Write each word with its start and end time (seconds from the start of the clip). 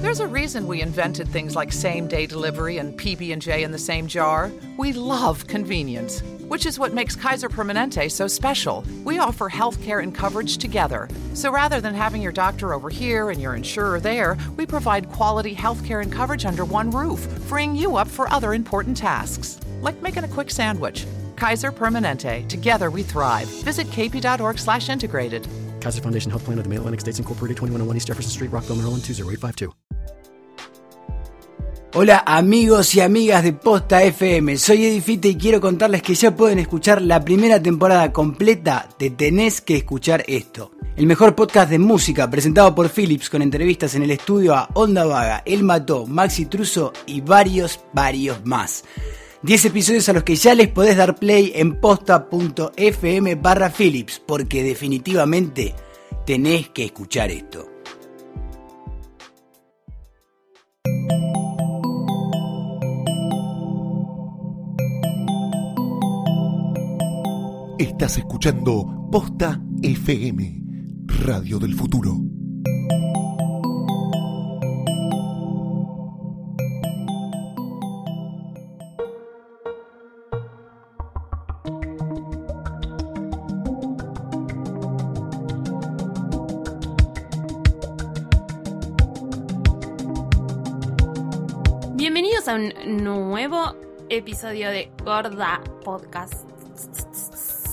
There's 0.00 0.20
a 0.20 0.26
reason 0.26 0.66
we 0.66 0.80
invented 0.80 1.28
things 1.28 1.54
like 1.54 1.70
same-day 1.70 2.24
delivery 2.24 2.78
and 2.78 2.98
PB&J 2.98 3.62
in 3.62 3.70
the 3.70 3.78
same 3.78 4.06
jar. 4.06 4.50
We 4.78 4.94
love 4.94 5.46
convenience, 5.46 6.22
which 6.48 6.64
is 6.64 6.78
what 6.78 6.94
makes 6.94 7.14
Kaiser 7.14 7.50
Permanente 7.50 8.10
so 8.10 8.26
special. 8.26 8.82
We 9.04 9.18
offer 9.18 9.50
healthcare 9.50 10.02
and 10.02 10.14
coverage 10.14 10.56
together. 10.56 11.06
So 11.34 11.52
rather 11.52 11.82
than 11.82 11.94
having 11.94 12.22
your 12.22 12.32
doctor 12.32 12.72
over 12.72 12.88
here 12.88 13.28
and 13.28 13.42
your 13.42 13.54
insurer 13.54 14.00
there, 14.00 14.38
we 14.56 14.64
provide 14.64 15.12
quality 15.12 15.54
healthcare 15.54 16.00
and 16.00 16.10
coverage 16.10 16.46
under 16.46 16.64
one 16.64 16.90
roof, 16.90 17.20
freeing 17.48 17.76
you 17.76 17.96
up 17.96 18.08
for 18.08 18.26
other 18.32 18.54
important 18.54 18.96
tasks, 18.96 19.60
like 19.82 20.00
making 20.00 20.24
a 20.24 20.28
quick 20.28 20.50
sandwich. 20.50 21.06
Kaiser 21.36 21.70
Permanente. 21.70 22.48
Together 22.48 22.90
we 22.90 23.02
thrive. 23.02 23.48
Visit 23.64 23.86
kp.org/integrated. 23.88 25.46
Kaiser 25.82 26.00
Foundation 26.00 26.30
Health 26.30 26.44
Plan 26.44 26.56
of 26.56 26.64
the 26.64 26.70
Mid-Atlantic 26.70 27.00
States 27.00 27.18
Incorporated, 27.18 27.58
2101 27.58 27.96
East 27.98 28.06
Jefferson 28.06 28.30
Street, 28.30 28.48
Rockville, 28.50 28.76
Maryland, 28.76 29.04
20852. 29.04 29.74
Hola 31.92 32.22
amigos 32.24 32.94
y 32.94 33.00
amigas 33.00 33.42
de 33.42 33.52
Posta 33.52 34.04
FM, 34.04 34.56
soy 34.58 34.86
Edifite 34.86 35.30
y 35.30 35.34
quiero 35.34 35.60
contarles 35.60 36.02
que 36.02 36.14
ya 36.14 36.36
pueden 36.36 36.60
escuchar 36.60 37.02
la 37.02 37.24
primera 37.24 37.60
temporada 37.60 38.12
completa 38.12 38.88
de 38.96 39.10
Tenés 39.10 39.60
que 39.60 39.78
escuchar 39.78 40.22
esto. 40.28 40.70
El 40.94 41.08
mejor 41.08 41.34
podcast 41.34 41.68
de 41.68 41.80
música 41.80 42.30
presentado 42.30 42.76
por 42.76 42.90
Philips 42.90 43.28
con 43.28 43.42
entrevistas 43.42 43.96
en 43.96 44.04
el 44.04 44.12
estudio 44.12 44.54
a 44.54 44.68
Onda 44.74 45.04
Vaga, 45.04 45.42
El 45.44 45.64
Mató, 45.64 46.06
Maxi 46.06 46.46
Truso 46.46 46.92
y 47.06 47.22
varios, 47.22 47.80
varios 47.92 48.38
más. 48.44 48.84
10 49.42 49.64
episodios 49.64 50.08
a 50.08 50.12
los 50.12 50.22
que 50.22 50.36
ya 50.36 50.54
les 50.54 50.68
podés 50.68 50.96
dar 50.96 51.16
play 51.16 51.50
en 51.56 51.80
posta.fm 51.80 53.34
barra 53.34 53.68
Philips, 53.68 54.22
porque 54.24 54.62
definitivamente 54.62 55.74
tenés 56.24 56.68
que 56.68 56.84
escuchar 56.84 57.32
esto. 57.32 57.79
Estás 68.00 68.16
escuchando 68.16 69.10
Posta 69.12 69.60
FM, 69.82 70.62
Radio 71.22 71.58
del 71.58 71.74
Futuro. 71.74 72.16
Bienvenidos 91.96 92.48
a 92.48 92.54
un 92.54 92.72
nuevo 93.04 93.76
episodio 94.08 94.70
de 94.70 94.90
Gorda 95.04 95.60
Podcast. 95.84 96.49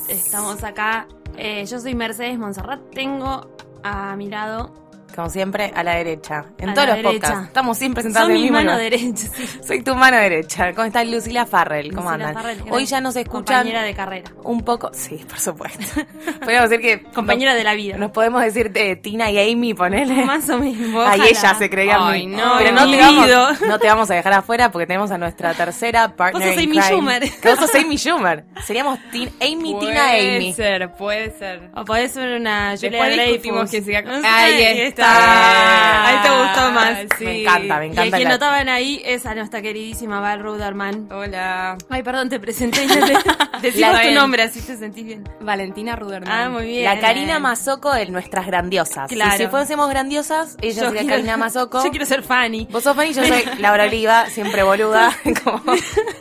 Estamos 0.07 0.63
acá. 0.63 1.07
eh, 1.37 1.65
yo 1.65 1.79
soy 1.79 1.93
Mercedes 1.93 2.37
Monserrat. 2.39 2.81
Tengo 2.91 3.47
a 3.83 4.15
mi 4.15 4.29
lado. 4.29 4.73
Como 5.17 5.31
siempre, 5.31 5.71
a 5.75 5.81
la 5.83 5.95
derecha. 5.95 6.45
En 6.59 6.69
A 6.69 6.73
todos 6.75 6.89
los 6.89 6.97
derecha. 6.97 7.11
podcasts. 7.27 7.47
Estamos 7.47 7.77
siempre 7.79 8.03
sentados 8.03 8.27
Son 8.27 8.31
en 8.33 8.37
el 8.37 8.43
mi 8.43 8.51
mismo 8.51 8.57
mano 8.59 8.71
lugar. 8.77 8.83
derecha. 8.91 9.27
sí. 9.35 9.49
Soy 9.67 9.81
tu 9.81 9.95
mano 9.95 10.15
derecha. 10.17 10.73
¿Cómo 10.75 10.85
está 10.85 11.03
Lucila 11.03 11.47
Farrell? 11.47 11.87
¿Cómo 11.95 12.11
Lucila 12.11 12.27
andan? 12.29 12.43
Farrell, 12.43 12.61
Hoy 12.69 12.85
ya 12.85 13.01
nos 13.01 13.15
escuchan 13.15 13.43
Compañera 13.63 13.81
de 13.81 13.95
carrera. 13.95 14.31
un 14.43 14.61
poco... 14.61 14.91
Sí, 14.93 15.15
por 15.27 15.39
supuesto. 15.39 16.01
Podríamos 16.39 16.69
decir 16.69 16.85
que... 16.85 17.03
Compañera 17.15 17.55
de 17.55 17.63
la 17.63 17.73
vida. 17.73 17.97
Nos 17.97 18.11
podemos 18.11 18.43
decir 18.43 18.71
de 18.71 18.95
Tina 18.95 19.31
y 19.31 19.51
Amy, 19.51 19.73
ponele. 19.73 20.23
Más 20.23 20.47
o 20.51 20.59
menos. 20.59 20.77
Ahí 21.07 21.19
ojalá. 21.19 21.25
ella 21.25 21.55
se 21.55 21.67
creía 21.67 21.97
Ay, 21.99 22.27
muy... 22.27 22.35
no, 22.37 22.53
Pero 22.59 22.71
no 22.73 22.91
te, 22.91 22.97
vamos, 22.97 23.61
no 23.61 23.79
te 23.79 23.87
vamos 23.87 24.11
a 24.11 24.13
dejar 24.13 24.33
afuera 24.33 24.71
porque 24.71 24.85
tenemos 24.85 25.09
a 25.09 25.17
nuestra 25.17 25.55
tercera 25.55 26.15
partner 26.15 26.49
Vos 26.49 26.53
sos 26.55 26.63
Amy. 26.63 26.79
Schumer. 26.79 27.31
Que 27.41 27.49
vos 27.49 27.57
sos 27.59 27.73
Amy 27.73 27.97
Schumer. 27.97 28.45
Seríamos 28.63 28.99
Tin- 29.11 29.31
Amy, 29.41 29.75
Tina, 29.79 30.11
Amy. 30.11 30.53
ser, 30.53 30.91
puede 30.93 31.31
ser. 31.31 31.71
O 31.75 31.83
podés 31.85 32.11
ser 32.11 32.39
una 32.39 32.75
Julia 32.79 32.91
Después 33.03 33.17
discutimos 33.27 33.69
quién 33.71 33.83
siga 33.83 34.03
con- 34.03 34.23
Ahí 34.23 34.61
está. 34.81 35.06
Ahí 35.09 36.17
te 36.23 36.29
gustó 36.29 36.71
más. 36.71 36.97
Sí. 37.17 37.25
Me 37.25 37.41
encanta, 37.41 37.77
me 37.79 37.85
Y 37.87 37.89
el 37.89 37.93
encanta. 37.93 38.17
que 38.17 38.23
la- 38.23 38.29
notaban 38.29 38.69
ahí 38.69 39.01
es 39.05 39.25
a 39.25 39.35
nuestra 39.35 39.61
queridísima 39.61 40.19
Val 40.19 40.39
Ruderman. 40.41 41.07
Hola. 41.11 41.77
Ay, 41.89 42.03
perdón, 42.03 42.29
te 42.29 42.39
presenté. 42.39 42.83
y 42.83 42.87
te- 42.87 42.97
Decimos 43.61 44.01
tu 44.01 44.11
nombre, 44.11 44.43
así 44.43 44.61
te 44.61 44.77
sentís 44.77 45.05
bien. 45.05 45.23
Valentina 45.41 45.95
Ruderman. 45.95 46.31
Ah, 46.31 46.49
muy 46.49 46.65
bien. 46.67 46.83
La 46.85 46.99
Karina 46.99 47.39
Mazoco 47.39 47.91
de 47.93 48.05
nuestras 48.07 48.45
grandiosas. 48.45 49.09
Claro. 49.09 49.35
Y 49.35 49.37
si 49.37 49.47
fuésemos 49.47 49.89
grandiosas, 49.89 50.55
ella 50.61 50.81
Yo 50.83 50.87
sería 50.87 51.01
quiero- 51.01 51.15
Karina 51.15 51.37
Mazoco. 51.37 51.83
Yo 51.83 51.89
quiero 51.89 52.05
ser 52.05 52.23
Fanny. 52.23 52.67
Vos 52.71 52.83
sos 52.83 52.95
Fanny, 52.95 53.13
yo 53.13 53.23
soy 53.25 53.43
Laura 53.59 53.85
Oliva, 53.85 54.27
siempre 54.27 54.63
boluda. 54.63 55.11
Como- 55.43 55.61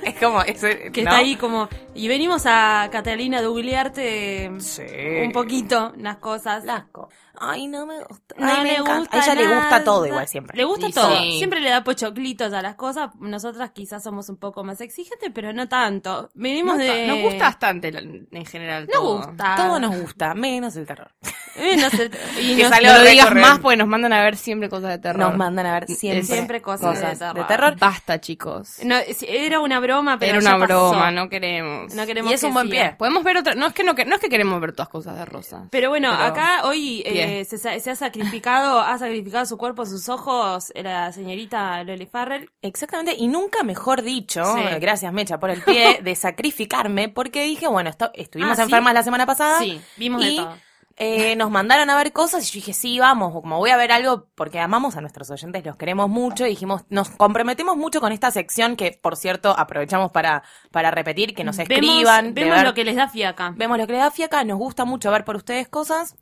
es 0.02 0.14
como... 0.20 0.42
eso, 0.42 0.66
Que 0.92 1.02
¿no? 1.02 1.10
está 1.10 1.16
ahí 1.18 1.36
como... 1.36 1.68
Y 1.94 2.08
venimos 2.08 2.44
a 2.46 2.88
Catalina 2.92 3.38
a 3.38 3.42
googlearte 3.42 4.50
Sí. 4.58 4.82
un 5.24 5.32
poquito 5.32 5.92
las 5.96 6.16
cosas. 6.18 6.64
Lasco. 6.64 7.08
Ay, 7.40 7.66
no 7.66 7.86
me 7.86 7.98
gusta. 8.04 8.34
No 8.38 8.46
Ay, 8.46 8.62
me 8.62 8.68
le 8.72 8.74
encanta. 8.76 8.98
gusta 9.00 9.16
A 9.18 9.24
ella 9.24 9.34
le 9.34 9.46
gusta 9.46 9.70
nada. 9.70 9.84
todo 9.84 10.06
igual 10.06 10.28
siempre. 10.28 10.56
Le 10.56 10.64
gusta 10.64 10.88
todo. 10.90 11.16
sí. 11.18 11.38
Siempre 11.38 11.60
le 11.60 11.70
da 11.70 11.84
pochoclitos 11.84 12.52
a 12.52 12.62
las 12.62 12.74
cosas. 12.76 13.10
Nosotras 13.20 13.70
quizás 13.72 14.02
somos 14.02 14.28
un 14.28 14.36
poco 14.36 14.64
más 14.64 14.80
exigentes, 14.80 15.30
pero 15.34 15.52
no 15.52 15.68
tanto. 15.68 16.30
Venimos 16.34 16.76
Nos, 16.76 16.86
de... 16.86 17.06
nos 17.06 17.18
gusta 17.20 17.44
bastante 17.44 17.88
en 17.88 18.46
general. 18.46 18.86
Nos 18.86 18.92
todo. 18.96 19.16
gusta. 19.26 19.54
Todo 19.56 19.78
nos 19.80 19.96
gusta, 20.00 20.34
menos 20.34 20.76
el 20.76 20.86
terror. 20.86 21.10
Eh, 21.56 21.76
no 21.78 21.88
sé, 21.90 22.10
y 22.40 22.56
Que 22.56 22.62
nos- 22.64 22.70
salió 22.72 22.92
No 22.92 22.98
lo 22.98 23.04
digas 23.08 23.34
más 23.34 23.58
porque 23.60 23.76
nos 23.78 23.88
mandan 23.88 24.12
a 24.12 24.22
ver 24.22 24.36
siempre 24.36 24.68
cosas 24.68 24.90
de 24.90 24.98
terror. 24.98 25.20
Nos 25.20 25.36
mandan 25.36 25.66
a 25.66 25.72
ver 25.80 25.86
siempre, 25.86 26.22
Siempre 26.22 26.60
cosas 26.62 27.00
de 27.00 27.44
terror. 27.44 27.76
Basta, 27.78 28.20
chicos. 28.20 28.80
no, 28.84 28.96
era 29.26 29.60
una 29.60 29.80
broma, 29.80 30.18
pero 30.18 30.32
Era 30.32 30.40
ya 30.42 30.56
una 30.56 30.66
pasó. 30.66 30.90
broma, 30.90 31.10
no 31.10 31.28
queremos. 31.28 31.94
No 31.94 32.04
queremos 32.06 32.30
Y 32.30 32.34
es 32.34 32.42
un 32.42 32.52
buen 32.52 32.68
siga. 32.68 32.88
pie. 32.90 32.96
Podemos 32.98 33.24
ver 33.24 33.38
otra. 33.38 33.54
No 33.54 33.66
es 33.66 33.72
que 33.72 33.84
no, 33.84 33.94
que- 33.94 34.04
no 34.04 34.14
es 34.16 34.20
que 34.20 34.28
queremos 34.28 34.60
ver 34.60 34.72
todas 34.72 34.88
cosas 34.88 35.16
de 35.16 35.24
Rosa. 35.24 35.66
Pero 35.70 35.88
bueno, 35.88 36.10
Pero- 36.10 36.24
acá 36.24 36.60
hoy 36.64 37.02
eh, 37.06 37.12
Se, 37.44 37.80
se 37.80 37.90
ha 37.90 37.96
sacrificado, 37.96 38.80
ha 38.80 38.98
sacrificado 38.98 39.46
su 39.46 39.56
cuerpo, 39.58 39.86
sus 39.86 40.08
ojos, 40.08 40.72
la 40.74 41.12
señorita 41.12 41.82
Loli 41.84 42.06
Farrell. 42.06 42.50
Exactamente, 42.62 43.14
y 43.16 43.28
nunca 43.28 43.62
mejor 43.62 44.02
dicho, 44.02 44.44
Sí. 44.44 44.62
gracias 44.80 45.12
Mecha 45.12 45.38
por 45.38 45.50
el 45.50 45.62
pie, 45.62 46.00
de 46.02 46.14
sacrificarme, 46.16 47.08
porque 47.08 47.42
dije, 47.44 47.66
bueno, 47.68 47.90
esto- 47.90 48.10
estuvimos 48.14 48.52
Ah, 48.52 48.56
¿sí? 48.56 48.62
enfermas 48.62 48.94
la 48.94 49.02
semana 49.02 49.26
pasada. 49.26 49.58
Sí, 49.58 49.80
vimos 49.96 50.20
de 50.22 50.28
y 50.30 50.36
todo. 50.36 50.56
eh, 50.98 51.36
nos 51.36 51.50
mandaron 51.50 51.90
a 51.90 51.96
ver 51.98 52.12
cosas 52.14 52.42
y 52.44 52.46
yo 52.46 52.54
dije, 52.54 52.72
sí, 52.72 52.98
vamos, 52.98 53.32
como 53.32 53.58
voy 53.58 53.68
a 53.68 53.76
ver 53.76 53.92
algo, 53.92 54.28
porque 54.34 54.58
amamos 54.60 54.96
a 54.96 55.02
nuestros 55.02 55.30
oyentes, 55.30 55.62
los 55.64 55.76
queremos 55.76 56.08
mucho, 56.08 56.46
y 56.46 56.50
dijimos, 56.50 56.84
nos 56.88 57.10
comprometemos 57.10 57.76
mucho 57.76 58.00
con 58.00 58.12
esta 58.12 58.30
sección 58.30 58.76
que, 58.76 58.92
por 59.02 59.16
cierto, 59.16 59.54
aprovechamos 59.58 60.10
para, 60.10 60.42
para 60.70 60.90
repetir, 60.90 61.34
que 61.34 61.44
nos 61.44 61.58
escriban. 61.58 62.24
Vemos, 62.24 62.34
de 62.34 62.40
vemos 62.44 62.56
ver- 62.56 62.66
lo 62.66 62.72
que 62.74 62.84
les 62.84 62.96
da 62.96 63.08
fiaca. 63.08 63.52
Vemos 63.56 63.76
lo 63.76 63.86
que 63.86 63.92
les 63.92 64.00
da 64.02 64.10
fiaca, 64.10 64.42
nos 64.44 64.56
gusta 64.58 64.86
mucho 64.86 65.10
ver 65.10 65.24
por 65.26 65.36
ustedes 65.36 65.68
cosas. 65.68 66.16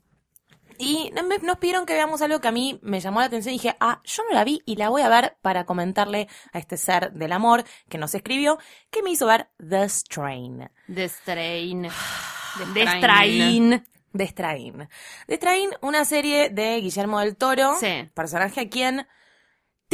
Y 0.77 1.11
nos 1.41 1.57
pidieron 1.57 1.85
que 1.85 1.93
veamos 1.93 2.21
algo 2.21 2.39
que 2.41 2.47
a 2.47 2.51
mí 2.51 2.79
me 2.81 2.99
llamó 2.99 3.19
la 3.19 3.27
atención 3.27 3.53
y 3.53 3.57
dije, 3.57 3.75
ah, 3.79 4.01
yo 4.03 4.23
no 4.27 4.33
la 4.33 4.43
vi 4.43 4.61
y 4.65 4.75
la 4.75 4.89
voy 4.89 5.01
a 5.01 5.09
ver 5.09 5.37
para 5.41 5.65
comentarle 5.65 6.27
a 6.53 6.59
este 6.59 6.77
ser 6.77 7.11
del 7.13 7.31
amor 7.31 7.63
que 7.89 7.97
nos 7.97 8.13
escribió, 8.15 8.57
que 8.91 9.01
me 9.03 9.11
hizo 9.11 9.25
ver 9.27 9.49
The 9.57 9.87
Strain. 9.89 10.69
The 10.93 11.09
Strain. 11.09 11.83
The. 12.73 12.87
Strain. 12.87 13.83
The 14.13 14.27
Strain. 14.27 14.89
The 15.27 15.35
Strain, 15.35 15.69
una 15.81 16.05
serie 16.05 16.49
de 16.49 16.79
Guillermo 16.79 17.19
del 17.19 17.35
Toro, 17.35 17.75
Sí. 17.79 18.09
personaje 18.13 18.61
a 18.61 18.69
quien 18.69 19.05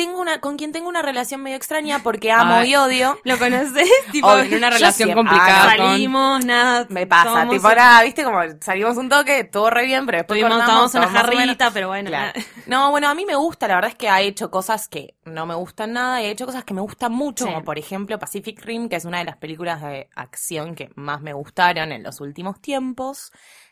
tengo 0.05 0.19
una, 0.19 0.39
con 0.39 0.57
quien 0.57 0.71
tengo 0.71 0.89
una 0.89 1.01
relación 1.01 1.41
medio 1.41 1.57
extraña 1.57 1.99
porque 1.99 2.31
amo 2.31 2.55
Ay. 2.55 2.71
y 2.71 2.75
odio. 2.75 3.19
¿Lo 3.23 3.37
conoces? 3.37 3.89
tipo, 4.11 4.27
Obvio, 4.27 4.43
En 4.43 4.53
una 4.55 4.69
relación 4.69 5.13
complicada. 5.13 5.71
Ah, 5.73 5.77
con- 5.77 5.87
salimos, 5.87 6.45
nada. 6.45 6.85
Me 6.89 7.05
pasa, 7.07 7.25
tomamos 7.29 7.55
tipo, 7.55 7.69
nada, 7.73 8.01
viste, 8.03 8.23
como 8.23 8.39
salimos 8.61 8.97
un 8.97 9.09
toque, 9.09 9.43
todo 9.43 9.69
re 9.69 9.85
bien, 9.85 10.05
pero 10.05 10.19
después 10.19 10.39
Tuvimos, 10.39 10.57
cortamos, 10.57 10.91
tomamos 10.91 11.11
una 11.13 11.21
jarrita, 11.21 11.71
pero 11.71 11.87
bueno. 11.89 12.09
Claro. 12.09 12.39
No, 12.67 12.89
bueno, 12.91 13.09
a 13.09 13.15
mí 13.15 13.25
me 13.25 13.35
gusta, 13.35 13.67
la 13.67 13.75
verdad 13.75 13.89
es 13.91 13.97
que 13.97 14.07
ha 14.07 14.21
hecho 14.21 14.49
cosas 14.49 14.87
que 14.87 15.15
no 15.25 15.45
me 15.45 15.55
gustan 15.55 15.93
nada 15.93 16.21
y 16.21 16.25
ha 16.25 16.29
hecho 16.29 16.45
cosas 16.45 16.63
que 16.63 16.73
me 16.73 16.79
gustan 16.81 17.11
mucho, 17.11 17.45
Sí. 17.45 17.51
como 17.51 17.63
por 17.65 17.77
ejemplo 17.77 18.17
Pacific 18.17 18.63
Rim, 18.63 18.87
que 18.87 18.95
es 18.95 19.03
una 19.05 19.17
de 19.19 19.25
las 19.25 19.37
películas 19.37 19.81
de 19.81 20.09
acción 20.15 20.75
que 20.75 20.89
más 20.95 21.21
me 21.21 21.33
gustaron 21.33 21.91
en 21.91 22.01
los 22.03 22.21
últimos 22.21 22.61
tiempos. 22.61 23.31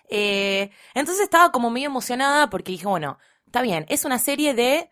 Eh, 0.10 0.72
entonces 0.94 1.24
estaba 1.24 1.52
como 1.52 1.70
medio 1.70 1.88
emocionada 1.88 2.50
porque 2.50 2.72
dije, 2.72 2.88
bueno, 2.88 3.20
está 3.46 3.62
bien, 3.62 3.86
es 3.90 4.06
una 4.06 4.20
serie 4.20 4.54
de 4.54 4.90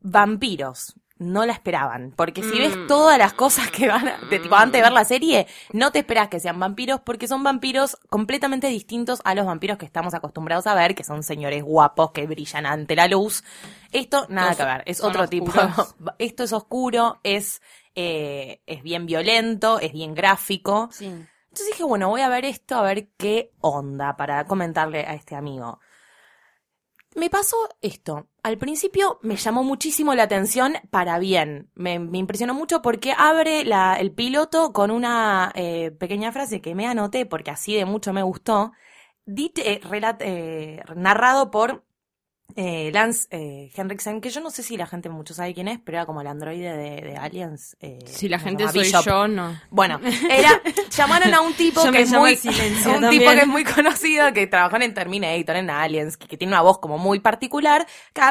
vampiros. 0.00 0.94
No 1.20 1.44
la 1.44 1.52
esperaban, 1.52 2.12
porque 2.14 2.44
si 2.44 2.56
ves 2.60 2.76
Mm. 2.76 2.86
todas 2.86 3.18
las 3.18 3.32
cosas 3.32 3.72
que 3.72 3.88
van, 3.88 4.06
a- 4.06 4.18
de, 4.30 4.38
tipo, 4.38 4.54
antes 4.54 4.74
de 4.78 4.82
ver 4.82 4.92
la 4.92 5.04
serie, 5.04 5.48
no 5.72 5.90
te 5.90 5.98
esperas 5.98 6.28
que 6.28 6.38
sean 6.38 6.60
vampiros, 6.60 7.00
porque 7.00 7.26
son 7.26 7.42
vampiros 7.42 7.96
completamente 8.08 8.68
distintos 8.68 9.20
a 9.24 9.34
los 9.34 9.44
vampiros 9.44 9.78
que 9.78 9.84
estamos 9.84 10.14
acostumbrados 10.14 10.68
a 10.68 10.76
ver, 10.76 10.94
que 10.94 11.02
son 11.02 11.24
señores 11.24 11.64
guapos 11.64 12.12
que 12.12 12.28
brillan 12.28 12.66
ante 12.66 12.94
la 12.94 13.08
luz. 13.08 13.42
Esto 13.90 14.26
nada 14.28 14.54
que 14.54 14.64
ver, 14.64 14.84
es 14.86 15.02
otro 15.02 15.26
tipo. 15.28 15.50
Esto 16.20 16.44
es 16.44 16.52
oscuro, 16.52 17.18
es, 17.24 17.62
eh, 17.96 18.62
es 18.66 18.84
bien 18.84 19.04
violento, 19.06 19.80
es 19.80 19.92
bien 19.92 20.14
gráfico. 20.14 20.88
Sí. 20.92 21.06
Entonces 21.06 21.66
dije, 21.72 21.82
bueno, 21.82 22.10
voy 22.10 22.20
a 22.20 22.28
ver 22.28 22.44
esto, 22.44 22.76
a 22.76 22.82
ver 22.82 23.08
qué 23.16 23.50
onda 23.60 24.16
para 24.16 24.44
comentarle 24.46 25.00
a 25.00 25.14
este 25.14 25.34
amigo. 25.34 25.80
Me 27.16 27.28
pasó 27.30 27.56
esto. 27.80 28.28
Al 28.48 28.56
principio 28.58 29.18
me 29.22 29.36
llamó 29.36 29.62
muchísimo 29.62 30.14
la 30.14 30.22
atención 30.22 30.74
para 30.90 31.18
bien. 31.18 31.70
Me, 31.74 31.94
impresionó 31.94 32.54
mucho 32.54 32.80
porque 32.80 33.14
abre 33.16 33.60
el 33.60 34.12
piloto 34.12 34.72
con 34.72 34.90
una 34.90 35.52
eh, 35.54 35.90
pequeña 35.90 36.32
frase 36.32 36.62
que 36.62 36.74
me 36.74 36.86
anoté 36.86 37.26
porque 37.26 37.50
así 37.50 37.74
de 37.74 37.84
mucho 37.84 38.12
me 38.14 38.22
gustó. 38.22 38.72
Eh, 39.26 39.80
eh, 40.20 40.82
narrado 40.96 41.50
por 41.50 41.84
eh, 42.56 42.90
Lance 42.92 43.28
eh, 43.30 43.70
Henriksen, 43.74 44.20
que 44.20 44.30
yo 44.30 44.40
no 44.40 44.50
sé 44.50 44.62
si 44.62 44.76
la 44.76 44.86
gente 44.86 45.08
mucho 45.10 45.32
sabe 45.34 45.54
quién 45.54 45.68
es, 45.68 45.78
pero 45.84 45.98
era 45.98 46.06
como 46.06 46.20
el 46.22 46.26
androide 46.26 46.76
de, 46.76 47.00
de 47.02 47.16
Aliens. 47.16 47.76
eh, 47.80 47.98
Si 48.06 48.28
la 48.28 48.38
gente 48.40 48.66
soy 48.68 48.82
Bishop. 48.84 49.04
yo, 49.04 49.28
no. 49.28 49.60
Bueno, 49.70 50.00
era, 50.30 50.60
llamaron 50.90 51.32
a 51.34 51.40
un 51.40 51.54
tipo 51.54 51.80
que 51.92 52.02
es 52.02 52.10
muy, 52.10 52.32
un 52.44 53.00
también. 53.00 53.10
tipo 53.10 53.30
que 53.30 53.38
es 53.40 53.46
muy 53.46 53.64
conocido, 53.64 54.32
que 54.32 54.46
trabajó 54.48 54.76
en 54.80 54.92
Terminator, 54.94 55.56
en 55.56 55.70
Aliens, 55.70 56.16
que, 56.16 56.26
que 56.26 56.36
tiene 56.36 56.52
una 56.52 56.62
voz 56.62 56.78
como 56.78 56.98
muy 56.98 57.20
particular, 57.20 57.86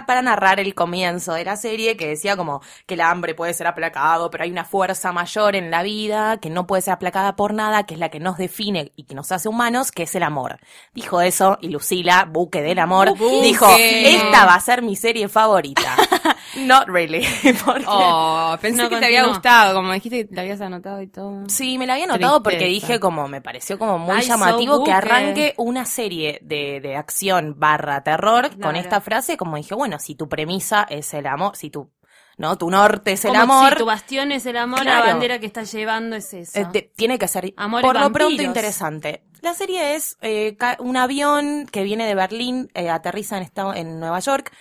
para 0.06 0.22
narrar 0.22 0.60
el 0.60 0.74
comienzo 0.76 1.34
de 1.34 1.46
la 1.46 1.56
serie, 1.56 1.96
que 1.96 2.08
decía 2.08 2.36
como 2.36 2.62
que 2.86 2.96
el 2.96 3.02
hambre 3.02 3.34
puede 3.36 3.54
ser 3.54 3.68
aplacado, 3.68 4.30
pero 4.30 4.44
hay 4.44 4.52
una 4.52 4.66
fuerza 4.66 5.12
mayor 5.14 5.56
en 5.56 5.72
la 5.72 5.84
vida 5.84 6.38
que 6.42 6.50
no 6.50 6.68
puede 6.68 6.82
ser 6.82 6.94
aplacada 6.96 7.36
por 7.36 7.54
nada, 7.54 7.86
que 7.86 7.94
es 7.94 8.00
la 8.00 8.10
que 8.10 8.20
nos 8.20 8.38
define 8.38 8.92
y 8.96 9.04
que 9.04 9.16
nos 9.16 9.32
hace 9.32 9.48
humanos, 9.48 9.92
que 9.92 10.04
es 10.04 10.16
el 10.16 10.24
amor. 10.24 10.60
Dijo 10.94 11.22
eso 11.22 11.58
y 11.62 11.70
Lucila, 11.70 12.26
buque 12.30 12.62
del 12.62 12.80
amor, 12.80 13.18
Buque. 13.18 13.42
dijo, 13.42 13.68
esta 14.16 14.46
va 14.46 14.56
a 14.56 14.60
ser 14.60 14.82
mi 14.82 14.96
serie 14.96 15.28
favorita. 15.30 15.96
Not 16.58 16.88
really. 16.88 17.26
porque- 17.66 17.86
Oh, 17.88 18.58
pensé 18.62 18.82
No 18.84 18.90
que 18.90 18.98
te 18.98 19.06
había 19.06 19.26
gustado, 19.28 19.74
como 19.76 19.92
dijiste 19.94 20.28
que 20.28 20.34
te 20.36 20.40
habías 20.42 20.62
anotado 20.62 21.02
y 21.02 21.08
todo. 21.08 21.44
Sí, 21.48 21.78
me 21.78 21.86
la 21.86 21.94
había 21.94 22.08
notado 22.08 22.42
porque 22.42 22.66
dije 22.66 23.00
como, 23.00 23.28
me 23.28 23.42
pareció 23.42 23.78
como 23.78 23.98
muy 24.00 24.22
so 24.22 24.28
llamativo 24.30 24.84
que 24.84 24.92
arranque 24.92 25.54
una 25.58 25.86
serie 25.86 26.40
de, 26.42 26.80
de 26.82 26.96
acción 26.96 27.56
barra 27.58 28.04
terror 28.04 28.50
con 28.60 28.76
esta 28.76 29.02
frase, 29.02 29.38
como 29.38 29.58
dije, 29.58 29.76
bueno, 29.76 30.00
si 30.00 30.16
tu 30.16 30.28
premisa 30.30 30.86
es 30.90 31.14
el 31.14 31.28
amor, 31.28 31.56
si 31.56 31.70
tu, 31.70 31.92
no, 32.38 32.58
tu 32.58 32.70
norte 32.70 33.14
es 33.14 33.26
el 33.26 33.32
Como 33.32 33.42
amor, 33.42 33.70
Si 33.74 33.78
tu 33.80 33.86
bastión 33.86 34.32
es 34.32 34.46
el 34.46 34.58
amor, 34.58 34.82
Claro. 34.82 35.06
la 35.06 35.12
bandera 35.12 35.40
que 35.40 35.46
estás 35.48 35.72
llevando 35.72 36.16
es 36.16 36.34
esa. 36.34 36.60
eh, 36.62 36.68
te- 36.72 36.92
tiene 36.96 37.18
que 37.18 37.28
ser 37.28 37.54
Amor 37.58 37.82
por 37.82 38.00
lo 38.00 38.12
pronto 38.12 38.42
interesante. 38.42 39.24
La 39.48 39.54
serie 39.54 39.96
es 39.96 40.18
eh, 40.20 40.58
un 40.80 40.98
avión 40.98 41.68
que 41.72 41.84
viene 41.84 42.06
de 42.06 42.16
Berlín, 42.16 42.70
eh, 42.74 42.90
aterriza 42.90 43.38
en, 43.38 43.44
esta- 43.44 43.78
en 43.78 43.98
Nueva 43.98 44.20
York. 44.20 44.52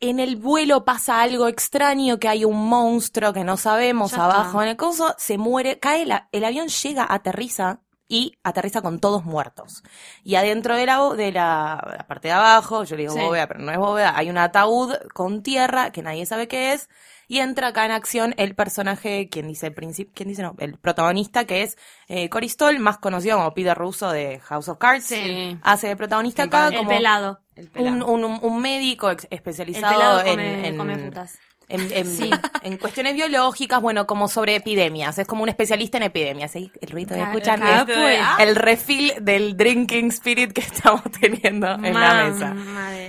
En 0.00 0.20
el 0.20 0.36
vuelo 0.36 0.86
pasa 0.86 1.20
algo 1.20 1.48
extraño, 1.48 2.18
que 2.18 2.28
hay 2.28 2.46
un 2.46 2.66
monstruo 2.66 3.34
que 3.34 3.44
no 3.44 3.58
sabemos 3.58 4.12
Ya 4.12 4.24
abajo 4.24 4.52
está. 4.52 4.62
en 4.62 4.68
el 4.70 4.76
coso, 4.78 5.14
se 5.18 5.36
muere, 5.36 5.78
cae, 5.80 6.06
la- 6.06 6.30
el 6.32 6.44
avión 6.46 6.68
llega, 6.68 7.06
aterriza 7.10 7.82
y 8.08 8.38
aterriza 8.42 8.80
con 8.80 9.00
todos 9.00 9.26
muertos. 9.26 9.82
Y 10.22 10.36
adentro 10.36 10.76
de 10.76 10.86
la, 10.86 11.06
de 11.14 11.32
la, 11.32 11.94
la 11.98 12.06
parte 12.06 12.28
de 12.28 12.32
abajo, 12.34 12.84
yo 12.84 12.96
le 12.96 13.02
digo 13.02 13.12
Sí. 13.14 13.20
bóveda, 13.20 13.46
pero 13.48 13.60
no 13.60 13.70
es 13.70 13.76
bóveda, 13.78 14.16
hay 14.16 14.30
un 14.30 14.38
ataúd 14.38 14.94
con 15.12 15.42
tierra 15.42 15.90
que 15.92 16.00
nadie 16.02 16.24
sabe 16.24 16.48
qué 16.48 16.72
es. 16.72 16.88
Y 17.28 17.38
entra 17.40 17.68
acá 17.68 17.84
en 17.86 17.92
acción 17.92 18.34
el 18.36 18.54
personaje, 18.54 19.28
quien 19.30 19.48
dice 19.48 19.68
el 19.68 19.74
principio, 19.74 20.12
quien 20.14 20.28
dice 20.28 20.42
no, 20.42 20.54
el 20.58 20.76
protagonista 20.78 21.44
que 21.44 21.62
es 21.62 21.76
eh, 22.08 22.28
Cory 22.28 22.48
Stoll, 22.48 22.78
más 22.78 22.98
conocido 22.98 23.36
como 23.38 23.54
Peter 23.54 23.76
Russo 23.76 24.10
de 24.10 24.40
House 24.40 24.68
of 24.68 24.78
Cards. 24.78 25.04
Sí. 25.04 25.58
Hace 25.62 25.88
de 25.88 25.96
protagonista 25.96 26.42
El 26.42 26.48
acá 26.48 26.68
el 26.68 26.76
como 26.76 26.88
pelado. 26.88 27.40
El 27.56 27.70
un, 27.76 28.02
un, 28.02 28.24
un 28.42 28.60
médico 28.60 29.10
El 29.10 29.16
especializado 29.30 30.22
en, 30.24 30.40
en- 30.40 30.76
come 30.76 30.98
putas. 30.98 31.38
en, 31.68 31.92
en- 31.92 32.06
Sí. 32.06 32.30
en 32.62 32.76
cuestiones 32.78 33.14
biológicas, 33.14 33.80
bueno, 33.80 34.06
como 34.06 34.28
sobre 34.28 34.56
epidemias. 34.56 35.16
Es 35.18 35.26
como 35.26 35.44
un 35.44 35.48
especialista 35.48 35.96
en 35.96 36.02
epidemias. 36.04 36.50
¿sí? 36.50 36.70
El 36.80 36.90
ruido 36.90 37.16
Ca- 37.16 37.22
escuchan 37.22 37.62
acá, 37.62 37.86
es 37.90 37.96
pues. 37.98 38.20
el 38.48 38.56
refill 38.56 39.12
del 39.22 39.56
drinking 39.56 40.08
spirit 40.08 40.52
que 40.52 40.60
estamos 40.62 41.02
teniendo 41.20 41.68
en 41.74 41.94
la 41.94 42.24
mesa. 42.24 42.54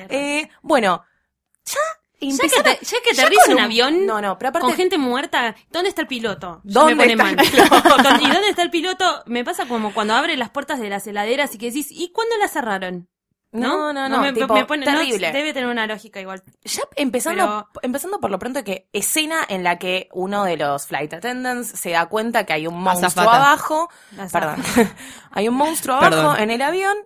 Eh, 0.09 0.47
bueno, 0.61 1.03
ya 2.31 2.43
Ya 2.47 2.63
que, 2.63 2.63
te, 2.77 2.85
ya 2.85 2.97
que 3.03 3.13
ya 3.13 3.21
aterriza 3.23 3.41
con 3.45 3.53
un 3.53 3.57
un- 3.59 3.63
avión 3.65 4.05
No, 4.05 4.21
no, 4.21 4.37
pero 4.37 4.49
aparte- 4.49 4.67
con 4.67 4.75
gente 4.75 4.97
muerta, 4.97 5.55
¿dónde 5.71 5.89
está 5.89 6.01
el 6.01 6.07
piloto? 6.07 6.61
¿Dónde 6.63 6.95
me 6.95 7.03
pone 7.03 7.13
está 7.13 7.23
mal. 7.23 7.39
el 7.39 7.51
piloto? 7.51 7.75
¿Y 8.21 8.27
dónde 8.31 8.49
está 8.49 8.61
el 8.61 8.69
piloto? 8.69 9.23
Me 9.25 9.43
pasa 9.43 9.65
como 9.67 9.93
cuando 9.93 10.13
abre 10.15 10.37
las 10.37 10.49
puertas 10.49 10.79
de 10.79 10.89
las 10.89 11.05
heladeras 11.07 11.53
y 11.55 11.57
que 11.57 11.67
decís, 11.67 11.87
¿y 11.91 12.11
cuándo 12.11 12.37
la 12.37 12.47
cerraron? 12.47 13.07
No, 13.51 13.93
no, 13.93 14.09
no, 14.09 14.19
me, 14.19 14.33
tipo, 14.33 14.53
me 14.53 14.65
pone, 14.65 14.85
no, 14.85 14.91
terrible. 14.91 15.31
debe 15.31 15.53
tener 15.53 15.69
una 15.69 15.87
lógica 15.87 16.19
igual. 16.19 16.43
Ya 16.65 16.81
empezando, 16.97 17.69
empezando 17.83 18.19
por 18.19 18.29
lo 18.29 18.37
pronto 18.37 18.65
que 18.65 18.89
escena 18.91 19.45
en 19.47 19.63
la 19.63 19.79
que 19.79 20.09
uno 20.11 20.43
de 20.43 20.57
los 20.57 20.87
flight 20.87 21.13
attendants 21.13 21.69
se 21.69 21.91
da 21.91 22.07
cuenta 22.07 22.45
que 22.45 22.51
hay 22.51 22.67
un 22.67 22.77
monstruo 22.81 23.07
Azafata. 23.07 23.37
abajo. 23.37 23.89
Perdón. 24.29 24.61
hay 25.31 25.47
un 25.47 25.55
monstruo 25.55 25.95
abajo 25.95 26.09
Perdón. 26.09 26.39
en 26.41 26.51
el 26.51 26.61
avión. 26.61 26.97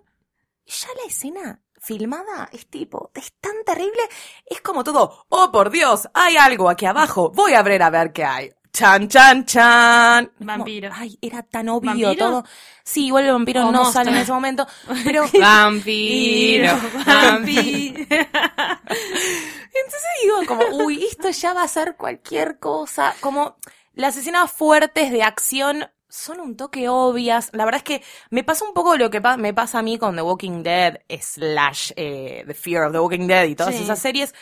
Y 0.66 0.72
ya 0.72 0.88
la 1.00 1.08
escena 1.08 1.60
filmada 1.80 2.48
es 2.52 2.66
tipo, 2.68 3.10
es 3.14 3.32
tan 3.40 3.64
terrible. 3.64 4.02
Es 4.46 4.60
como 4.60 4.84
todo, 4.84 5.26
oh 5.28 5.50
por 5.50 5.70
Dios, 5.70 6.08
hay 6.14 6.36
algo 6.36 6.68
aquí 6.68 6.86
abajo. 6.86 7.30
Voy 7.34 7.54
a 7.54 7.60
abrir 7.60 7.82
a 7.82 7.90
ver 7.90 8.12
qué 8.12 8.24
hay. 8.24 8.50
Chan, 8.72 9.08
chan, 9.08 9.44
chan. 9.46 10.26
Como, 10.38 10.46
Vampiro. 10.46 10.90
ay, 10.94 11.18
era 11.20 11.42
tan 11.42 11.68
obvio 11.68 11.90
¿Vampiro? 11.90 12.14
todo. 12.14 12.44
Sí, 12.84 13.06
igual 13.06 13.24
el 13.24 13.32
vampiro 13.32 13.62
no 13.62 13.72
monstruo. 13.72 13.92
sale 13.92 14.10
en 14.12 14.16
ese 14.18 14.32
momento. 14.32 14.64
Pero 15.04 15.24
Vampiro. 15.40 16.78
Vampi. 17.06 17.88
Entonces 17.88 20.00
digo, 20.22 20.36
como, 20.46 20.62
uy, 20.84 21.04
esto 21.04 21.30
ya 21.30 21.52
va 21.52 21.64
a 21.64 21.68
ser 21.68 21.96
cualquier 21.96 22.60
cosa. 22.60 23.12
Como 23.20 23.56
las 23.94 24.16
escenas 24.16 24.52
fuertes 24.52 25.10
de 25.10 25.24
acción 25.24 25.90
son 26.10 26.40
un 26.40 26.56
toque 26.56 26.88
obvias. 26.88 27.50
La 27.52 27.64
verdad 27.64 27.78
es 27.78 27.84
que 27.84 28.02
me 28.30 28.44
pasa 28.44 28.64
un 28.66 28.74
poco 28.74 28.96
lo 28.96 29.10
que 29.10 29.20
pa- 29.20 29.36
me 29.36 29.54
pasa 29.54 29.78
a 29.78 29.82
mí 29.82 29.96
con 29.98 30.16
The 30.16 30.22
Walking 30.22 30.62
Dead, 30.62 30.98
slash 31.20 31.92
eh, 31.96 32.44
The 32.46 32.54
Fear 32.54 32.84
of 32.86 32.92
the 32.92 32.98
Walking 33.00 33.26
Dead 33.26 33.44
y 33.46 33.54
todas 33.54 33.74
Sí. 33.74 33.82
esas 33.84 33.98
series, 33.98 34.34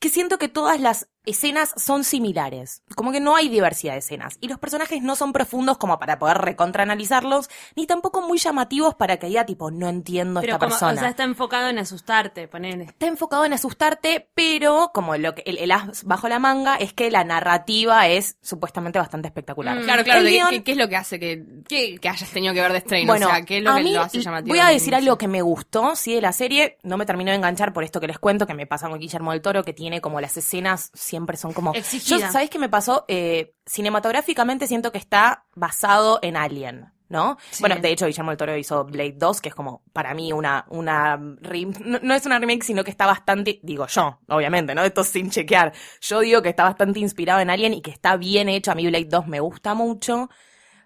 que 0.00 0.08
siento 0.10 0.38
que 0.38 0.48
todas 0.48 0.80
las 0.80 1.08
escenas 1.26 1.72
son 1.76 2.04
similares. 2.04 2.82
Como 2.94 3.12
que 3.12 3.20
no 3.20 3.36
hay 3.36 3.48
diversidad 3.48 3.92
de 3.94 4.00
escenas. 4.00 4.36
Y 4.40 4.48
los 4.48 4.58
personajes 4.58 5.02
no 5.02 5.16
son 5.16 5.32
profundos 5.32 5.78
como 5.78 5.98
para 5.98 6.18
poder 6.18 6.38
recontraanalizarlos, 6.38 7.48
ni 7.76 7.86
tampoco 7.86 8.20
muy 8.22 8.38
llamativos 8.38 8.94
para 8.94 9.16
que 9.18 9.26
diga, 9.28 9.46
tipo, 9.46 9.70
no 9.70 9.88
entiendo 9.88 10.40
Pero 10.40 10.54
esta 10.54 10.58
como, 10.58 10.70
persona 10.70 10.92
o 10.92 10.96
sea, 10.98 11.08
está 11.08 11.24
enfocado 11.24 11.68
en 11.68 11.78
asustarte, 11.78 12.48
ponele. 12.48 12.84
está 12.84 13.06
enfocado 13.06 13.44
en 13.44 13.52
asustarte, 13.52 14.28
pero 14.34 14.90
como 14.92 15.16
lo 15.16 15.34
que 15.34 15.42
el, 15.46 15.58
el 15.58 15.70
as 15.72 16.04
bajo 16.04 16.28
la 16.28 16.38
manga 16.38 16.76
es 16.76 16.92
que 16.92 17.10
la 17.10 17.24
narrativa 17.24 18.08
es 18.08 18.36
supuestamente 18.42 18.98
bastante 18.98 19.28
espectacular. 19.28 19.78
Mm. 19.78 19.84
Claro, 19.84 20.04
claro. 20.04 20.20
El 20.20 20.26
¿qué, 20.26 20.32
guión- 20.32 20.50
qué- 20.50 20.62
qué 20.64 20.72
es 20.72 20.78
lo 20.78 20.88
que 20.88 20.96
hace 20.96 21.18
que, 21.18 21.44
que, 21.68 21.98
que 21.98 22.08
hayas 22.08 22.30
tenido 22.30 22.52
que 22.54 22.60
ver 22.60 22.72
de 22.72 22.80
Strain? 22.80 23.06
bueno, 23.06 23.26
o 23.26 23.30
sea, 23.30 23.42
¿qué 23.44 23.58
es 23.58 23.64
lo 23.64 23.70
a 23.70 23.76
que 23.76 23.82
mí 23.82 23.92
lo 23.94 24.02
hace 24.02 24.20
llamativo? 24.20 24.48
voy 24.54 24.58
a 24.60 24.68
decir 24.68 24.94
algo 24.94 25.16
que 25.18 25.28
me 25.28 25.42
gustó, 25.42 25.96
sí, 25.96 26.14
de 26.14 26.20
la 26.20 26.32
serie. 26.32 26.78
No 26.82 26.96
me 26.96 27.06
terminó 27.06 27.30
de 27.30 27.36
enganchar 27.36 27.72
por 27.72 27.84
esto 27.84 28.00
que 28.00 28.06
les 28.06 28.18
cuento, 28.18 28.46
que 28.46 28.54
me 28.54 28.66
pasa 28.66 28.88
con 28.88 28.98
Guillermo 28.98 29.32
del 29.32 29.40
Toro, 29.42 29.62
que 29.64 29.72
tiene 29.72 30.00
como 30.00 30.20
las 30.20 30.36
escenas 30.36 30.90
siempre 31.14 31.36
son 31.36 31.52
como... 31.52 31.72
Exigida. 31.74 32.18
Yo, 32.18 32.32
¿sabés 32.32 32.50
qué 32.50 32.58
me 32.58 32.68
pasó? 32.68 33.04
Eh, 33.06 33.54
cinematográficamente 33.66 34.66
siento 34.66 34.90
que 34.90 34.98
está 34.98 35.44
basado 35.54 36.18
en 36.22 36.36
Alien. 36.36 36.90
¿No? 37.06 37.36
Sí. 37.50 37.62
Bueno, 37.62 37.76
de 37.76 37.92
hecho, 37.92 38.06
Guillermo 38.06 38.30
del 38.30 38.38
Toro 38.38 38.56
hizo 38.56 38.84
Blade 38.86 39.14
2, 39.16 39.40
que 39.40 39.50
es 39.50 39.54
como, 39.54 39.82
para 39.92 40.14
mí, 40.14 40.32
una, 40.32 40.64
una 40.70 41.16
no, 41.16 41.98
no 42.02 42.14
es 42.14 42.26
una 42.26 42.38
remake, 42.40 42.64
sino 42.64 42.82
que 42.82 42.90
está 42.90 43.06
bastante, 43.06 43.60
digo 43.62 43.86
yo, 43.86 44.18
obviamente, 44.26 44.74
¿no? 44.74 44.82
Esto 44.82 45.04
sin 45.04 45.30
chequear. 45.30 45.72
Yo 46.00 46.20
digo 46.20 46.42
que 46.42 46.48
está 46.48 46.64
bastante 46.64 46.98
inspirado 46.98 47.40
en 47.40 47.50
Alien 47.50 47.74
y 47.74 47.82
que 47.82 47.92
está 47.92 48.16
bien 48.16 48.48
hecho. 48.48 48.72
A 48.72 48.74
mí 48.74 48.86
Blade 48.86 49.04
2 49.04 49.28
me 49.28 49.38
gusta 49.38 49.74
mucho. 49.74 50.30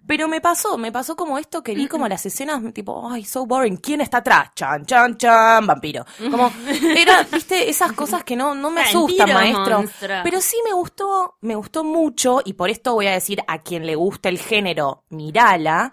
Pero 0.07 0.27
me 0.29 0.41
pasó, 0.41 0.79
me 0.79 0.91
pasó 0.91 1.17
como 1.17 1.39
esto 1.39 1.63
que 1.63 1.75
vi 1.75 1.87
como 1.87 2.09
las 2.09 2.25
escenas, 2.25 2.63
tipo, 2.73 3.11
ay, 3.11 3.25
so 3.25 3.45
boring, 3.45 3.77
¿quién 3.77 4.01
está 4.01 4.19
atrás? 4.19 4.51
Chan, 4.55 4.87
chan, 4.87 5.17
chan, 5.19 5.67
vampiro. 5.67 6.07
Como, 6.31 6.51
era, 6.97 7.23
viste, 7.31 7.69
esas 7.69 7.93
cosas 7.93 8.25
que 8.25 8.35
no, 8.37 8.55
no 8.55 8.71
me 8.71 8.81
asustan, 8.83 9.29
Vampiro, 9.29 9.53
maestro. 9.59 9.79
monstruo. 9.81 10.17
Pero 10.25 10.41
sí 10.41 10.57
me 10.65 10.73
gustó, 10.73 11.37
me 11.43 11.55
gustó 11.57 11.85
mucho, 11.85 12.41
y 12.45 12.55
por 12.55 12.71
esto 12.71 12.95
voy 12.95 13.07
a 13.07 13.13
decir 13.13 13.43
a 13.47 13.59
quien 13.59 13.85
le 13.87 13.97
gusta 13.97 14.29
el 14.29 14.39
género, 14.39 15.05
mirala, 15.11 15.93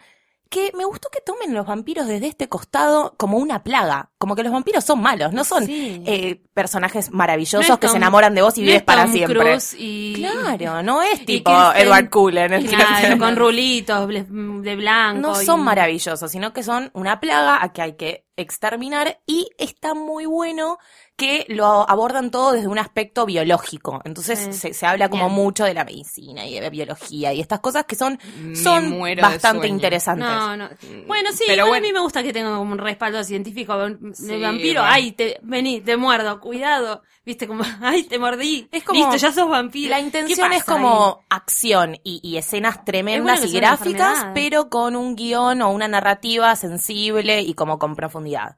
que 0.56 0.72
me 0.74 0.86
gustó 0.86 1.10
que 1.10 1.20
tomen 1.20 1.54
los 1.54 1.66
vampiros 1.68 2.08
desde 2.08 2.28
este 2.28 2.48
costado 2.48 3.14
como 3.18 3.38
una 3.40 3.62
plaga. 3.62 4.12
Como 4.18 4.38
que 4.38 4.44
los 4.44 4.54
vampiros 4.54 4.86
son 4.86 5.02
malos, 5.02 5.34
no 5.34 5.44
son 5.44 5.66
Sí. 5.66 6.02
eh, 6.06 6.42
personajes 6.54 7.12
maravillosos 7.12 7.68
No 7.68 7.78
que 7.78 7.90
se 7.90 7.98
enamoran 7.98 8.34
de 8.36 8.42
vos 8.42 8.58
y 8.58 8.62
no 8.62 8.66
vives 8.68 8.78
es 8.78 8.84
para 8.84 9.08
siempre. 9.08 9.58
Y, 9.78 10.14
Claro, 10.16 10.82
no 10.82 11.02
es 11.04 11.26
tipo 11.26 11.52
Edward 11.76 12.10
Cullen. 12.10 12.54
el 12.54 12.68
Claro, 12.68 13.18
con 13.18 13.36
rulitos 13.36 14.08
de 14.08 14.76
blanco. 14.78 15.20
no 15.34 15.42
y- 15.42 15.46
son 15.46 15.62
maravillosos, 15.62 16.32
sino 16.32 16.54
que 16.54 16.64
son 16.64 16.90
una 16.94 17.20
plaga 17.20 17.62
a 17.62 17.74
que 17.74 17.82
hay 17.82 17.94
que 17.98 18.26
exterminar 18.38 19.20
y 19.26 19.50
está 19.58 19.94
muy 19.94 20.26
bueno 20.26 20.78
que 21.18 21.46
lo 21.48 21.90
abordan 21.90 22.30
todo 22.30 22.52
desde 22.52 22.68
un 22.68 22.78
aspecto 22.78 23.26
biológico. 23.26 24.02
Entonces 24.04 24.38
Sí. 24.38 24.54
se, 24.54 24.74
se 24.74 24.86
habla 24.86 25.08
como 25.10 25.26
Bien. 25.28 25.36
mucho 25.36 25.64
de 25.64 25.74
la 25.74 25.86
medicina 25.86 26.46
y 26.46 26.60
de 26.60 26.70
biología 26.70 27.32
y 27.32 27.40
estas 27.40 27.62
cosas 27.62 27.86
que 27.86 27.96
son, 27.96 28.20
Me 28.42 28.56
son 28.56 29.00
bastante 29.22 29.68
interesantes. 29.68 30.28
No, 30.28 30.58
no. 30.58 30.70
Bueno, 31.08 31.32
sí, 31.32 31.44
Pero 31.48 31.66
igual 31.66 31.80
bueno. 31.82 31.86
a 31.86 31.88
mí 31.88 31.94
me 31.94 32.00
gusta 32.02 32.22
que 32.22 32.34
tenga 32.34 32.50
como 32.58 32.72
un 32.74 32.78
respaldo 32.78 33.24
científico. 33.24 33.74
Sí, 34.14 34.42
vampiro, 34.42 34.82
bueno. 34.82 34.94
ay, 34.94 35.12
te, 35.14 35.40
vení, 35.44 35.80
te 35.82 35.96
muerdo, 35.96 36.40
cuidado. 36.42 37.02
Viste, 37.26 37.48
como, 37.48 37.64
ay, 37.82 38.04
te 38.04 38.20
mordí. 38.20 38.68
Es 38.72 38.84
como- 38.84 39.00
Listo, 39.00 39.16
ya 39.16 39.32
sos 39.32 39.50
vampiro. 39.50 39.92
La 39.92 39.98
¿Qué 39.98 40.04
intención 40.04 40.52
es 40.52 40.64
como 40.66 41.24
acción 41.30 41.96
y, 42.04 42.20
y 42.24 42.38
escenas 42.38 42.84
tremendas 42.84 43.44
y 43.46 43.52
gráficas, 43.54 44.28
pero 44.34 44.70
con 44.70 44.96
un 44.98 45.16
guion 45.16 45.62
o 45.62 45.70
una 45.70 45.88
narrativa 45.88 46.56
sensible 46.58 47.42
y 47.42 47.54
como 47.54 47.80
con 47.80 47.96
profundidad. 47.96 48.58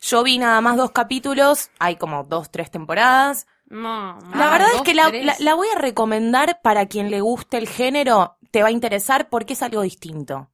Yo 0.00 0.22
vi 0.22 0.38
nada 0.38 0.60
más 0.60 0.76
dos 0.76 0.92
capítulos, 0.92 1.70
hay 1.78 1.96
como 1.96 2.24
dos, 2.24 2.50
tres 2.50 2.70
temporadas. 2.70 3.46
No, 3.68 4.18
La 4.32 4.48
Ah, 4.48 4.50
verdad 4.50 4.68
es 4.76 4.82
que 4.82 4.94
la, 4.94 5.10
la- 5.10 5.36
la 5.38 5.54
voy 5.54 5.68
a 5.74 5.78
recomendar 5.78 6.60
para 6.62 6.86
quien 6.86 7.10
le 7.10 7.20
guste 7.20 7.58
el 7.58 7.68
género, 7.68 8.36
te 8.50 8.62
va 8.62 8.68
a 8.68 8.72
interesar 8.72 9.28
porque 9.28 9.52
es 9.52 9.62
algo 9.62 9.82
distinto. 9.82 10.50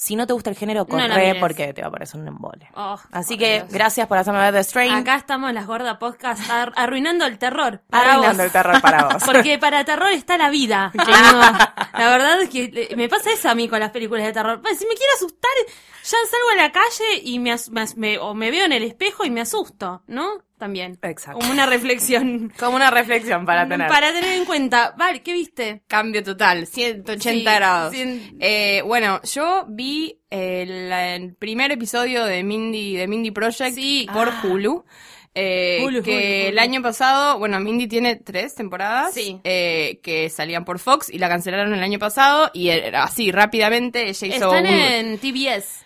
Si 0.00 0.14
no 0.14 0.28
te 0.28 0.32
gusta 0.32 0.48
el 0.50 0.54
género, 0.56 0.82
No 0.82 0.86
corre 0.86 1.34
porque 1.40 1.72
te 1.74 1.82
va 1.82 1.88
a 1.88 1.90
parecer 1.90 2.20
un 2.20 2.28
embole. 2.28 2.70
Oh, 2.76 2.96
Así 3.10 3.36
que 3.36 3.62
Dios. 3.62 3.72
gracias 3.72 4.06
por 4.06 4.16
hacerme 4.16 4.38
ver 4.38 4.54
The 4.54 4.62
Strain. 4.62 4.92
Acá 4.94 5.16
estamos 5.16 5.52
las 5.52 5.66
gordas 5.66 5.96
podcast 5.98 6.48
ar- 6.48 6.72
arruinando 6.76 7.26
el 7.26 7.36
terror. 7.36 7.82
Para 7.90 8.12
Arruinando 8.12 8.36
vos. 8.38 8.46
el 8.46 8.52
terror 8.52 8.80
para 8.80 9.08
vos. 9.08 9.22
Porque 9.26 9.58
para 9.58 9.84
terror 9.84 10.12
está 10.12 10.38
la 10.38 10.50
vida. 10.50 10.92
La 10.94 12.10
verdad 12.10 12.40
es 12.42 12.48
que 12.48 12.70
eh, 12.92 12.94
me 12.96 13.08
pasa 13.08 13.32
eso 13.32 13.50
a 13.50 13.56
mí 13.56 13.68
con 13.68 13.80
las 13.80 13.90
películas 13.90 14.24
de 14.24 14.32
terror. 14.32 14.62
Pues, 14.62 14.78
si 14.78 14.86
me 14.86 14.94
quiero 14.94 15.12
asustar, 15.16 15.50
ya 15.66 16.16
salgo 16.30 16.50
a 16.52 16.62
la 16.62 16.70
calle 16.70 17.20
y 17.24 17.40
me, 17.40 17.56
me 17.72 17.80
as- 17.80 17.96
me- 17.96 18.18
o 18.18 18.34
me 18.34 18.52
veo 18.52 18.66
en 18.66 18.72
el 18.72 18.84
espejo 18.84 19.24
y 19.24 19.30
me 19.30 19.40
asusto, 19.40 20.02
¿no? 20.06 20.28
También. 20.58 20.98
Exacto. 21.02 21.38
Como 21.40 21.52
una 21.52 21.66
reflexión. 21.66 22.52
Como 22.58 22.76
una 22.76 22.90
reflexión 22.90 23.46
para 23.46 23.68
tener. 23.68 23.88
Para 23.88 24.12
tener 24.12 24.36
en 24.38 24.44
cuenta. 24.44 24.94
Vale, 24.98 25.22
¿qué 25.22 25.32
viste? 25.32 25.82
Cambio 25.86 26.22
total, 26.22 26.66
180 26.66 27.20
Sí, 27.30 27.42
grados. 27.56 27.94
cien- 27.94 28.36
Eh, 28.40 28.82
bueno, 28.84 29.20
yo 29.22 29.64
vi 29.68 30.20
el, 30.30 30.92
el 30.92 31.34
primer 31.36 31.70
episodio 31.72 32.24
de 32.24 32.42
Mindy, 32.42 32.96
de 32.96 33.06
Mindy 33.06 33.30
Project 33.30 33.74
Sí. 33.74 34.06
por 34.12 34.28
Ah. 34.28 34.42
Hulu. 34.44 34.84
eh, 35.34 35.80
Hulu, 35.84 36.02
que 36.02 36.10
Hulu, 36.10 36.48
el 36.48 36.58
año 36.58 36.82
pasado, 36.82 37.38
bueno, 37.38 37.60
Mindy 37.60 37.86
tiene 37.86 38.16
tres 38.16 38.56
temporadas 38.56 39.14
Sí. 39.14 39.40
eh, 39.44 40.00
que 40.02 40.28
salían 40.30 40.64
por 40.64 40.80
Fox 40.80 41.08
y 41.10 41.18
la 41.18 41.28
cancelaron 41.28 41.72
el 41.74 41.82
año 41.82 42.00
pasado 42.00 42.50
y 42.52 42.70
era 42.70 43.04
así 43.04 43.30
rápidamente 43.30 44.08
ella 44.08 44.26
hizo 44.26 44.52
Están 44.56 44.66
un- 44.66 44.72
en 44.72 45.18
TBS. 45.18 45.84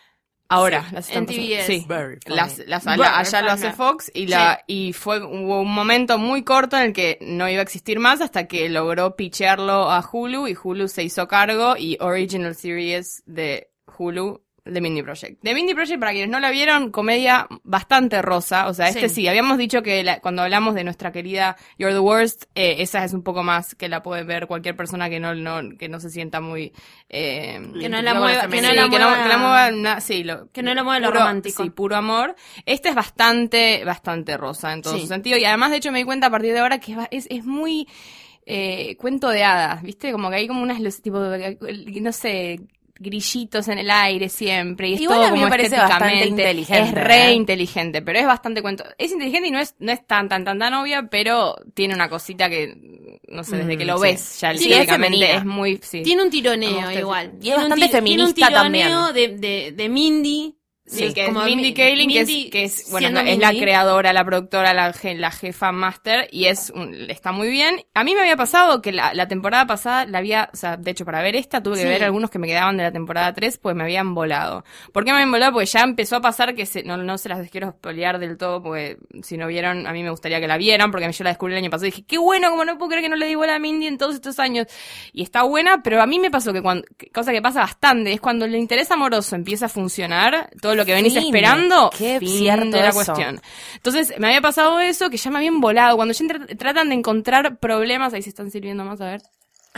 Ahora 0.52 0.85
Sí, 0.88 0.94
las 0.94 1.09
están 1.09 1.23
en 1.23 1.28
sí. 1.66 1.85
Las, 2.26 2.59
las- 2.66 2.85
la- 2.99 3.18
allá 3.18 3.42
lo 3.42 3.50
hace 3.52 3.66
Fox 3.76 4.11
y 4.14 4.26
la 4.26 4.62
y 4.66 4.92
fue 4.92 5.23
hubo 5.25 5.61
un 5.62 5.73
momento 5.73 6.18
muy 6.18 6.44
corto 6.44 6.76
en 6.76 6.82
el 6.85 6.92
que 6.92 7.18
no 7.23 7.49
iba 7.49 7.61
a 7.61 7.62
existir 7.62 7.99
más 7.99 8.21
hasta 8.21 8.47
que 8.47 8.68
logró 8.68 9.16
pichearlo 9.16 9.90
a 9.90 10.06
Hulu 10.11 10.49
y 10.49 10.56
Hulu 10.62 10.88
se 10.88 11.02
hizo 11.02 11.26
cargo 11.28 11.76
y 11.76 11.97
Original 12.00 12.54
Series 12.54 13.23
de 13.26 13.71
Hulu 13.99 14.42
The 14.64 14.81
Mindy 14.81 15.02
Project. 15.02 15.42
The 15.42 15.54
Mindy 15.54 15.75
Project, 15.75 15.99
para 15.99 16.12
quienes 16.12 16.31
no 16.31 16.38
la 16.38 16.50
vieron, 16.52 16.92
comedia 16.92 17.49
bastante 17.64 18.23
rosa. 18.23 18.69
O 18.69 18.75
sea, 18.75 18.88
este 18.88 19.09
sí, 19.09 19.23
Sí. 19.23 19.28
habíamos 19.28 19.59
dicho 19.59 19.83
que 19.83 20.04
la- 20.04 20.21
cuando 20.21 20.42
hablamos 20.42 20.76
de 20.76 20.85
nuestra 20.85 21.11
querida 21.11 21.57
You're 21.78 21.92
the 21.95 21.99
Worst, 21.99 22.45
eh, 22.54 22.76
esa 22.78 23.04
es 23.04 23.12
un 23.12 23.25
poco 23.25 23.42
más 23.42 23.75
que 23.75 23.88
la 23.88 24.04
puede 24.04 24.23
ver 24.23 24.47
cualquier 24.47 24.76
persona 24.76 25.11
que 25.11 25.19
no, 25.19 25.35
no, 25.35 25.76
que 25.76 25.88
no 25.88 25.99
se 25.99 26.11
sienta 26.11 26.40
muy... 26.40 26.73
Eh, 27.09 27.61
Que 27.81 27.88
no 27.88 28.00
la 28.02 28.14
mueva- 28.14 28.49
que 28.49 28.62
no 28.62 28.73
la 28.73 28.87
mueva- 29.38 30.00
sí, 30.00 30.23
lo- 30.23 30.49
Que 30.52 30.62
no 30.62 30.73
la 30.75 30.85
mueva 30.85 31.00
lo 31.00 31.09
puro- 31.09 31.19
romántico. 31.21 31.64
Sí, 31.64 31.71
puro 31.71 31.97
amor. 31.97 32.37
Este 32.64 32.90
es 32.90 32.95
bastante, 32.95 33.85
bastante 33.85 34.37
rosa 34.37 34.73
en 34.73 34.83
todo 34.83 34.95
Sí. 34.95 35.00
su 35.00 35.07
sentido. 35.09 35.38
Y 35.38 35.45
además, 35.45 35.73
de 35.73 35.78
hecho, 35.78 35.90
me 35.90 35.99
di 35.99 36.04
cuenta 36.04 36.28
a 36.28 36.31
partir 36.31 36.52
de 36.52 36.61
ahora 36.61 36.78
que 36.78 36.97
es, 37.11 37.26
es 37.31 37.45
muy 37.45 37.88
eh, 38.47 38.97
cuento 38.97 39.28
de 39.28 39.45
hadas, 39.45 39.83
¿viste? 39.83 40.11
Como 40.11 40.28
que 40.28 40.37
hay 40.37 40.49
como 40.49 40.62
unas 40.62 40.81
tipo, 41.00 41.19
no 41.21 42.12
sé, 42.12 42.61
grillitos 43.02 43.68
en 43.68 43.78
el 43.78 43.90
aire 43.90 44.28
siempre. 44.28 44.88
Y 44.88 44.94
es 44.94 45.00
Igual 45.02 45.18
todo 45.18 45.26
a 45.26 45.30
mí 45.30 45.35
como 45.35 45.44
me 45.44 45.50
parece 45.50 45.76
bastante 45.76 46.26
inteligente, 46.26 46.82
Es 46.88 46.94
re 46.94 47.28
¿eh? 47.28 47.32
inteligente, 47.32 48.02
pero 48.02 48.18
es 48.18 48.26
bastante 48.26 48.62
cuento. 48.62 48.85
Es 48.99 49.12
inteligente 49.12 49.49
y 49.49 49.50
no 49.50 49.59
es, 49.59 49.75
no 49.78 49.92
es 49.92 50.06
tan, 50.06 50.28
tan, 50.28 50.44
tan, 50.44 50.59
tan 50.59 50.73
obvia, 50.75 51.09
pero 51.11 51.54
tiene 51.75 51.94
una 51.94 52.09
cosita 52.09 52.49
que, 52.49 53.18
no 53.28 53.44
sé, 53.44 53.56
desde 53.59 53.76
que 53.76 53.85
lo 53.85 53.94
Mm, 53.94 53.99
sí. 53.99 54.02
ves, 54.02 54.40
ya 54.40 54.54
Sí, 54.56 54.64
estéticamente 54.73 55.35
es 55.37 55.44
muy, 55.44 55.78
sí. 55.82 56.02
Tiene 56.02 56.23
un 56.23 56.30
tironeo 56.30 56.90
igual. 56.92 57.32
Y 57.35 57.37
es 57.37 57.40
Tiene 57.40 57.56
un 57.56 57.71
bastante 57.71 57.87
ti- 57.87 58.04
tiene 58.04 58.23
un 58.25 58.35
feminista 58.35 58.47
tironeo 58.49 59.12
de, 59.12 59.28
de, 59.37 59.73
de 59.76 59.88
Mindy. 59.88 60.54
Sí, 60.92 61.12
que 61.14 61.26
es 61.26 61.32
Mindy 61.32 61.56
Mi- 61.56 61.75
Kaling, 61.75 62.08
que 62.11 62.20
es, 62.20 62.26
que 62.50 62.64
es, 62.64 62.90
bueno, 62.90 63.20
es 63.20 63.38
la 63.38 63.50
creadora, 63.52 64.12
la 64.12 64.25
productora, 64.25 64.75
la, 64.75 64.92
je- 64.92 65.16
la 65.16 65.30
jefa 65.30 65.72
máster, 65.72 66.28
y 66.30 66.46
es, 66.46 66.70
un- 66.75 66.94
está 67.11 67.32
muy 67.32 67.49
bien. 67.49 67.84
A 67.94 68.04
mí 68.04 68.14
me 68.14 68.20
había 68.20 68.37
pasado 68.37 68.82
que 68.82 68.92
la, 68.92 69.14
la 69.14 69.26
temporada 69.28 69.66
pasada 69.66 70.04
la 70.06 70.18
había, 70.18 70.50
o 70.52 70.56
sea, 70.56 70.76
de 70.76 70.90
hecho, 70.90 71.04
para 71.04 71.22
ver 71.22 71.34
esta 71.37 71.62
tuve 71.62 71.76
que 71.76 71.82
Sí. 71.82 71.88
ver 71.88 72.04
algunos 72.04 72.30
que 72.30 72.38
me 72.38 72.46
quedaban 72.46 72.76
de 72.76 72.82
la 72.84 72.92
temporada 72.92 73.32
3, 73.32 73.58
pues 73.58 73.75
me 73.75 73.82
habían 73.84 74.14
volado. 74.14 74.64
¿Por 74.92 75.04
qué 75.04 75.11
me 75.12 75.16
habían 75.18 75.30
volado? 75.30 75.52
Porque 75.52 75.66
ya 75.66 75.80
empezó 75.80 76.16
a 76.16 76.20
pasar 76.20 76.54
que 76.54 76.66
se, 76.66 76.82
no, 76.82 76.96
no 76.96 77.18
se 77.18 77.28
las 77.28 77.49
quiero 77.50 77.70
spoilear 77.70 78.18
del 78.18 78.37
todo, 78.37 78.62
porque 78.62 78.99
si 79.22 79.37
no 79.37 79.46
vieron, 79.46 79.87
a 79.87 79.92
mí 79.92 80.02
me 80.02 80.11
gustaría 80.11 80.40
que 80.40 80.46
la 80.46 80.58
vieran, 80.58 80.90
porque 80.90 81.11
yo 81.11 81.25
la 81.25 81.30
descubrí 81.30 81.54
el 81.54 81.58
año 81.58 81.70
pasado 81.70 81.87
y 81.87 81.90
dije, 81.90 82.04
qué 82.06 82.18
bueno, 82.18 82.50
como 82.50 82.64
no 82.64 82.76
puedo 82.78 82.90
creer 82.90 83.04
que 83.04 83.08
no 83.08 83.16
le 83.16 83.26
di 83.26 83.34
bola 83.34 83.54
a 83.54 83.58
Mindy 83.58 83.87
en 83.87 83.99
todos 83.99 84.14
estos 84.14 84.38
años. 84.38 84.66
Y 85.12 85.22
está 85.22 85.42
buena, 85.44 85.82
pero 85.82 86.02
a 86.02 86.06
mí 86.06 86.18
me 86.18 86.30
pasó 86.30 86.52
que 86.52 86.61
cuando, 86.62 86.84
cosa 87.14 87.32
que 87.32 87.40
pasa 87.42 87.61
bastante, 87.61 88.12
es 88.12 88.20
cuando 88.20 88.44
el 88.44 88.54
interés 88.54 88.90
amoroso 88.90 89.34
empieza 89.37 89.66
a 89.66 89.68
funcionar, 89.68 90.50
todo 90.61 90.75
lo 90.75 90.81
que 90.84 90.94
venís 90.94 91.14
Fin. 91.14 91.24
esperando, 91.24 91.90
Qué 91.96 92.18
fin 92.18 92.28
cierto 92.28 92.64
de 92.76 92.82
la 92.82 92.88
eso. 92.88 92.94
cuestión. 92.94 93.40
Entonces, 93.74 94.14
me 94.18 94.28
había 94.28 94.40
pasado 94.40 94.80
eso, 94.80 95.10
que 95.10 95.16
ya 95.16 95.30
me 95.30 95.38
habían 95.38 95.60
volado. 95.60 95.96
Cuando 95.96 96.14
ya 96.14 96.24
tra- 96.26 96.56
tratan 96.58 96.88
de 96.88 96.94
encontrar 96.96 97.58
problemas, 97.58 98.12
ahí 98.14 98.22
se 98.22 98.28
están 98.30 98.50
sirviendo 98.50 98.84
más, 98.84 99.00
a 99.00 99.06
ver. 99.06 99.22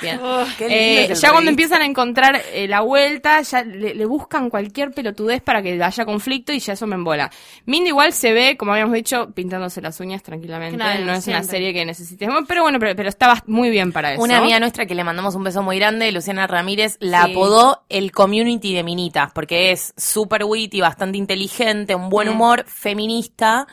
Bien. 0.03 0.19
Qué 0.59 0.69
lindo 0.69 1.13
Eh, 1.13 1.15
ya 1.15 1.31
cuando 1.31 1.51
empiezan 1.51 1.83
a 1.83 1.85
encontrar 1.87 2.41
eh, 2.53 2.67
la 2.67 2.81
vuelta, 2.81 3.41
ya 3.43 3.63
le, 3.63 3.95
le 3.95 4.07
buscan 4.07 4.51
cualquier 4.51 4.91
pelotudez 4.91 5.41
para 5.41 5.63
que 5.63 5.81
haya 5.81 6.05
conflicto 6.05 6.53
y 6.53 6.59
ya 6.59 6.73
eso 6.73 6.87
me 6.89 6.97
embola. 6.97 7.31
Mindy 7.67 7.91
igual 7.91 8.13
se 8.13 8.33
ve, 8.33 8.57
como 8.57 8.73
habíamos 8.73 8.95
dicho, 8.95 9.31
pintándose 9.33 9.81
las 9.81 10.01
uñas 10.01 10.23
tranquilamente. 10.25 10.77
Claro, 10.77 11.05
no 11.05 11.13
es 11.13 11.27
una 11.29 11.45
serie 11.45 11.73
que 11.73 11.85
necesitemos, 11.85 12.43
pero 12.49 12.63
bueno, 12.63 12.79
pero, 12.81 12.97
pero 12.97 13.09
estaba 13.09 13.41
muy 13.47 13.71
bien 13.71 13.93
para 13.93 14.15
eso. 14.15 14.23
Una 14.23 14.39
amiga 14.39 14.59
nuestra 14.59 14.85
que 14.87 14.97
le 14.97 15.05
mandamos 15.05 15.37
un 15.37 15.45
beso 15.45 15.63
muy 15.63 15.79
grande, 15.79 16.11
Luciana 16.11 16.47
Ramírez, 16.49 16.97
la 16.99 17.25
Sí. 17.27 17.31
apodó 17.33 17.85
el 17.89 18.11
community 18.11 18.75
de 18.75 18.83
Minitas, 18.83 19.31
porque 19.33 19.71
es 19.71 19.95
súper 19.97 20.43
witty, 20.45 20.81
bastante 20.81 21.19
inteligente, 21.19 21.95
un 21.95 22.09
buen 22.09 22.29
Mm. 22.29 22.33
humor, 22.33 22.65
feminista, 22.67 23.67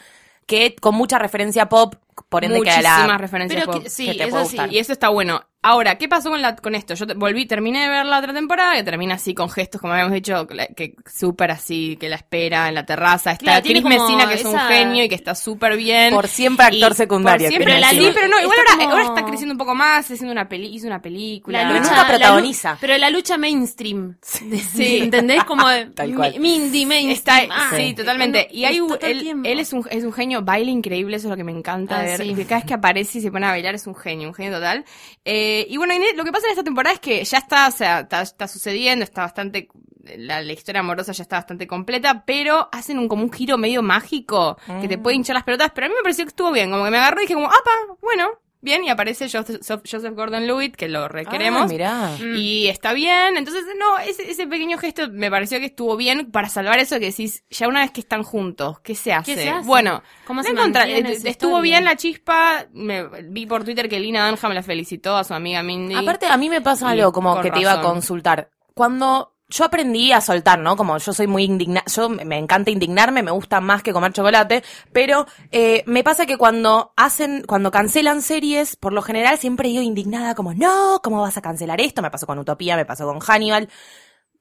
que 0.45 0.75
con 0.75 0.93
mucha 0.95 1.17
referencia 1.17 1.67
pop, 1.67 1.95
por 2.29 2.43
ende 2.45 2.61
que 2.61 2.69
a 2.69 2.75
Muchísimas 2.77 3.07
la... 3.07 3.17
referencias 3.17 3.59
Pero 3.61 3.71
pop. 3.71 3.83
que- 3.83 3.89
sí, 3.89 4.05
que 4.05 4.13
te 4.15 4.23
eso 4.25 4.31
puede 4.31 4.45
sí. 4.45 4.57
Y 4.69 4.77
eso 4.77 4.93
está 4.93 5.09
bueno. 5.09 5.41
Ahora, 5.63 5.99
¿qué 5.99 6.07
pasó 6.07 6.31
con 6.31 6.41
la 6.41 6.55
con 6.55 6.73
esto? 6.73 6.95
Yo 6.95 7.05
te- 7.05 7.13
volví, 7.13 7.45
terminé 7.45 7.83
de 7.83 7.89
ver 7.89 8.05
la 8.07 8.17
otra 8.17 8.33
temporada, 8.33 8.73
que 8.75 8.83
termina 8.83 9.13
así 9.13 9.35
con 9.35 9.47
gestos, 9.47 9.79
como 9.79 9.93
habíamos 9.93 10.13
dicho, 10.13 10.47
que, 10.47 10.73
que 10.75 10.95
súper 11.07 11.51
así, 11.51 11.97
que 11.99 12.09
la 12.09 12.15
espera 12.15 12.67
en 12.67 12.73
la 12.73 12.83
terraza. 12.83 13.31
Está 13.33 13.61
Claro, 13.61 13.81
como 13.83 13.89
Messina, 13.89 14.27
que 14.27 14.33
es 14.35 14.45
un 14.45 14.57
genio 14.57 15.03
y 15.03 15.09
que 15.09 15.13
está 15.13 15.35
súper 15.35 15.77
bien. 15.77 16.15
Por 16.15 16.27
siempre 16.27 16.65
actor 16.65 16.93
Y- 16.93 16.95
secundario, 16.95 17.45
por 17.47 17.49
siempre, 17.51 17.83
sí, 17.91 18.09
pero 18.11 18.27
no, 18.27 18.39
igual 18.39 18.57
Está 18.57 18.71
ahora, 18.73 18.83
como- 18.85 18.91
ahora 18.91 19.03
está 19.03 19.25
creciendo 19.25 19.53
un 19.53 19.57
poco 19.59 19.75
más, 19.75 19.99
está 20.01 20.15
haciendo 20.15 20.31
una 20.31 20.49
peli, 20.49 20.67
hizo 20.73 20.87
una 20.87 20.99
película. 20.99 21.61
La 21.61 21.67
Pero 21.67 21.79
lucha, 21.79 21.91
nunca 21.91 22.01
la 22.07 22.11
lu- 22.11 22.17
protagoniza. 22.17 22.77
pero 22.81 22.97
la 22.97 23.09
lucha 23.11 23.37
mainstream. 23.37 24.17
Sí. 24.23 24.97
¿Entendés? 25.03 25.43
Como 25.43 25.63
Tal 25.95 26.15
cual. 26.15 26.39
Mi- 26.39 26.57
Mindy 26.59 26.81
Está, 27.11 27.33
mainstream. 27.35 27.49
sí, 27.75 27.89
Ah, 27.91 27.95
totalmente. 27.95 28.47
no, 28.49 28.57
Y 28.57 28.65
hay, 28.65 28.77
está 28.77 29.07
él, 29.07 29.41
él 29.43 29.59
es 29.59 29.73
un, 29.73 29.85
es 29.91 30.03
un 30.03 30.11
genio, 30.13 30.41
baila 30.41 30.71
increíble, 30.71 31.17
eso 31.17 31.27
es 31.27 31.29
lo 31.29 31.37
que 31.37 31.43
me 31.43 31.51
encanta 31.51 31.99
Ah, 31.99 32.03
ver. 32.03 32.19
sí. 32.23 32.33
que 32.33 32.45
Cada 32.45 32.61
vez 32.61 32.65
que 32.65 32.73
aparece 32.73 33.19
y 33.19 33.21
se 33.21 33.31
pone 33.31 33.45
a 33.45 33.51
bailar 33.51 33.75
es 33.75 33.85
un 33.85 33.93
genio, 33.95 34.27
un 34.29 34.33
genio 34.33 34.53
total. 34.53 34.85
Eh, 35.23 35.50
y 35.69 35.77
bueno, 35.77 35.93
Inés, 35.93 36.15
lo 36.15 36.23
que 36.23 36.31
pasa 36.31 36.47
en 36.47 36.51
esta 36.51 36.63
temporada 36.63 36.93
es 36.93 36.99
que 36.99 37.23
ya 37.23 37.37
está, 37.37 37.67
o 37.67 37.71
sea, 37.71 38.01
está, 38.01 38.21
está 38.21 38.47
sucediendo, 38.47 39.03
está 39.03 39.21
bastante, 39.21 39.69
la, 40.17 40.41
la 40.41 40.53
historia 40.53 40.81
amorosa 40.81 41.11
ya 41.11 41.23
está 41.23 41.37
bastante 41.37 41.67
completa, 41.67 42.23
pero 42.25 42.69
hacen 42.71 42.97
un 42.97 43.07
como 43.07 43.23
un 43.23 43.31
giro 43.31 43.57
medio 43.57 43.81
mágico 43.81 44.57
que 44.81 44.87
te 44.87 44.97
puede 44.97 45.15
hinchar 45.15 45.35
las 45.35 45.43
pelotas, 45.43 45.71
pero 45.73 45.87
a 45.87 45.89
mí 45.89 45.95
me 45.95 46.03
pareció 46.03 46.25
que 46.25 46.29
estuvo 46.29 46.51
bien, 46.51 46.71
como 46.71 46.83
que 46.85 46.91
me 46.91 46.97
agarró 46.97 47.19
y 47.19 47.23
dije 47.23 47.33
como, 47.33 47.47
apa, 47.47 47.97
bueno, 48.01 48.29
bien, 48.61 48.83
y 48.83 48.89
aparece 48.89 49.29
Joseph, 49.29 49.81
Joseph 49.89 50.15
Gordon-Levitt, 50.15 50.75
que 50.75 50.87
lo 50.87 51.07
requeremos. 51.07 51.63
Ah, 51.63 51.67
mirá. 51.67 52.17
Y 52.35 52.67
está 52.67 52.93
bien, 52.93 53.37
entonces 53.37 53.63
no, 53.77 53.97
ese, 53.99 54.29
ese 54.29 54.47
pequeño 54.47 54.77
gesto 54.77 55.09
me 55.09 55.29
pareció 55.29 55.59
que 55.59 55.65
estuvo 55.65 55.97
bien 55.97 56.31
para 56.31 56.49
salvar 56.49 56.79
eso 56.79 56.99
que 56.99 57.07
decís, 57.07 57.43
ya 57.49 57.67
una 57.67 57.81
vez 57.81 57.91
que 57.91 58.01
están 58.01 58.23
juntos, 58.23 58.79
¿qué 58.81 58.95
se 58.95 59.13
hace? 59.13 59.35
se 59.35 59.49
hace? 59.49 59.67
Bueno, 59.67 60.03
¿Cómo 60.25 60.43
se 60.43 60.51
eh, 60.51 60.53
estuvo 60.53 61.29
historia? 61.29 61.61
bien 61.61 61.85
la 61.85 61.95
chispa, 61.95 62.65
me, 62.73 63.05
vi 63.23 63.45
por 63.45 63.63
Twitter 63.63 63.89
que 63.89 63.99
Lina 63.99 64.29
Dunham 64.29 64.53
la 64.53 64.63
felicitó 64.63 65.17
a 65.17 65.23
su 65.23 65.33
amiga 65.33 65.63
Mindy. 65.63 65.95
Aparte, 65.95 66.27
a 66.27 66.37
mí 66.37 66.49
me 66.49 66.61
pasa 66.61 66.89
algo 66.89 67.11
como 67.11 67.41
que 67.41 67.51
te 67.51 67.59
iba 67.59 67.73
a 67.73 67.81
consultar. 67.81 68.49
Cuando 68.73 69.35
yo 69.51 69.65
aprendí 69.65 70.11
a 70.11 70.21
soltar, 70.21 70.59
¿no? 70.59 70.75
Como 70.75 70.97
yo 70.97 71.13
soy 71.13 71.27
muy 71.27 71.43
indignada, 71.43 71.85
yo 71.93 72.09
me 72.09 72.37
encanta 72.37 72.71
indignarme, 72.71 73.21
me 73.21 73.31
gusta 73.31 73.59
más 73.59 73.83
que 73.83 73.93
comer 73.93 74.13
chocolate, 74.13 74.63
pero 74.93 75.27
eh, 75.51 75.83
me 75.85 76.03
pasa 76.03 76.25
que 76.25 76.37
cuando 76.37 76.93
hacen, 76.95 77.43
cuando 77.45 77.69
cancelan 77.69 78.21
series, 78.21 78.77
por 78.77 78.93
lo 78.93 79.01
general 79.01 79.37
siempre 79.37 79.69
digo 79.69 79.81
indignada 79.81 80.35
como, 80.35 80.53
no, 80.53 81.01
¿cómo 81.03 81.21
vas 81.21 81.37
a 81.37 81.41
cancelar 81.41 81.81
esto? 81.81 82.01
Me 82.01 82.09
pasó 82.09 82.25
con 82.25 82.39
Utopía, 82.39 82.75
me 82.75 82.85
pasó 82.85 83.05
con 83.05 83.19
Hannibal. 83.19 83.69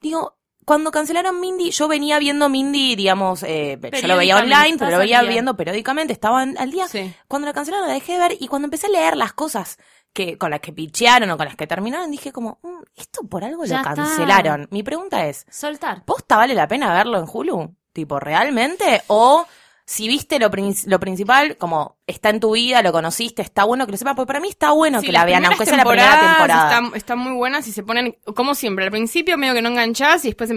Digo, 0.00 0.36
cuando 0.64 0.92
cancelaron 0.92 1.40
Mindy, 1.40 1.72
yo 1.72 1.88
venía 1.88 2.18
viendo 2.20 2.48
Mindy, 2.48 2.94
digamos, 2.94 3.42
eh, 3.42 3.78
yo 4.00 4.06
lo 4.06 4.16
veía 4.16 4.36
online, 4.38 4.76
pero 4.78 4.92
lo 4.92 4.98
veía 4.98 5.22
viendo 5.22 5.56
periódicamente, 5.56 6.12
estaba 6.12 6.42
al 6.42 6.70
día. 6.70 6.86
Sí. 6.86 7.12
Cuando 7.26 7.46
la 7.46 7.52
cancelaron 7.52 7.88
la 7.88 7.94
dejé 7.94 8.12
de 8.12 8.18
ver 8.20 8.36
y 8.38 8.46
cuando 8.46 8.66
empecé 8.66 8.86
a 8.86 8.90
leer 8.90 9.16
las 9.16 9.32
cosas 9.32 9.78
que 10.12 10.36
con 10.38 10.50
las 10.50 10.60
que 10.60 10.72
pichearon 10.72 11.30
o 11.30 11.36
con 11.36 11.46
las 11.46 11.56
que 11.56 11.66
terminaron, 11.66 12.10
dije 12.10 12.32
como, 12.32 12.58
"Mm, 12.62 12.82
esto 12.96 13.22
por 13.28 13.44
algo 13.44 13.64
Ya 13.64 13.76
lo 13.76 13.82
está. 13.82 13.94
cancelaron. 13.94 14.66
Mi 14.70 14.82
pregunta 14.82 15.26
es, 15.26 15.46
Soltar. 15.50 16.04
¿posta 16.04 16.36
vale 16.36 16.54
la 16.54 16.66
pena 16.68 16.92
verlo 16.92 17.18
en 17.18 17.26
Hulu? 17.32 17.74
Tipo, 17.92 18.18
¿realmente? 18.20 19.02
O 19.08 19.46
si 19.86 20.08
viste 20.08 20.38
lo, 20.38 20.50
prin- 20.50 20.74
lo 20.86 20.98
principal, 21.00 21.56
como 21.56 21.96
está 22.10 22.30
en 22.30 22.40
tu 22.40 22.52
vida, 22.54 22.82
lo 22.82 22.92
conociste, 22.92 23.42
está 23.42 23.64
bueno 23.64 23.86
que 23.86 23.92
lo 23.92 23.98
sepas, 23.98 24.14
porque 24.14 24.26
para 24.28 24.40
mí 24.40 24.48
está 24.48 24.72
bueno 24.72 25.00
Sí, 25.00 25.06
que 25.06 25.12
la 25.12 25.24
vean, 25.24 25.44
aunque 25.44 25.64
sea 25.66 25.76
la 25.76 25.84
primera 25.84 26.20
temporada. 26.20 26.70
Están, 26.70 26.96
están 26.96 27.18
muy 27.18 27.32
buenas 27.32 27.66
y 27.68 27.72
se 27.72 27.82
ponen, 27.82 28.16
como 28.34 28.54
siempre, 28.54 28.84
al 28.84 28.90
principio 28.90 29.36
medio 29.38 29.54
que 29.54 29.62
no 29.62 29.68
enganchás 29.70 30.24
y 30.24 30.28
después 30.28 30.50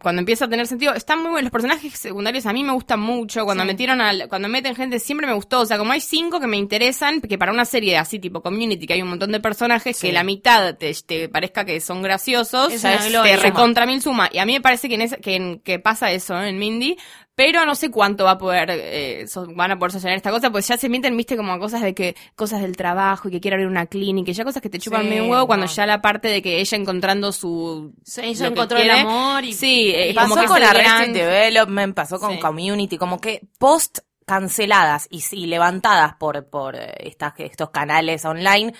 cuando 0.00 0.20
empieza 0.20 0.44
a 0.44 0.48
tener 0.48 0.66
sentido, 0.66 0.94
están 0.94 1.18
muy 1.20 1.30
buenos. 1.30 1.44
Los 1.44 1.52
personajes 1.52 1.92
secundarios 1.98 2.46
a 2.46 2.52
mí 2.52 2.64
me 2.64 2.72
gustan 2.72 3.00
mucho. 3.00 3.44
Cuando 3.44 3.64
metieron 3.64 4.00
al, 4.00 4.28
cuando 4.28 4.48
meten 4.48 4.74
gente 4.74 4.98
siempre 4.98 5.26
me 5.26 5.32
gustó. 5.34 5.60
O 5.60 5.66
sea, 5.66 5.78
como 5.78 5.92
hay 5.92 6.00
cinco 6.00 6.40
que 6.40 6.46
me 6.46 6.56
interesan, 6.56 7.20
que 7.20 7.38
para 7.38 7.52
una 7.52 7.64
serie 7.64 7.96
así 7.96 8.18
tipo 8.18 8.42
community, 8.42 8.86
que 8.86 8.94
hay 8.94 9.02
un 9.02 9.08
montón 9.08 9.32
de 9.32 9.40
personajes 9.40 9.98
que 10.00 10.12
la 10.12 10.22
mitad 10.24 10.74
te, 10.76 10.92
te 11.06 11.28
parezca 11.28 11.64
que 11.64 11.80
son 11.80 12.02
graciosos, 12.02 12.72
Es 12.72 12.82
ya 12.82 12.98
te 13.22 13.36
recontra 13.36 13.86
mil 13.86 14.02
suma. 14.02 14.28
Y 14.32 14.38
a 14.38 14.46
mí 14.46 14.52
me 14.52 14.60
parece 14.60 14.88
que, 14.88 14.94
en 14.96 15.02
esa- 15.02 15.16
que, 15.16 15.36
en- 15.36 15.60
que 15.60 15.78
pasa 15.78 16.10
eso 16.10 16.38
¿eh? 16.40 16.48
en 16.50 16.58
Mindy. 16.58 16.96
Pero 17.34 17.64
no 17.64 17.76
sé 17.76 17.88
cuánto 17.88 18.24
va 18.24 18.32
a 18.32 18.38
poder, 18.38 18.68
eh, 18.72 19.26
so- 19.28 19.46
van 19.54 19.70
a 19.70 19.78
poder 19.78 19.92
sostener 19.92 20.16
esta 20.16 20.32
cosa, 20.32 20.50
pues 20.50 20.66
ya 20.66 20.76
se 20.76 20.88
meten, 20.98 21.16
viste, 21.16 21.36
como 21.36 21.52
a 21.52 21.58
cosas 21.58 21.82
de 21.82 21.94
que, 21.94 22.14
cosas 22.36 22.60
del 22.60 22.76
trabajo 22.76 23.28
y 23.28 23.30
que 23.32 23.40
quiere 23.40 23.54
abrir 23.56 23.66
una 23.68 23.86
clínica, 23.86 24.30
y 24.30 24.34
ya 24.34 24.44
cosas 24.44 24.60
que 24.62 24.68
te 24.70 24.78
chupan 24.78 25.02
Sí, 25.02 25.08
medio 25.08 25.26
huevo 25.26 25.46
cuando 25.46 25.66
no. 25.66 25.72
ya 25.72 25.86
la 25.86 26.00
parte 26.02 26.28
de 26.28 26.42
que 26.42 26.60
ella 26.60 26.76
encontrando 26.76 27.32
su... 27.32 27.92
Sí, 28.04 28.20
ella 28.24 28.46
encontró 28.48 28.78
el 28.78 28.84
quiere. 28.84 29.00
amor 29.00 29.44
y- 29.44 29.52
Sí, 29.52 29.90
eh, 29.94 30.10
y 30.10 30.14
pasó 30.14 30.28
como 30.30 30.40
que 30.42 30.46
con 30.48 30.56
es 30.58 30.62
el 30.62 30.68
Arrested 30.68 30.94
gran- 30.98 31.12
Development, 31.12 31.94
pasó 31.94 32.18
con 32.20 32.32
Sí. 32.34 32.38
Community, 32.40 32.98
como 32.98 33.20
que 33.20 33.40
post 33.58 33.98
canceladas 34.26 35.08
y, 35.10 35.22
y 35.32 35.46
levantadas 35.46 36.14
por, 36.16 36.48
por 36.50 36.76
eh, 36.76 36.92
estas, 37.00 37.32
estos 37.38 37.70
canales 37.70 38.24
online. 38.24 38.74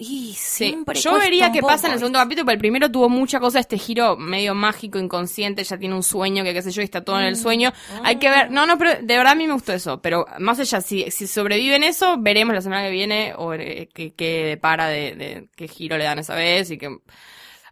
Y 0.00 0.32
Sí, 0.34 0.76
yo 1.02 1.18
vería 1.18 1.50
qué 1.50 1.60
pasa 1.60 1.88
en 1.88 1.94
el 1.94 1.98
segundo 1.98 2.20
capítulo, 2.20 2.46
pero 2.46 2.54
el 2.54 2.60
primero 2.60 2.88
tuvo 2.88 3.08
mucha 3.08 3.40
cosa, 3.40 3.58
este 3.58 3.76
giro 3.78 4.16
medio 4.16 4.54
mágico, 4.54 4.96
inconsciente, 5.00 5.64
ya 5.64 5.76
tiene 5.76 5.96
un 5.96 6.04
sueño, 6.04 6.44
que 6.44 6.54
qué 6.54 6.62
sé 6.62 6.70
yo, 6.70 6.82
y 6.82 6.84
está 6.84 7.02
todo 7.02 7.18
en 7.18 7.24
Mm. 7.24 7.28
el 7.28 7.36
sueño. 7.36 7.72
Hay 8.04 8.16
que 8.16 8.30
ver, 8.30 8.48
no, 8.52 8.64
no, 8.64 8.78
pero 8.78 8.92
de 8.94 9.16
verdad 9.16 9.32
a 9.32 9.34
mí 9.34 9.48
me 9.48 9.54
gustó 9.54 9.72
eso, 9.72 10.00
pero 10.00 10.24
más 10.38 10.60
allá, 10.60 10.80
si, 10.80 11.10
si 11.10 11.26
sobreviven 11.26 11.82
eso, 11.82 12.14
veremos 12.16 12.54
la 12.54 12.60
semana 12.60 12.84
que 12.84 12.92
viene 12.92 13.34
o 13.36 13.52
eh, 13.54 13.88
qué 13.92 14.44
depara 14.46 14.86
de, 14.86 15.16
de 15.16 15.48
qué 15.56 15.66
giro 15.66 15.98
le 15.98 16.04
dan 16.04 16.20
esa 16.20 16.36
vez 16.36 16.70
y 16.70 16.78
que... 16.78 16.96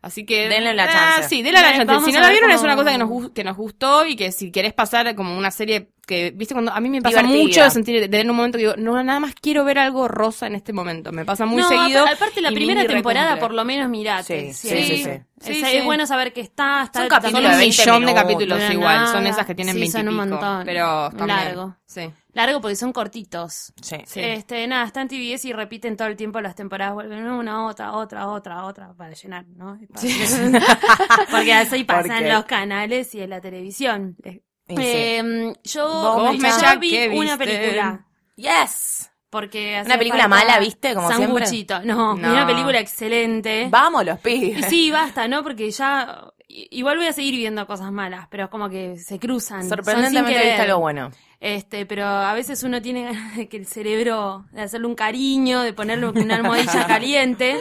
Así 0.02 0.24
que... 0.24 0.48
Denle 0.48 0.74
la 0.74 0.84
ah, 0.84 1.14
chance. 1.16 1.28
sí, 1.28 1.42
denle 1.42 1.60
la 1.60 1.76
chance. 1.76 2.06
Si 2.06 2.12
no 2.12 2.20
la 2.20 2.30
vieron 2.30 2.50
es 2.50 2.62
una 2.62 2.76
cosa 2.76 2.92
que 2.92 2.98
nos, 2.98 3.30
que 3.32 3.44
nos 3.44 3.56
gustó 3.56 4.06
y 4.06 4.16
que 4.16 4.32
si 4.32 4.50
querés 4.52 4.72
pasar 4.72 5.14
como 5.14 5.36
una 5.36 5.50
serie 5.50 5.90
que, 6.06 6.30
viste, 6.30 6.54
cuando 6.54 6.72
a 6.72 6.78
mí 6.78 6.88
me 6.88 7.02
pasa 7.02 7.20
Divertida. 7.22 7.42
mucho 7.42 7.62
de 7.64 7.70
sentir, 7.70 8.00
de 8.00 8.08
tener 8.08 8.30
un 8.30 8.36
momento 8.36 8.58
que 8.58 8.62
digo, 8.64 8.74
no, 8.76 9.02
nada 9.02 9.18
más 9.18 9.34
quiero 9.34 9.64
ver 9.64 9.78
algo 9.80 10.06
rosa 10.06 10.46
en 10.46 10.54
este 10.54 10.72
momento. 10.72 11.10
Me 11.10 11.24
pasa 11.24 11.46
muy 11.46 11.62
no, 11.62 11.68
seguido. 11.68 12.02
apa- 12.04 12.12
aparte 12.12 12.40
la 12.40 12.52
primera 12.52 12.86
temporada 12.86 13.30
recumple. 13.34 13.40
por 13.48 13.54
lo 13.56 13.64
menos 13.64 13.88
mirate. 13.88 14.52
Sí, 14.52 14.68
sí, 14.68 14.82
sí, 14.84 14.96
sí. 15.04 15.10
Es, 15.10 15.20
Sí, 15.38 15.60
es 15.62 15.68
sí. 15.70 15.80
bueno 15.84 16.06
saber 16.06 16.32
que 16.32 16.40
está, 16.40 16.82
está 16.84 17.00
Son 17.00 17.08
capítulos 17.08 17.42
Son 17.42 17.44
un 17.44 17.50
de 17.52 17.58
20 17.58 17.82
millón 17.82 17.94
de 17.94 18.06
minutos. 18.06 18.22
capítulos 18.22 18.72
igual, 18.72 19.08
son 19.08 19.26
esas 19.26 19.46
que 19.46 19.54
tienen 19.54 19.74
Sí, 19.74 19.80
20 19.80 19.98
son 19.98 20.08
un 20.08 20.14
pico, 20.14 20.26
montón. 20.30 20.62
Pero 20.64 21.10
también, 21.10 21.26
Largo. 21.28 21.76
Sí. 21.84 22.10
Largo 22.36 22.60
porque 22.60 22.76
son 22.76 22.92
cortitos. 22.92 23.72
Sí. 23.80 23.96
Sí. 24.06 24.20
Este, 24.20 24.66
nada, 24.66 24.84
está 24.86 25.00
en 25.00 25.08
TBS 25.08 25.46
y 25.46 25.52
repiten 25.52 25.96
todo 25.96 26.08
el 26.08 26.16
tiempo 26.16 26.40
las 26.40 26.54
temporadas, 26.54 26.94
vuelven 26.94 27.26
una, 27.26 27.66
otra, 27.66 27.92
otra, 27.92 28.28
otra, 28.28 28.64
otra, 28.64 28.92
para 28.92 29.14
llenar, 29.14 29.46
¿no? 29.56 29.78
Para- 29.92 30.06
Porque 31.30 31.52
así 31.54 31.84
pasan 31.84 32.08
Porque- 32.18 32.32
los 32.32 32.44
canales 32.44 33.14
y 33.14 33.22
en 33.22 33.30
la 33.30 33.40
televisión. 33.40 34.16
Sí. 34.22 34.42
Eh, 34.68 35.52
yo 35.64 35.88
Vos, 35.88 36.32
yo 36.34 36.38
Mecha, 36.42 36.74
vi 36.76 36.90
¿qué 36.90 37.08
una 37.08 37.38
película. 37.38 38.04
Yes. 38.36 39.10
Porque 39.30 39.82
¿Una 39.84 39.96
película 39.98 40.28
mala, 40.28 40.58
viste? 40.60 40.94
Como 40.94 41.08
siempre. 41.08 41.46
sanguchito. 41.46 41.80
No, 41.84 42.14
vi 42.16 42.22
No. 42.22 42.32
una 42.32 42.46
película 42.46 42.78
excelente. 42.80 43.68
Vamos 43.70 44.04
los 44.04 44.18
Y 44.18 44.22
pibes. 44.22 44.66
sí, 44.66 44.90
basta, 44.90 45.26
¿no? 45.28 45.42
Porque 45.42 45.70
ya. 45.70 46.22
Igual 46.48 46.96
voy 46.98 47.06
a 47.06 47.12
seguir 47.12 47.34
viendo 47.34 47.66
cosas 47.66 47.90
malas, 47.92 48.28
pero 48.30 48.44
es 48.44 48.50
como 48.50 48.68
que 48.68 48.98
se 48.98 49.18
cruzan. 49.18 49.68
Sorprendentemente 49.68 50.42
viste 50.44 50.68
lo 50.68 50.78
bueno. 50.78 51.10
Este, 51.40 51.84
pero 51.86 52.06
a 52.06 52.32
veces 52.34 52.62
uno 52.62 52.80
tiene 52.80 53.04
ganas 53.04 53.36
de 53.36 53.48
que 53.48 53.56
el 53.56 53.66
cerebro, 53.66 54.46
de 54.52 54.62
hacerle 54.62 54.86
un 54.86 54.94
cariño, 54.94 55.60
de 55.62 55.72
ponerle 55.72 56.08
una 56.08 56.36
almohadilla 56.36 56.86
caliente. 56.86 57.58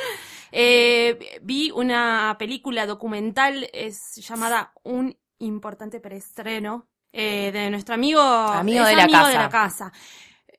Eh, 0.51 1.39
vi 1.43 1.71
una 1.71 2.35
película 2.39 2.85
documental, 2.85 3.69
es 3.73 4.15
llamada 4.15 4.71
Un 4.83 5.17
importante 5.39 5.99
preestreno, 5.99 6.87
eh, 7.11 7.51
de 7.51 7.69
nuestro 7.69 7.95
amigo, 7.95 8.21
Amigo 8.21 8.85
de 8.85 8.95
la 8.95 9.03
amigo 9.03 9.19
casa. 9.19 9.29
de 9.29 9.35
la 9.37 9.49
casa. 9.49 9.93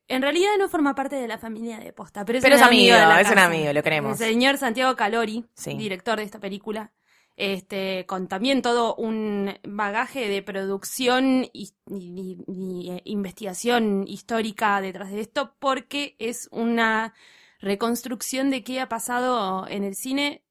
En 0.08 0.22
realidad 0.22 0.50
no 0.58 0.68
forma 0.68 0.94
parte 0.94 1.16
de 1.16 1.26
la 1.26 1.38
familia 1.38 1.78
de 1.78 1.92
Posta, 1.92 2.24
pero 2.24 2.38
es, 2.38 2.42
Pero 2.44 2.56
un 2.56 2.60
es 2.60 2.66
amigo, 2.66 2.94
amigo, 2.94 3.08
de 3.08 3.14
la 3.14 3.20
es 3.22 3.30
un 3.30 3.38
amigo, 3.38 3.72
lo 3.72 3.82
queremos. 3.82 4.20
El 4.20 4.28
señor 4.28 4.56
Santiago 4.58 4.94
Calori, 4.94 5.44
Sí. 5.54 5.74
director 5.76 6.18
de 6.18 6.24
esta 6.24 6.38
película, 6.38 6.92
este, 7.36 8.06
con 8.06 8.28
también 8.28 8.62
todo 8.62 8.94
un 8.96 9.54
bagaje 9.62 10.28
de 10.28 10.42
producción 10.42 11.44
y, 11.52 11.74
y- 11.88 12.38
y- 12.48 12.86
y, 12.86 12.90
eh, 12.92 13.02
investigación 13.04 14.04
histórica 14.08 14.80
detrás 14.80 15.10
de 15.10 15.20
esto, 15.20 15.54
porque 15.58 16.16
es 16.18 16.48
una 16.50 17.14
reconstrucción 17.60 18.50
de 18.50 18.62
qué 18.64 18.80
ha 18.80 18.88
pasado 18.88 19.66
en 19.68 19.84
el 19.84 19.94
cine 19.94 20.44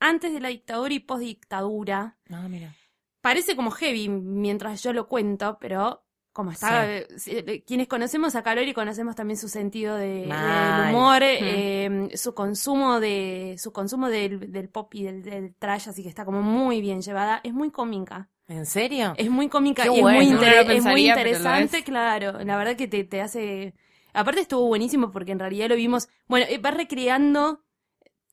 antes 0.00 0.32
de 0.32 0.40
la 0.40 0.48
dictadura 0.48 0.94
y 0.94 1.00
post 1.00 1.22
dictadura. 1.22 2.18
No, 2.26 2.48
mira. 2.48 2.74
Parece 3.20 3.56
como 3.56 3.70
heavy 3.70 4.08
mientras 4.08 4.82
yo 4.82 4.92
lo 4.92 5.08
cuento, 5.08 5.56
pero 5.60 6.03
como 6.34 6.50
está, 6.50 6.92
eh, 6.92 7.06
si- 7.16 7.62
quienes 7.62 7.88
conocemos 7.88 8.34
a 8.34 8.42
Calori 8.42 8.74
conocemos 8.74 9.14
también 9.14 9.38
su 9.38 9.48
sentido 9.48 9.96
de, 9.96 10.26
del 10.26 10.90
humor, 10.90 11.22
eh, 11.22 12.10
su 12.14 12.34
consumo 12.34 13.00
de, 13.00 13.54
su 13.58 13.72
consumo 13.72 14.10
del, 14.10 14.52
del 14.52 14.68
pop 14.68 14.92
y 14.94 15.04
del, 15.04 15.22
del 15.22 15.54
trash, 15.54 15.88
así 15.88 16.02
que 16.02 16.08
está 16.10 16.24
como 16.26 16.42
muy 16.42 16.80
bien 16.82 17.00
llevada. 17.00 17.40
Es 17.44 17.54
muy 17.54 17.70
cómica. 17.70 18.28
¿En 18.48 18.66
serio? 18.66 19.14
Es 19.16 19.30
muy 19.30 19.48
cómica 19.48 19.84
Qué 19.84 19.96
y 19.96 20.00
bueno. 20.02 20.20
es, 20.20 20.28
muy 20.28 20.36
No 20.66 20.72
es 20.72 20.84
muy 20.84 21.08
interesante, 21.08 21.78
es. 21.78 21.84
claro. 21.84 22.44
La 22.44 22.58
verdad 22.58 22.76
que 22.76 22.88
te, 22.88 23.04
te 23.04 23.22
hace... 23.22 23.74
Aparte 24.12 24.40
estuvo 24.42 24.66
buenísimo 24.66 25.10
porque 25.12 25.32
en 25.32 25.38
realidad 25.38 25.68
lo 25.68 25.76
vimos... 25.76 26.08
Bueno, 26.26 26.44
eh, 26.50 26.58
va 26.58 26.72
recreando 26.72 27.64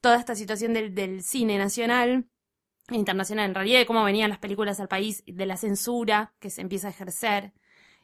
toda 0.02 0.18
esta 0.18 0.36
situación 0.36 0.74
del, 0.74 0.94
del 0.96 1.24
cine 1.24 1.58
nacional 1.58 2.28
e 2.90 2.96
internacional, 2.96 3.46
en 3.50 3.56
realidad 3.56 3.80
de 3.80 3.86
cómo 3.86 4.04
venían 4.04 4.30
las 4.32 4.40
películas 4.40 4.80
al 4.80 4.88
país, 4.90 5.24
de 5.26 5.46
la 5.46 5.56
censura 5.56 6.34
que 6.40 6.50
se 6.50 6.62
empieza 6.62 6.88
a 6.88 6.92
ejercer, 6.92 7.54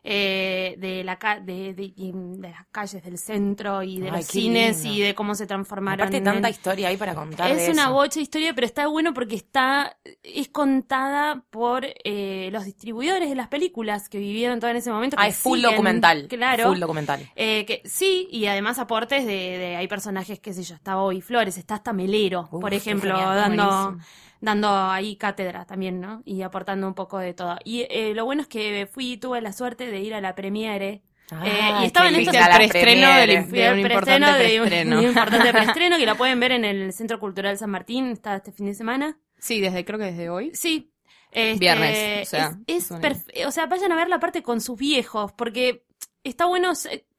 eh, 0.03 0.75
de, 0.77 1.03
la 1.03 1.17
ca- 1.19 1.39
de, 1.39 1.73
de- 1.73 1.93
las 2.39 2.65
calles 2.71 3.03
del 3.03 3.17
centro 3.17 3.83
y 3.83 3.99
de 3.99 4.09
Ay, 4.09 4.17
los 4.17 4.25
cines 4.25 4.83
lindo. 4.83 4.97
y 4.97 5.01
de 5.01 5.15
cómo 5.15 5.35
se 5.35 5.45
transformaron. 5.47 5.99
Aparte 6.01 6.17
en- 6.17 6.23
tanta 6.23 6.49
historia 6.49 6.87
hay 6.87 6.97
para 6.97 7.13
contar 7.15 7.51
es 7.51 7.65
de 7.65 7.71
una 7.71 7.83
eso. 7.83 7.93
bocha 7.93 8.15
de 8.15 8.21
historia, 8.21 8.53
pero 8.55 8.65
está 8.67 8.87
bueno 8.87 9.13
porque 9.13 9.35
está 9.35 9.97
es 10.23 10.47
contada 10.49 11.43
por 11.49 11.85
eh, 12.03 12.49
los 12.51 12.65
distribuidores 12.65 13.29
de 13.29 13.35
las 13.35 13.47
películas 13.49 14.07
que 14.09 14.19
vivieron 14.19 14.59
todo 14.59 14.71
en 14.71 14.77
ese 14.77 14.91
momento. 14.91 15.17
Ah, 15.19 15.27
es 15.27 15.35
full 15.37 15.57
siguen, 15.59 15.71
documental. 15.71 16.27
Claro. 16.29 16.65
Full 16.69 16.79
documental. 16.79 17.29
Eh, 17.35 17.65
que 17.65 17.81
sí, 17.85 18.27
y 18.31 18.45
además 18.45 18.79
aportes 18.79 19.25
de, 19.25 19.33
de- 19.33 19.75
hay 19.75 19.87
personajes, 19.87 20.39
qué 20.39 20.53
sé 20.53 20.63
yo, 20.63 20.75
está 20.75 20.95
Bobby 20.95 21.21
Flores, 21.21 21.57
está 21.57 21.75
hasta 21.75 21.91
Melero, 21.93 22.47
Uf, 22.51 22.61
por 22.61 22.73
ejemplo, 22.73 23.11
genial, 23.15 23.35
dando, 23.35 23.63
buenísimo. 23.91 24.26
Dando 24.41 24.69
ahí 24.69 25.15
cátedra 25.15 25.65
también, 25.65 25.99
¿no? 26.01 26.21
Y 26.25 26.41
aportando 26.41 26.87
un 26.87 26.93
poco 26.93 27.17
de 27.19 27.33
todo. 27.33 27.57
Y 27.63 27.85
eh, 27.89 28.13
lo 28.15 28.25
bueno 28.25 28.41
es 28.43 28.47
que 28.47 28.87
fui, 28.91 29.17
tuve 29.17 29.41
la 29.41 29.53
suerte 29.53 29.89
de 29.89 29.99
ir 29.99 30.13
a 30.13 30.21
la 30.21 30.35
premiere. 30.35 31.01
eh, 31.43 31.71
y 31.81 31.85
estaban 31.85 32.15
estos 32.15 32.33
la 32.33 32.55
preestreno 32.55 33.13
del- 33.15 33.51
de 33.51 33.71
un 33.73 33.79
importante 33.79 34.27
de 34.37 34.61
un- 34.61 34.67
preestreno. 34.67 34.95
de 34.95 35.01
un 35.03 35.09
importante 35.09 35.51
preestreno 35.53 35.97
que 35.97 36.05
la 36.05 36.15
pueden 36.15 36.39
ver 36.39 36.51
en 36.53 36.63
el 36.65 36.93
Centro 36.93 37.19
Cultural 37.19 37.57
San 37.57 37.69
Martín, 37.69 38.11
está 38.11 38.35
este 38.37 38.51
fin 38.51 38.65
de 38.67 38.73
semana. 38.75 39.19
Sí, 39.37 39.59
desde, 39.59 39.83
creo 39.85 39.99
que 39.99 40.05
desde 40.05 40.29
hoy. 40.29 40.51
Sí. 40.53 40.91
Este, 41.31 41.59
Viernes, 41.59 42.25
o 42.27 42.29
sea, 42.29 42.57
es, 42.67 42.89
es 43.33 43.45
o 43.45 43.51
sea, 43.51 43.65
vayan 43.65 43.91
a 43.91 43.95
ver 43.97 44.07
la 44.07 44.19
parte 44.19 44.41
con 44.41 44.61
sus 44.61 44.79
viejos, 44.79 45.33
porque 45.33 45.83
está 46.29 46.45
bueno, 46.45 46.73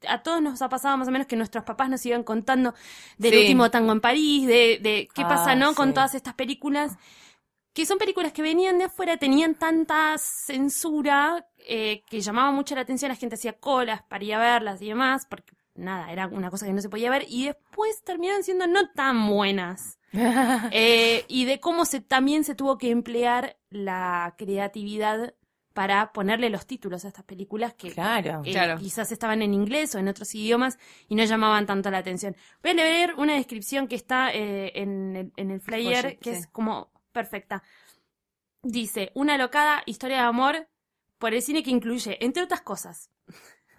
a 0.08 0.22
todos 0.22 0.40
nos 0.42 0.60
ha 0.62 0.68
pasado 0.68 0.96
más 0.96 1.08
o 1.08 1.10
menos 1.10 1.26
que 1.26 1.36
nuestros 1.36 1.64
papás 1.64 1.88
nos 1.90 2.04
iban 2.06 2.22
contando 2.24 2.74
del 3.18 3.32
Sí. 3.32 3.38
último 3.40 3.70
tango 3.70 3.92
en 3.92 4.00
París, 4.00 4.46
de, 4.46 4.78
de 4.82 5.08
qué 5.14 5.22
Ah, 5.22 5.28
pasa, 5.28 5.54
¿no? 5.54 5.74
Con 5.74 5.94
todas 5.94 6.14
estas 6.14 6.34
películas, 6.34 6.96
que 7.72 7.86
son 7.86 7.98
películas 7.98 8.32
que 8.32 8.42
venían 8.42 8.78
de 8.78 8.84
afuera, 8.84 9.16
tenían 9.18 9.54
tanta 9.54 10.16
censura 10.18 11.46
eh, 11.58 12.02
que 12.08 12.20
llamaba 12.20 12.50
mucho 12.50 12.74
la 12.74 12.80
atención, 12.82 13.08
la 13.10 13.16
gente 13.16 13.36
hacía 13.36 13.52
colas 13.54 14.02
para 14.02 14.24
ir 14.24 14.34
a 14.34 14.38
verlas 14.38 14.82
y 14.82 14.88
demás, 14.88 15.26
porque 15.28 15.52
nada, 15.74 16.10
era 16.12 16.26
una 16.26 16.50
cosa 16.50 16.66
que 16.66 16.72
no 16.72 16.80
se 16.82 16.88
podía 16.88 17.10
ver, 17.10 17.24
y 17.28 17.46
después 17.46 18.02
terminaron 18.04 18.42
siendo 18.42 18.66
no 18.66 18.90
tan 18.90 19.28
buenas. 19.28 19.98
Eh, 20.72 21.24
y 21.28 21.44
de 21.44 21.60
cómo 21.60 21.84
se 21.84 22.00
también 22.00 22.42
se 22.42 22.54
tuvo 22.54 22.78
que 22.78 22.90
emplear 22.90 23.58
la 23.70 24.34
creatividad 24.38 25.34
para 25.78 26.12
ponerle 26.12 26.50
los 26.50 26.66
títulos 26.66 27.04
a 27.04 27.08
estas 27.08 27.22
películas 27.24 27.72
que 27.74 27.92
Claro. 27.92 28.42
eh, 28.44 28.50
Claro. 28.50 28.78
quizás 28.80 29.12
estaban 29.12 29.42
en 29.42 29.54
inglés 29.54 29.94
o 29.94 30.00
en 30.00 30.08
otros 30.08 30.34
idiomas 30.34 30.76
y 31.08 31.14
no 31.14 31.22
llamaban 31.22 31.66
tanto 31.66 31.88
la 31.88 31.98
atención. 31.98 32.34
Voy 32.64 32.72
a 32.72 32.74
leer 32.74 33.14
una 33.14 33.34
descripción 33.34 33.86
que 33.86 33.94
está 33.94 34.32
eh, 34.34 34.72
en, 34.74 35.14
el, 35.14 35.32
en 35.36 35.52
el 35.52 35.60
flyer, 35.60 36.04
Oye, 36.06 36.16
que 36.18 36.32
sí. 36.32 36.40
es 36.40 36.46
como 36.48 36.90
perfecta. 37.12 37.62
Dice, 38.60 39.12
una 39.14 39.38
locada 39.38 39.84
historia 39.86 40.16
de 40.16 40.22
amor 40.24 40.68
por 41.16 41.32
el 41.32 41.42
cine 41.42 41.62
que 41.62 41.70
incluye, 41.70 42.18
entre 42.24 42.42
otras 42.42 42.62
cosas, 42.62 43.12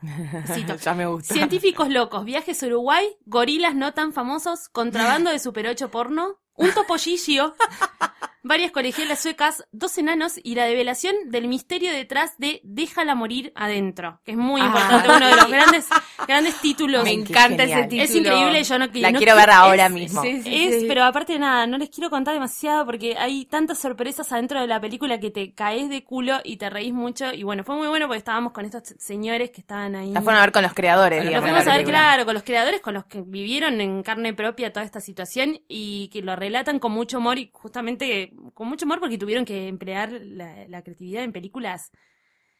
cito, 0.53 0.77
ya 0.77 0.93
me 0.93 1.05
gusta. 1.05 1.33
Científicos 1.33 1.89
locos, 1.89 2.23
viajes 2.23 2.63
a 2.63 2.67
Uruguay, 2.67 3.05
gorilas 3.25 3.75
no 3.75 3.93
tan 3.93 4.13
famosos, 4.13 4.69
contrabando 4.69 5.31
de 5.31 5.39
Super 5.39 5.67
8 5.67 5.91
porno, 5.91 6.39
un 6.53 6.71
topollillo, 6.71 7.55
varias 8.43 8.71
colegialas 8.71 9.19
suecas, 9.21 9.65
dos 9.71 9.97
enanos 9.97 10.39
y 10.41 10.55
la 10.55 10.65
develación 10.65 11.15
del 11.25 11.47
misterio 11.47 11.91
detrás 11.91 12.37
de 12.37 12.61
Déjala 12.63 13.15
morir 13.15 13.51
adentro, 13.55 14.21
que 14.23 14.31
es 14.31 14.37
muy 14.37 14.61
Ah. 14.61 14.65
importante, 14.67 15.09
uno 15.09 15.27
de 15.27 15.35
los 15.35 15.47
grandes, 15.49 15.87
grandes 16.27 16.55
títulos. 16.61 17.03
Me 17.03 17.11
encanta 17.11 17.63
ese 17.63 17.83
título. 17.83 18.03
Es 18.03 18.15
increíble, 18.15 18.63
yo 18.63 18.79
no 18.79 18.87
La 18.93 19.11
no 19.11 19.17
quiero 19.17 19.35
ver 19.35 19.49
ahora 19.49 19.85
es- 19.87 19.91
mismo. 19.91 20.21
Sí, 20.21 20.41
sí, 20.41 20.65
Es, 20.67 20.81
sí. 20.81 20.85
pero 20.87 21.03
aparte 21.03 21.33
de 21.33 21.39
nada, 21.39 21.67
no 21.67 21.77
les 21.77 21.89
quiero 21.89 22.09
contar 22.09 22.33
demasiado 22.33 22.85
porque 22.85 23.17
hay 23.17 23.45
tantas 23.45 23.79
sorpresas 23.79 24.31
adentro 24.31 24.61
de 24.61 24.67
la 24.67 24.79
película 24.79 25.19
que 25.19 25.31
te 25.31 25.53
caes 25.53 25.89
de 25.89 26.03
culo 26.03 26.39
y 26.43 26.57
te 26.57 26.69
reís 26.69 26.93
mucho. 26.93 27.33
Y 27.33 27.43
bueno, 27.43 27.63
fue 27.63 27.75
muy 27.75 27.87
bueno 27.87 28.07
porque 28.07 28.19
estábamos 28.19 28.53
con 28.53 28.65
estos 28.65 28.83
señores 28.99 29.51
que 29.51 29.61
estaban 29.61 29.95
ahí. 29.95 30.11
La 30.11 30.21
fueron 30.21 30.39
a 30.41 30.45
ver 30.45 30.51
con 30.51 30.63
los 30.63 30.73
creadores, 30.73 31.19
Lo 31.23 31.29
digamos. 31.29 31.45
de 31.45 31.51
fuimos 31.55 31.67
a 31.73 31.77
ver, 31.77 31.85
claro, 31.85 32.25
con 32.25 32.33
los 32.33 32.43
creadores, 32.43 32.81
con 32.81 32.93
los 32.93 33.05
que 33.05 33.21
vivieron 33.21 33.81
en 33.81 34.03
carne 34.03 34.33
propia 34.33 34.71
toda 34.71 34.85
esta 34.85 35.01
situación 35.01 35.59
y 35.67 36.09
que 36.09 36.21
lo 36.21 36.35
relatan 36.35 36.79
con 36.79 36.91
mucho 36.91 37.17
humor 37.17 37.37
y 37.37 37.49
justamente 37.53 38.28
con 38.53 38.67
mucho 38.67 38.85
humor 38.85 38.99
porque 38.99 39.17
tuvieron 39.17 39.45
que 39.45 39.67
emplear 39.67 40.11
la, 40.11 40.67
la 40.67 40.81
creatividad 40.81 41.23
en 41.23 41.31
películas 41.33 41.91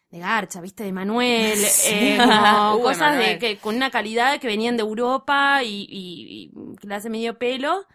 de 0.09 0.19
Garcha, 0.19 0.59
viste, 0.61 0.83
de 0.83 0.91
Manuel, 0.91 1.59
eh, 1.85 2.17
como 2.19 2.75
Uh, 2.75 2.81
cosas 2.81 3.17
de 3.17 3.37
que 3.39 3.57
con 3.57 3.75
una 3.75 3.91
calidad 3.91 4.39
que 4.39 4.47
venían 4.47 4.75
de 4.77 4.81
Europa 4.81 5.63
y, 5.63 5.85
y, 5.89 6.51
y 6.51 6.75
clase 6.77 7.09
medio 7.09 7.37
pelo 7.37 7.85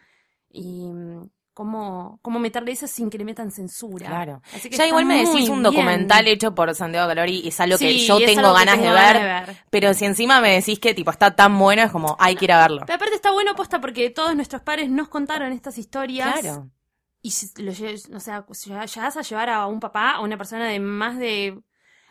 y 0.51 0.63
mm, 0.93 1.29
cómo, 1.55 2.19
cómo 2.23 2.39
meterle 2.39 2.73
eso 2.73 2.87
sin 2.87 3.11
que 3.11 3.19
le 3.19 3.25
metan 3.25 3.51
censura. 3.51 4.07
Claro. 4.07 4.43
Así 4.53 4.71
que 4.71 4.77
Ya 4.77 4.87
igual 4.87 5.07
me 5.07 5.25
decís 5.25 5.49
un 5.49 5.61
bien. 5.61 5.63
documental 5.65 6.27
hecho 6.29 6.55
por 6.55 6.73
Santiago 6.75 7.09
Calori 7.09 7.41
y 7.41 7.49
es 7.49 7.61
algo 7.61 7.79
que 7.79 7.91
Sí, 7.91 8.07
yo 8.07 8.19
tengo 8.19 8.53
que 8.55 8.59
ganas 8.65 8.81
de 8.81 8.91
ver, 8.91 8.93
ganas 8.93 9.47
de 9.47 9.53
ver. 9.53 9.57
Pero 9.71 9.95
si 9.95 10.05
encima 10.05 10.41
me 10.41 10.51
decís 10.55 10.79
que 10.79 10.95
tipo 10.95 11.11
está 11.11 11.35
tan 11.35 11.59
bueno, 11.59 11.83
es 11.83 11.91
como, 11.93 12.17
hay 12.21 12.37
que 12.37 12.45
ir 12.45 12.53
a 12.53 12.61
verlo. 12.63 12.83
Pero 12.87 12.97
aparte 12.97 13.15
está 13.17 13.33
bueno 13.33 13.55
posta 13.57 13.81
porque 13.81 14.11
todos 14.11 14.35
nuestros 14.37 14.63
padres 14.63 14.89
nos 14.91 15.09
contaron 15.09 15.53
estas 15.53 15.79
historias. 15.79 16.41
Claro. 16.41 16.71
Y 17.27 17.31
si 17.31 17.47
lo 17.63 17.73
lle- 17.73 18.15
o 18.15 18.21
sea, 18.21 18.45
llegas 18.87 19.17
a 19.17 19.23
llevar 19.23 19.49
a 19.49 19.67
un 19.67 19.81
papá, 19.81 20.11
a 20.17 20.21
una 20.21 20.37
persona 20.37 20.67
de 20.69 20.79
más 20.79 21.19
de. 21.19 21.59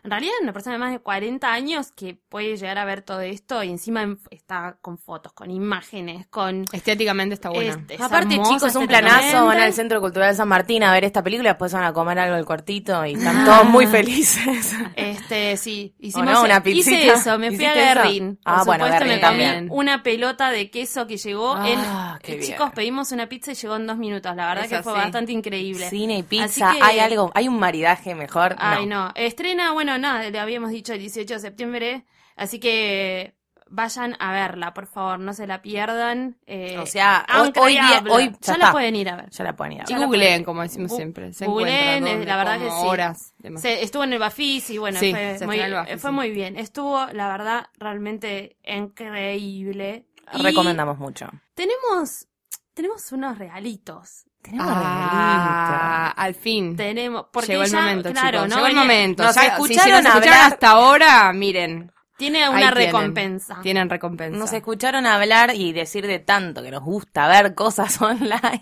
En 0.04 0.12
realidad, 0.12 0.34
una 0.42 0.52
persona 0.54 0.74
de 0.76 0.80
más 0.80 0.92
de 0.92 1.00
40 1.00 1.52
años 1.54 1.92
que 1.94 2.16
puede 2.30 2.58
llegar 2.58 2.78
a 2.78 2.86
ver 2.86 3.02
todo 3.04 3.22
esto 3.22 3.64
y 3.64 3.70
encima 3.70 4.02
en- 4.04 4.20
está 4.32 4.78
con 4.82 4.98
fotos, 4.98 5.32
con 5.34 5.50
imágenes, 5.50 6.28
con. 6.28 6.66
Estéticamente 6.74 7.36
está 7.36 7.50
bueno. 7.50 7.72
Este, 7.72 7.96
es 7.96 8.02
Aparte, 8.02 8.34
hermosa 8.36 8.54
chicos, 8.54 8.76
un 8.76 8.88
planazo, 8.88 9.46
van 9.46 9.60
al 9.62 9.74
Centro 9.74 10.02
Cultural 10.02 10.36
San 10.36 10.48
Martín 10.50 10.84
a 10.84 10.92
ver 10.92 11.06
esta 11.06 11.24
película, 11.24 11.50
después 11.52 11.72
van 11.74 11.84
a 11.86 11.94
comer 11.94 12.20
algo 12.20 12.36
del 12.36 12.46
cuartito 12.46 13.06
y 13.06 13.14
están 13.14 13.46
todos 13.46 13.66
muy 13.66 13.88
felices. 13.88 14.76
Este, 14.96 15.58
sí, 15.58 15.96
hicimos 16.00 16.34
no? 16.34 16.42
¿Una 16.44 16.62
hice 16.66 16.92
pizzita? 16.92 17.14
eso, 17.14 17.40
me 17.40 17.52
fui 17.52 17.66
a. 17.66 17.74
Por 17.74 18.38
Ah, 18.46 18.64
bueno, 18.66 18.86
supuesto, 18.86 19.06
me 19.08 19.18
también. 19.20 19.68
una 19.72 20.04
pelota 20.04 20.50
de 20.52 20.70
queso 20.70 21.08
que 21.08 21.18
llegó 21.18 21.54
Ah, 21.56 21.70
en. 21.70 22.20
qué 22.22 22.34
eh, 22.34 22.38
bien. 22.38 22.52
chicos, 22.52 22.72
pedimos 22.74 23.12
una 23.12 23.28
pizza 23.28 23.52
y 23.52 23.56
llegó 23.56 23.76
en 23.76 23.88
dos 23.88 23.98
minutos. 23.98 24.36
La 24.36 24.48
verdad 24.48 24.66
Eso 24.66 24.76
que 24.78 24.84
fue 24.84 24.94
sí. 24.94 25.00
bastante 25.00 25.32
increíble. 25.32 25.90
Cine 25.90 26.18
y 26.20 26.24
pizza, 26.24 26.74
que- 26.74 26.80
hay 26.82 27.00
algo, 27.00 27.32
hay 27.34 27.48
un 27.48 27.60
maridaje 27.60 28.16
mejor. 28.16 28.56
Ay, 28.60 28.86
no. 28.86 29.12
Estrena, 29.16 29.72
bueno, 29.72 29.93
nada, 29.98 30.30
le 30.30 30.40
habíamos 30.40 30.72
dicho 30.72 30.94
el 30.94 31.00
18 31.00 31.34
de 31.36 31.40
septiembre, 31.40 32.06
así 32.36 32.60
que 32.60 33.36
vayan 33.70 34.16
a 34.20 34.32
verla, 34.32 34.74
por 34.76 34.86
favor, 34.86 35.20
no 35.20 35.34
se 35.34 35.48
la 35.48 35.64
pierdan. 35.64 36.38
Eh, 36.46 36.78
O 36.78 36.86
sea, 36.86 37.26
hoy- 37.58 37.72
día- 37.74 38.04
hoy 38.08 38.30
ya 38.40 38.54
ya 38.54 38.58
la 38.60 38.72
pueden 38.72 38.96
ir 38.96 39.10
a 39.10 39.16
ver. 39.16 39.30
Ya 39.32 39.44
la 39.44 39.56
pueden 39.56 39.74
ir 39.74 39.82
a 39.82 39.86
Y 39.90 39.94
ver. 39.96 40.06
googleen, 40.06 40.30
pueden- 40.30 40.44
como 40.44 40.62
decimos 40.62 40.96
siempre. 40.96 41.34
Se 41.34 41.48
googleen, 41.48 42.04
donde 42.04 42.26
la 42.26 42.38
verdad 42.38 42.60
que 42.60 42.66
sí. 42.70 42.76
horas. 42.86 43.34
demás. 43.40 43.62
Se- 43.64 43.82
estuvo 43.82 44.04
en 44.04 44.14
el 44.14 44.20
Bafis 44.20 44.70
y 44.70 44.78
bueno, 44.78 45.00
Sí, 45.00 45.10
fue, 45.12 45.20
muy, 45.22 45.32
estrenó 45.32 45.64
el 45.66 45.74
Bafis, 45.74 46.02
fue 46.02 46.12
sí. 46.12 46.16
muy 46.16 46.30
bien. 46.32 46.56
Estuvo, 46.58 47.06
la 47.14 47.28
verdad, 47.30 47.68
realmente 47.80 48.58
increíble. 48.64 50.06
Y 50.34 50.42
Recomendamos 50.42 50.98
mucho. 51.00 51.28
Tenemos, 51.56 52.28
tenemos 52.74 53.12
unos 53.12 53.38
regalitos. 53.38 54.26
Tenemos 54.44 54.68
Ah, 54.76 56.14
al 56.16 56.36
fin. 56.36 56.76
Tenemos, 56.76 57.26
porque 57.32 57.54
Llegó 57.54 57.64
el 57.64 57.72
ya, 57.72 57.80
momento, 57.82 58.12
claro, 58.12 58.38
chicos. 58.44 58.50
¿no? 58.50 58.56
Llegó 58.56 58.68
el 58.68 58.76
momento. 58.76 59.24
Nos 59.24 59.36
Ya- 59.36 59.42
si- 59.42 59.48
escucharon 59.48 59.84
si 59.86 59.90
nos 59.92 60.00
escucharon 60.06 60.24
hablar- 60.34 60.54
hasta 60.54 60.70
ahora, 60.70 61.34
miren. 61.34 61.92
Tiene 62.18 62.48
una 62.48 62.70
recompensa. 62.72 63.60
Tienen 63.64 63.90
recompensa. 63.90 64.38
Nos 64.38 64.54
escucharon 64.54 65.06
hablar 65.08 65.56
y 65.56 65.74
decir 65.74 66.06
de 66.06 66.20
tanto 66.20 66.62
que 66.62 66.70
nos 66.72 66.84
gusta 66.84 67.28
ver 67.28 67.56
cosas 67.56 68.00
online. 68.02 68.62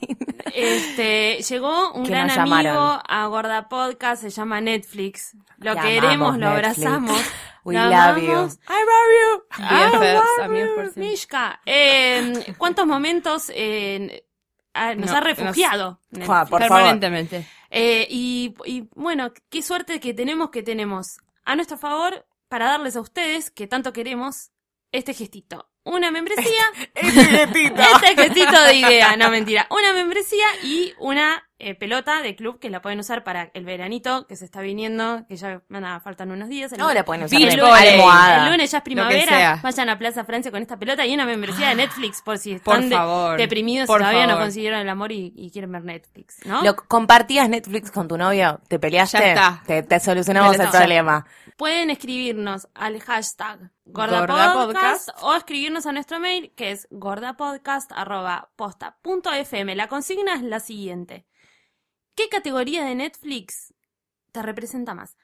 Este, 0.54 1.41
llegó 1.48 1.91
un 1.94 2.04
Que 2.04 2.12
gran 2.12 2.30
amigo 2.32 2.46
llamaron. 2.56 3.00
a 3.08 3.26
Gorda 3.28 3.67
Podcast, 3.70 4.22
se 4.22 4.30
llama 4.30 4.62
Netflix. 4.62 5.36
Lo 5.58 5.76
queremos, 5.76 6.38
lo 6.38 6.50
Netflix. 6.50 6.78
abrazamos. 6.86 7.22
We 7.63 7.76
lo 7.76 7.84
love 7.84 7.94
amamos. 7.94 8.58
you. 8.58 8.74
I 8.74 10.48
love 10.48 10.54
you. 10.56 10.91
Mishka. 10.96 11.60
Eh, 11.65 12.56
¿Cuántos 12.58 12.88
momentos 12.88 13.52
eh, 13.54 14.24
ah, 14.73 14.95
nos 14.95 15.12
No, 15.12 15.17
ha 15.17 15.21
refugiado? 15.21 15.99
Por 16.12 16.25
favor. 16.25 16.60
Permanentemente. 16.60 17.47
Eh, 17.69 18.07
y, 18.10 18.53
y, 18.65 18.88
bueno, 18.95 19.31
qué 19.49 19.62
suerte 19.62 19.99
que 19.99 20.13
tenemos 20.13 20.49
que 20.49 20.63
tenemos 20.63 21.17
a 21.45 21.55
nuestro 21.55 21.77
favor 21.77 22.25
para 22.49 22.65
darles 22.65 22.95
a 22.95 23.01
ustedes, 23.01 23.49
que 23.49 23.67
tanto 23.67 23.93
queremos, 23.93 24.51
este 24.91 25.13
gestito. 25.13 25.69
Una 25.84 26.12
membresía. 26.12 26.63
Este 26.93 27.23
gestito. 27.25 27.81
este 27.95 28.15
gestito 28.15 28.62
de 28.63 28.75
idea, 28.75 29.15
no 29.15 29.29
mentira. 29.29 29.67
Una 29.71 29.93
membresía 29.93 30.45
y 30.63 30.93
una 30.99 31.49
eh, 31.62 31.76
pelota 31.76 32.21
de 32.21 32.36
club 32.36 32.60
que 32.60 32.69
la 32.69 32.82
pueden 32.82 33.00
usar 33.00 33.24
para 33.24 33.50
el 33.54 33.65
veranito 33.65 34.28
que 34.28 34.36
se 34.36 34.45
está 34.45 34.62
viniendo, 34.62 35.26
que 35.28 35.36
ya 35.38 35.62
nada, 35.69 36.00
faltan 36.00 36.32
unos 36.32 36.50
días. 36.50 36.71
El 36.71 36.78
No, 36.80 36.86
lunes- 36.86 36.95
la 36.95 37.06
pueden 37.06 37.24
usar 37.26 37.39
volley. 37.39 37.89
almohada. 37.93 38.45
el 38.45 38.52
lunes 38.52 38.71
ya 38.71 38.78
es 38.80 38.84
primavera, 38.84 39.60
vayan 39.63 39.89
a 39.89 39.97
Plaza 39.97 40.24
Francia 40.26 40.52
con 40.52 40.62
esta 40.62 40.78
pelota 40.78 41.06
y 41.06 41.13
una 41.13 41.26
membresía 41.26 41.69
de 41.69 41.76
Netflix 41.76 42.21
por 42.21 42.38
si 42.38 42.58
Por 42.60 42.80
están 42.80 42.89
de- 42.89 43.38
deprimidos 43.38 43.88
Por 43.88 44.02
y 44.02 44.04
todavía 44.04 44.28
no 44.28 44.38
consiguieron 44.39 44.80
el 44.80 44.89
amor 44.89 45.12
y, 45.12 45.34
y 45.36 45.52
quieren 45.52 45.71
ver 45.71 45.84
Netflix, 45.84 46.45
¿no? 46.45 46.62
Lo 46.63 46.76
compartías 46.76 47.47
Netflix 47.50 47.91
con 47.91 48.08
tu 48.08 48.17
novio, 48.17 48.60
te 48.67 48.80
peleaste, 48.80 49.17
Ya 49.19 49.28
está. 49.30 49.63
Te, 49.65 49.84
te 49.84 50.00
solucionamos 50.00 50.60
el 50.60 50.67
problema. 50.69 51.26
Pueden 51.58 51.89
escribirnos 51.91 52.67
al 52.74 53.00
hashtag 53.02 53.69
Gordapodcast. 53.86 54.56
gordapodcast 54.56 55.10
o 55.21 55.36
escribirnos 55.36 55.86
a 55.86 55.91
nuestro 55.91 56.19
mail 56.19 56.52
que 56.56 56.71
es 56.71 56.88
gordapodcast.posta.fm. 56.91 59.76
La 59.76 59.88
consigna 59.88 60.34
es 60.36 60.41
la 60.43 60.60
siguiente. 60.60 61.26
¿Qué 62.15 62.30
categoría 62.30 62.86
de 62.86 62.95
Netflix 62.95 63.74
te 64.32 64.41
representa 64.41 64.93
más? 64.95 65.17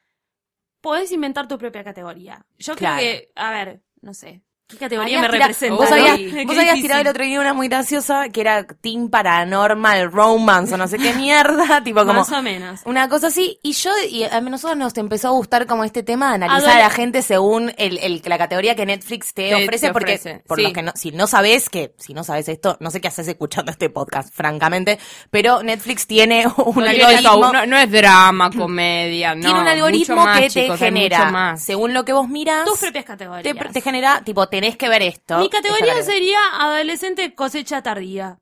Podés 0.81 1.11
inventar 1.11 1.47
tu 1.47 1.57
propia 1.57 1.83
categoría. 1.83 2.45
Yo 2.57 2.75
Claro. 2.75 2.97
creo 2.97 3.11
que, 3.25 3.31
a 3.35 3.51
ver, 3.51 3.83
no 4.01 4.13
sé. 4.13 4.43
¿Qué 4.69 4.75
categoría 4.75 5.21
me 5.21 5.29
representa? 5.29 5.75
Vos 5.75 5.89
habías, 5.89 6.19
vos 6.45 6.55
tirado 6.81 6.99
el 7.01 7.07
otro 7.07 7.23
día 7.23 7.39
una 7.39 7.53
muy 7.53 7.69
graciosa 7.69 8.27
que 8.27 8.41
era 8.41 8.65
Team 8.67 9.09
Paranormal 9.09 10.11
Romance 10.11 10.73
o 10.73 10.77
no 10.77 10.89
sé 10.89 10.97
qué 10.97 11.13
mierda, 11.13 11.81
tipo 11.85 12.01
como 12.01 12.15
Más 12.15 12.31
o 12.33 12.41
menos. 12.41 12.81
una 12.83 13.07
cosa 13.07 13.27
así. 13.27 13.59
Y 13.63 13.71
yo, 13.71 13.91
y 14.09 14.25
a 14.25 14.41
nosotros 14.41 14.77
nos 14.77 14.97
empezó 14.97 15.29
a 15.29 15.31
gustar 15.31 15.67
como 15.67 15.85
este 15.85 16.03
tema 16.03 16.37
de 16.37 16.43
analizar 16.43 16.75
a 16.75 16.79
la 16.79 16.89
gente 16.89 17.21
según 17.21 17.71
el, 17.77 17.97
el- 17.99 18.21
la 18.25 18.37
categoría 18.37 18.75
que 18.75 18.85
Netflix 18.85 19.33
te, 19.33 19.47
Te- 19.47 19.55
ofrece, 19.63 19.87
te 19.87 19.93
porque 19.93 20.15
ofrece, 20.15 20.43
por 20.45 20.57
sí. 20.57 20.63
los 20.63 20.73
que 20.73 20.81
no, 20.81 20.91
si 20.95 21.11
no 21.11 21.27
sabes 21.27 21.69
que, 21.69 21.93
si 21.97 22.13
no 22.13 22.25
sabes 22.25 22.49
esto, 22.49 22.75
no 22.81 22.91
sé 22.91 22.99
qué 22.99 23.07
haces 23.07 23.25
escuchando 23.29 23.71
este 23.71 23.89
podcast, 23.89 24.33
francamente, 24.33 24.99
pero 25.31 25.63
Netflix 25.63 26.07
tiene 26.07 26.45
un 26.57 26.83
No, 26.83 26.89
algoritmo. 26.89 27.53
no, 27.53 27.65
no 27.65 27.77
es 27.77 27.89
drama, 27.89 28.49
comedia, 28.57 29.33
no. 29.33 29.45
tiene 29.45 29.61
un 29.61 29.67
algoritmo 29.69 30.25
más, 30.25 30.41
que 30.41 30.49
te 30.49 30.61
chicos, 30.63 30.77
genera, 30.77 31.19
mucho 31.19 31.31
más. 31.31 31.63
según 31.63 31.93
lo 31.93 32.03
que 32.03 32.11
vos 32.11 32.27
miras, 32.27 32.65
Tus 32.65 32.79
propias 32.79 33.05
te, 33.05 33.07
categorías. 33.07 33.71
te 33.71 33.79
genera, 33.81 34.21
tipo, 34.25 34.45
tenés 34.61 34.77
que 34.77 34.89
ver 34.89 35.01
esto. 35.01 35.37
Mi 35.39 35.49
categoría 35.49 36.01
sería 36.03 36.39
adolescente 36.59 37.33
cosecha 37.35 37.81
tardía. 37.81 38.39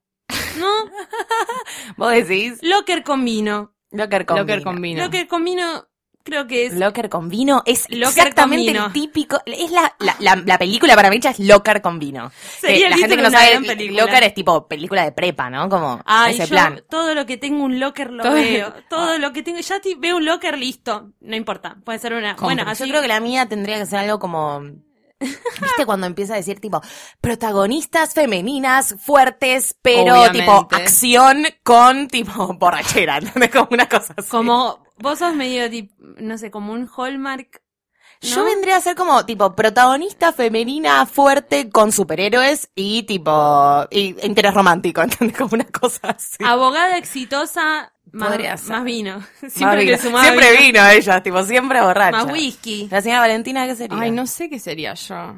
¿No? 0.58 0.68
Vos 1.98 2.12
decís, 2.12 2.60
Locker 2.62 3.04
con 3.04 3.24
vino. 3.26 3.74
Locker 3.92 4.26
con 4.26 4.38
Locker 4.38 4.60
vino. 4.60 4.72
con 4.72 4.82
vino. 4.82 5.04
Locker 5.04 5.28
con 5.28 5.44
vino 5.46 5.88
creo 6.24 6.48
que 6.48 6.66
es... 6.66 6.74
Locker 6.74 7.08
con 7.08 7.30
vino 7.30 7.62
es 7.68 7.86
Locker 7.90 8.08
exactamente 8.08 8.72
vino. 8.72 8.88
el 8.88 8.92
típico. 8.94 9.38
Es 9.46 9.70
la, 9.72 9.94
la, 10.00 10.16
la, 10.20 10.36
la 10.38 10.58
película 10.58 10.96
para 10.96 11.10
mí 11.12 11.20
ya 11.20 11.30
es 11.32 11.40
Locker 11.40 11.82
con 11.82 12.00
vino. 12.00 12.32
Sería 12.60 12.86
el 12.86 12.92
la 12.92 12.98
gente 12.98 13.16
que 13.16 13.22
no 13.22 13.30
sabe, 13.30 13.62
película. 13.62 14.02
Locker 14.06 14.24
es 14.24 14.34
tipo 14.34 14.68
película 14.68 15.04
de 15.04 15.12
prepa, 15.12 15.50
¿no? 15.52 15.70
Como 15.70 16.02
Ay, 16.06 16.34
ese 16.34 16.44
yo 16.46 16.50
plan. 16.50 16.82
todo 16.90 17.14
lo 17.14 17.26
que 17.28 17.38
tengo 17.38 17.64
un 17.64 17.80
locker 17.80 18.12
lo 18.12 18.24
Todo- 18.24 18.34
veo. 18.34 18.74
Todo 18.90 19.18
lo 19.20 19.32
que 19.34 19.44
tengo, 19.44 19.60
ya 19.60 19.80
veo 20.00 20.18
un 20.18 20.26
locker 20.26 20.58
listo. 20.58 21.12
No 21.20 21.36
importa, 21.36 21.78
puede 21.86 22.00
ser 22.00 22.14
una... 22.14 22.34
Bueno, 22.36 22.64
Yo 22.74 22.86
creo 22.88 23.02
que 23.02 23.08
la 23.08 23.20
mía 23.20 23.48
tendría 23.48 23.78
que 23.78 23.86
ser 23.86 24.00
algo 24.00 24.18
como. 24.20 24.62
¿Viste 25.20 25.86
cuando 25.86 26.08
empieza 26.08 26.34
a 26.34 26.38
decir 26.38 26.60
tipo 26.60 26.82
protagonistas 27.22 28.14
femeninas 28.14 28.96
fuertes, 29.04 29.76
pero 29.82 30.14
Obviamente. 30.14 30.40
tipo 30.40 30.68
acción 30.72 31.46
con 31.64 32.08
tipo 32.08 32.54
borrachera, 32.56 33.18
¿entendés? 33.22 33.50
Como 33.52 33.70
una 33.72 33.88
cosa 33.88 34.14
así. 34.18 34.30
Como 34.30 34.84
vos 34.98 35.20
sos 35.20 35.34
medio, 35.36 35.70
tip- 35.70 35.96
no 35.98 36.38
sé, 36.38 36.52
como 36.52 36.74
un 36.74 36.90
Hallmark. 36.96 37.62
¿no? 38.22 38.30
Yo 38.30 38.44
vendría 38.46 38.78
a 38.78 38.82
ser 38.82 38.96
como 38.96 39.26
tipo 39.26 39.56
protagonista 39.56 40.32
femenina 40.34 41.06
fuerte 41.06 41.70
con 41.70 41.92
superhéroes 41.92 42.70
y 42.76 43.04
tipo 43.04 43.86
y 43.92 44.16
interés 44.26 44.54
romántico, 44.54 45.02
¿entendés? 45.04 45.38
Como 45.38 45.52
una 45.54 45.66
cosa 45.66 46.10
así. 46.10 46.38
Abogada 46.46 46.98
exitosa, 46.98 47.94
Podría 48.20 48.58
ser. 48.58 48.70
más 48.76 48.84
vino. 48.84 49.18
Más 49.42 49.54
Siempre 49.54 49.80
vino. 49.86 49.92
que 49.92 49.98
sumaba 50.04 50.24
Siempre 50.26 50.52
vino. 50.52 50.64
vino 50.64 50.88
ella, 50.90 51.24
tipo 51.24 51.44
siempre 51.44 51.82
borracha. 51.82 52.12
Más 52.24 52.32
whisky. 52.32 52.88
La 52.92 53.02
señora 53.02 53.22
Valentina, 53.22 53.66
¿qué 53.68 53.76
sería? 53.76 53.98
Ay, 54.00 54.12
no 54.12 54.26
sé 54.28 54.50
qué 54.50 54.60
sería 54.60 54.94
yo. 54.94 55.36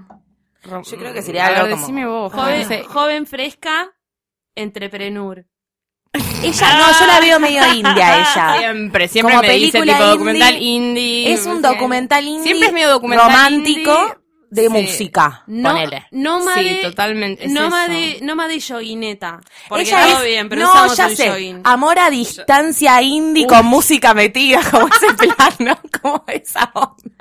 Yo 0.63 0.97
creo 0.97 1.13
que 1.13 1.21
sería 1.21 1.45
A 1.45 1.49
ver, 1.49 1.57
algo 1.59 1.69
como- 1.71 1.81
decime 1.81 2.05
vos. 2.07 2.33
Joven, 2.33 2.61
no 2.61 2.67
sé. 2.67 2.83
joven 2.83 3.25
fresca, 3.25 3.89
entrepreneur. 4.55 5.45
Ella, 6.43 6.77
no, 6.77 6.99
yo 6.99 7.05
la 7.05 7.19
veo 7.19 7.39
medio 7.39 7.61
india 7.73 8.17
ella. 8.19 8.55
Siempre, 8.57 9.07
siempre 9.07 9.35
Como 9.35 9.47
me 9.47 9.53
dice 9.55 9.71
película 9.79 9.97
tipo 9.97 10.05
documental 10.09 10.53
indie, 10.55 10.69
indie. 11.21 11.33
Es 11.33 11.45
un 11.45 11.61
documental 11.61 12.25
indie. 12.25 12.43
Siempre 12.43 12.67
es 12.67 12.73
medio 12.73 12.89
documental 12.89 13.27
romántico 13.27 13.91
indie. 13.91 14.26
De 14.49 14.63
Sí. 14.63 14.69
música. 14.69 15.43
No, 15.47 15.69
ponele. 15.71 16.07
nómade, 16.11 16.69
Sí, 16.75 16.79
totalmente, 16.81 17.45
es 17.45 17.51
nómade, 17.51 18.11
eso. 18.17 18.25
nómade 18.25 18.59
yoguineta. 18.59 19.39
Porque 19.67 19.83
Ella 19.83 20.05
todo 20.07 20.17
es- 20.19 20.25
bien, 20.25 20.49
pero 20.49 20.61
no, 20.63 20.71
usamos 20.71 20.97
ya 20.97 21.09
sé. 21.09 21.29
jogging. 21.29 21.61
Amor 21.63 21.99
a 21.99 22.09
distancia 22.09 23.01
indie 23.01 23.45
con 23.47 23.65
música 23.65 24.13
metida, 24.13 24.61
como 24.71 24.87
ese 24.87 25.13
plan, 25.15 25.53
¿no? 25.59 25.77
Como 26.01 26.23
esa 26.27 26.71
onda. 26.73 27.15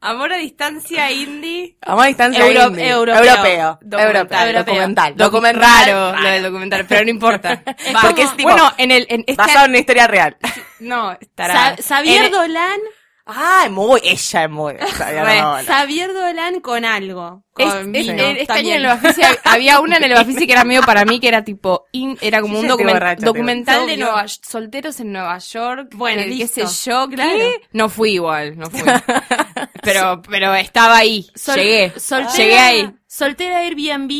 Amor 0.00 0.32
a 0.32 0.36
distancia 0.36 1.10
indie. 1.10 1.76
Amor 1.82 2.04
a 2.04 2.06
distancia 2.08 2.46
Euro- 2.46 2.68
indie. 2.68 2.88
europeo. 2.88 3.22
Europeo. 3.24 3.78
Documental. 3.82 4.08
Europeo. 4.08 4.38
Europeo. 4.46 4.64
Documental. 4.64 5.12
Docu- 5.14 5.16
Documental. 5.18 5.86
Raro, 5.86 6.20
lo 6.22 6.28
del 6.28 6.42
documental, 6.42 6.86
pero 6.88 7.04
no 7.04 7.10
importa. 7.10 7.62
Porque 8.02 8.22
es 8.22 8.36
tipo- 8.36 8.48
bueno, 8.50 8.72
en 8.78 8.90
el, 8.92 9.06
en 9.10 9.20
este 9.26 9.34
Basado 9.34 9.64
en 9.66 9.70
una 9.72 9.78
historia 9.80 10.06
real. 10.06 10.36
no, 10.80 11.12
estará. 11.20 11.76
Sa- 11.76 11.82
Xavier 11.82 12.26
En- 12.26 12.32
Dolan, 12.32 12.80
Ah, 13.24 13.68
muy, 13.70 14.00
ella 14.02 14.44
es 14.44 14.50
muy. 14.50 14.72
Re. 14.74 15.42
Xavier 15.64 16.12
Dolan 16.12 16.60
con 16.60 16.84
algo. 16.84 17.44
Es- 17.56 17.72
Con 17.72 17.94
es- 17.94 18.06
vino, 18.06 18.22
el- 18.24 18.38
este 18.38 18.52
año 18.52 18.70
en 18.70 18.80
el 18.80 18.86
Bafisi 18.86 19.22
había 19.44 19.78
una 19.80 19.98
en 19.98 20.04
el 20.04 20.14
Bafisi 20.14 20.46
que 20.46 20.52
era 20.52 20.64
medio 20.64 20.82
para 20.82 21.04
mí 21.04 21.20
que 21.20 21.28
era 21.28 21.44
tipo 21.44 21.84
in- 21.92 22.18
era 22.20 22.40
como 22.40 22.56
Sí, 22.56 22.62
un 22.62 22.68
document- 22.70 22.92
borracha, 22.94 23.24
documental 23.24 23.86
de 23.86 23.96
Nueva 23.96 24.26
solteros 24.26 24.98
en 25.00 25.12
Nueva 25.12 25.38
York 25.38 25.90
Bueno, 25.94 26.22
eh, 26.22 26.34
qué 26.36 26.46
sé 26.48 26.64
yo 26.84 27.08
¿qué? 27.08 27.14
Claro. 27.16 27.38
no 27.72 27.88
fui 27.90 28.14
igual 28.14 28.58
no 28.58 28.70
fui 28.70 28.80
pero 29.82 30.20
pero 30.22 30.54
estaba 30.54 30.96
ahí 30.96 31.28
Sol- 31.36 31.56
llegué 31.56 31.92
soltera, 32.00 32.34
llegué 32.36 32.58
ahí 32.58 32.90
Soltera 33.06 33.58
Airbnb. 33.58 34.10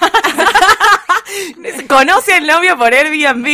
Conoce 1.88 2.34
al 2.34 2.46
novio 2.46 2.76
por 2.78 2.94
Airbnb. 2.94 3.46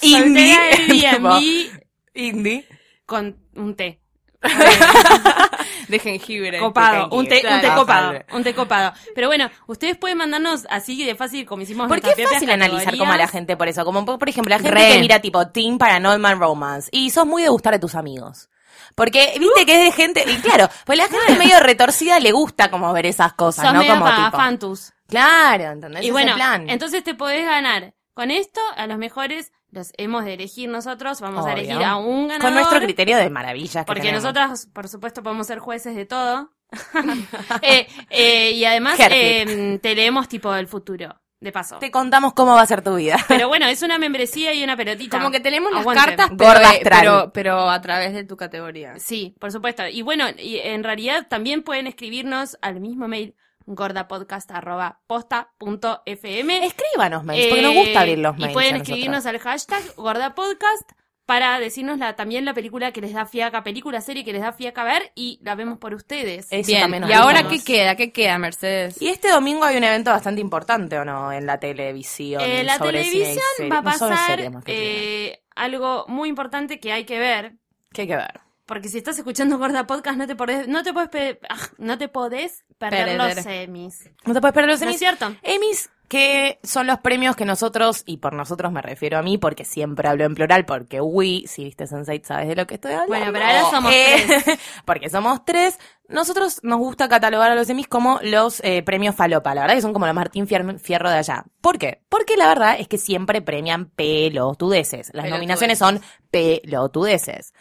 Indie. 0.00 0.54
Soltera 0.54 0.64
Airbnb 1.12 1.70
Indie. 2.14 2.64
con 3.06 3.36
un 3.54 3.76
té. 3.76 4.00
de 5.88 5.98
jengibre 5.98 6.58
Copado, 6.58 7.08
un 7.10 7.26
té, 7.26 7.42
un 7.48 7.60
té 7.60 7.68
copado, 7.74 8.20
un 8.32 8.44
té 8.44 8.54
copado. 8.54 8.92
Pero 9.14 9.28
bueno, 9.28 9.50
ustedes 9.66 9.96
pueden 9.96 10.18
mandarnos 10.18 10.66
así 10.70 11.04
de 11.04 11.14
fácil 11.14 11.46
como 11.46 11.62
hicimos 11.62 11.88
Porque 11.88 12.10
es 12.16 12.30
fácil 12.30 12.50
analizar 12.50 12.96
como 12.96 13.12
a 13.12 13.16
la 13.16 13.28
gente 13.28 13.56
por 13.56 13.68
eso. 13.68 13.84
Como 13.84 14.04
por 14.04 14.28
ejemplo, 14.28 14.50
la 14.50 14.58
gente 14.58 14.74
Re. 14.74 14.92
que 14.94 14.98
mira 15.00 15.20
tipo 15.20 15.48
Teen 15.48 15.78
Paranormal 15.78 16.38
Romance. 16.38 16.88
Y 16.92 17.10
sos 17.10 17.26
muy 17.26 17.42
de 17.42 17.48
gustar 17.48 17.74
a 17.74 17.80
tus 17.80 17.94
amigos. 17.94 18.48
Porque, 18.94 19.34
viste 19.40 19.66
que 19.66 19.72
es 19.72 19.84
de 19.84 19.92
gente, 19.92 20.24
y 20.26 20.36
claro, 20.36 20.68
pues 20.84 20.96
la 20.96 21.08
gente 21.08 21.34
medio 21.38 21.58
retorcida 21.60 22.20
le 22.20 22.32
gusta 22.32 22.70
como 22.70 22.92
ver 22.92 23.06
esas 23.06 23.32
cosas, 23.32 23.66
Sos 23.66 23.74
¿no? 23.74 23.84
Como 23.84 24.06
tipo. 24.08 24.36
fantus. 24.36 24.92
Claro, 25.08 25.64
¿entendés? 25.64 26.04
Y 26.04 26.10
bueno, 26.10 26.34
plan. 26.34 26.68
entonces 26.70 27.02
te 27.02 27.14
podés 27.14 27.44
ganar 27.44 27.94
con 28.14 28.30
esto 28.30 28.60
a 28.76 28.86
los 28.86 28.98
mejores, 28.98 29.52
los 29.74 29.92
hemos 29.98 30.24
de 30.24 30.34
elegir 30.34 30.68
nosotros, 30.68 31.20
vamos 31.20 31.44
a 31.46 31.52
elegir 31.52 31.82
a 31.82 31.96
un 31.96 32.28
ganador. 32.28 32.42
Con 32.42 32.54
nuestro 32.54 32.80
criterio 32.80 33.16
de 33.18 33.28
maravillas 33.28 33.84
que 33.84 33.86
Porque 33.86 34.02
tenemos. 34.02 34.22
nosotras, 34.22 34.68
por 34.72 34.88
supuesto, 34.88 35.22
podemos 35.22 35.46
ser 35.46 35.58
jueces 35.58 35.94
de 35.96 36.06
todo. 36.06 36.50
Eh, 37.62 37.86
eh, 38.10 38.50
y 38.52 38.64
además 38.64 38.98
eh, 38.98 39.78
te 39.80 39.94
leemos 39.94 40.28
tipo 40.28 40.52
el 40.54 40.66
futuro, 40.66 41.20
de 41.40 41.52
paso. 41.52 41.78
Te 41.78 41.90
contamos 41.90 42.32
cómo 42.32 42.54
va 42.54 42.62
a 42.62 42.66
ser 42.66 42.82
tu 42.82 42.96
vida. 42.96 43.16
Pero 43.28 43.48
bueno, 43.48 43.66
es 43.66 43.82
una 43.82 43.98
membresía 43.98 44.52
y 44.54 44.64
una 44.64 44.76
pelotita. 44.76 45.16
como 45.16 45.30
que 45.30 45.40
tenemos 45.40 45.70
las 45.70 45.82
Aguante. 45.82 46.04
cartas 46.16 46.30
pero, 46.36 46.50
Gorda 46.50 46.74
eh, 46.74 46.80
pero 46.82 47.32
pero 47.32 47.70
a 47.70 47.80
través 47.80 48.12
de 48.12 48.24
tu 48.24 48.36
categoría 48.36 48.98
Sí, 48.98 49.36
por 49.38 49.52
supuesto. 49.52 49.86
Y 49.86 50.02
bueno, 50.02 50.24
y 50.36 50.58
en 50.58 50.82
realidad 50.82 51.26
también 51.28 51.62
pueden 51.62 51.86
escribirnos 51.86 52.58
al 52.62 52.80
mismo 52.80 53.06
mail 53.06 53.36
gordapodcast.posta.fm. 53.66 56.66
Escríbanos 56.66 57.24
mails, 57.24 57.46
porque 57.48 57.62
nos 57.62 57.74
gusta 57.74 58.00
abrir 58.00 58.18
los 58.18 58.36
mails. 58.36 58.48
Eh, 58.48 58.50
Y 58.50 58.54
pueden 58.54 58.74
a 58.74 58.78
escribirnos 58.78 59.26
al 59.26 59.38
hashtag 59.38 59.82
gordapodcast 59.96 60.92
para 61.26 61.58
decirnos 61.58 61.98
la, 61.98 62.16
también 62.16 62.44
la 62.44 62.52
película 62.52 62.92
que 62.92 63.00
les 63.00 63.14
da 63.14 63.24
fiaca, 63.24 63.62
película, 63.62 64.00
serie 64.00 64.24
que 64.24 64.32
les 64.32 64.42
da 64.42 64.52
fiaca 64.52 64.84
ver 64.84 65.12
y 65.14 65.38
la 65.42 65.54
vemos 65.54 65.78
por 65.78 65.94
ustedes. 65.94 66.46
Eso 66.50 66.66
bien 66.66 66.82
también 66.82 67.00
nos 67.02 67.10
y 67.10 67.14
ahora 67.14 67.48
qué 67.48 67.62
queda 67.62 67.96
qué 67.96 68.12
queda 68.12 68.38
Mercedes 68.38 69.00
Y 69.00 69.08
este 69.08 69.30
domingo 69.30 69.64
hay 69.64 69.76
un 69.76 69.84
evento 69.84 70.10
bastante 70.10 70.40
importante, 70.40 70.98
¿o 70.98 71.04
no? 71.04 71.32
En 71.32 71.46
la 71.46 71.58
televisión. 71.58 72.42
Eh, 72.42 72.62
la 72.62 72.78
televisión 72.78 73.70
va 73.72 73.78
a 73.78 73.82
pasar 73.82 74.52
eh, 74.66 75.42
algo 75.54 76.04
muy 76.08 76.28
importante 76.28 76.78
que 76.78 76.92
hay 76.92 77.04
que 77.04 77.18
ver. 77.18 77.54
¿Qué 77.92 78.02
hay 78.02 78.08
que 78.08 78.16
ver? 78.16 78.40
Porque 78.66 78.88
si 78.88 78.98
estás 78.98 79.18
escuchando 79.18 79.58
Gorda 79.58 79.86
Podcast 79.86 80.16
no 80.16 80.26
te 80.26 80.34
podés, 80.36 80.66
no 80.68 80.82
te 80.82 80.92
podés, 80.92 81.38
no 81.78 81.98
te 81.98 82.08
podés 82.08 82.64
perder 82.78 83.16
los 83.18 83.34
semis. 83.34 84.10
No 84.24 84.32
te 84.34 84.40
puedes 84.40 84.54
perder 84.54 84.70
los 84.70 84.80
¿No 84.80 84.86
Emmys. 84.86 84.94
es 84.94 84.98
cierto? 85.00 85.36
Emmys, 85.42 85.90
que 86.08 86.60
son 86.62 86.86
los 86.86 86.98
premios 87.00 87.36
que 87.36 87.44
nosotros, 87.44 88.02
y 88.06 88.18
por 88.18 88.32
nosotros 88.32 88.72
me 88.72 88.80
refiero 88.80 89.18
a 89.18 89.22
mí, 89.22 89.36
porque 89.36 89.64
siempre 89.66 90.08
hablo 90.08 90.24
en 90.24 90.34
plural, 90.34 90.64
porque 90.64 91.00
we, 91.02 91.42
si 91.46 91.64
viste 91.64 91.84
Sense8 91.84 92.24
sabes 92.24 92.48
de 92.48 92.56
lo 92.56 92.66
que 92.66 92.74
estoy 92.76 92.92
hablando. 92.92 93.08
Bueno, 93.08 93.32
pero 93.32 93.44
ahora 93.44 93.70
somos 93.70 93.90
tres. 93.92 94.58
porque 94.86 95.10
somos 95.10 95.44
tres. 95.44 95.78
Nosotros 96.08 96.60
nos 96.62 96.78
gusta 96.78 97.08
catalogar 97.08 97.50
a 97.50 97.54
los 97.54 97.68
Emmys 97.68 97.88
como 97.88 98.18
los 98.22 98.60
eh, 98.64 98.82
premios 98.82 99.14
falopa. 99.14 99.54
La 99.54 99.62
verdad 99.62 99.74
que 99.76 99.82
son 99.82 99.92
como 99.92 100.06
los 100.06 100.14
Martín 100.14 100.46
Fier- 100.46 100.78
Fierro 100.78 101.10
de 101.10 101.16
allá. 101.18 101.44
¿Por 101.60 101.78
qué? 101.78 102.02
Porque 102.08 102.36
la 102.38 102.48
verdad 102.48 102.76
es 102.78 102.88
que 102.88 102.96
siempre 102.98 103.40
premian 103.42 103.86
pelotudeces. 103.90 105.08
Las 105.08 105.24
Pelotudeces. 105.24 105.30
nominaciones 105.32 105.78
son 105.78 106.00
pelotudeces. 106.30 107.52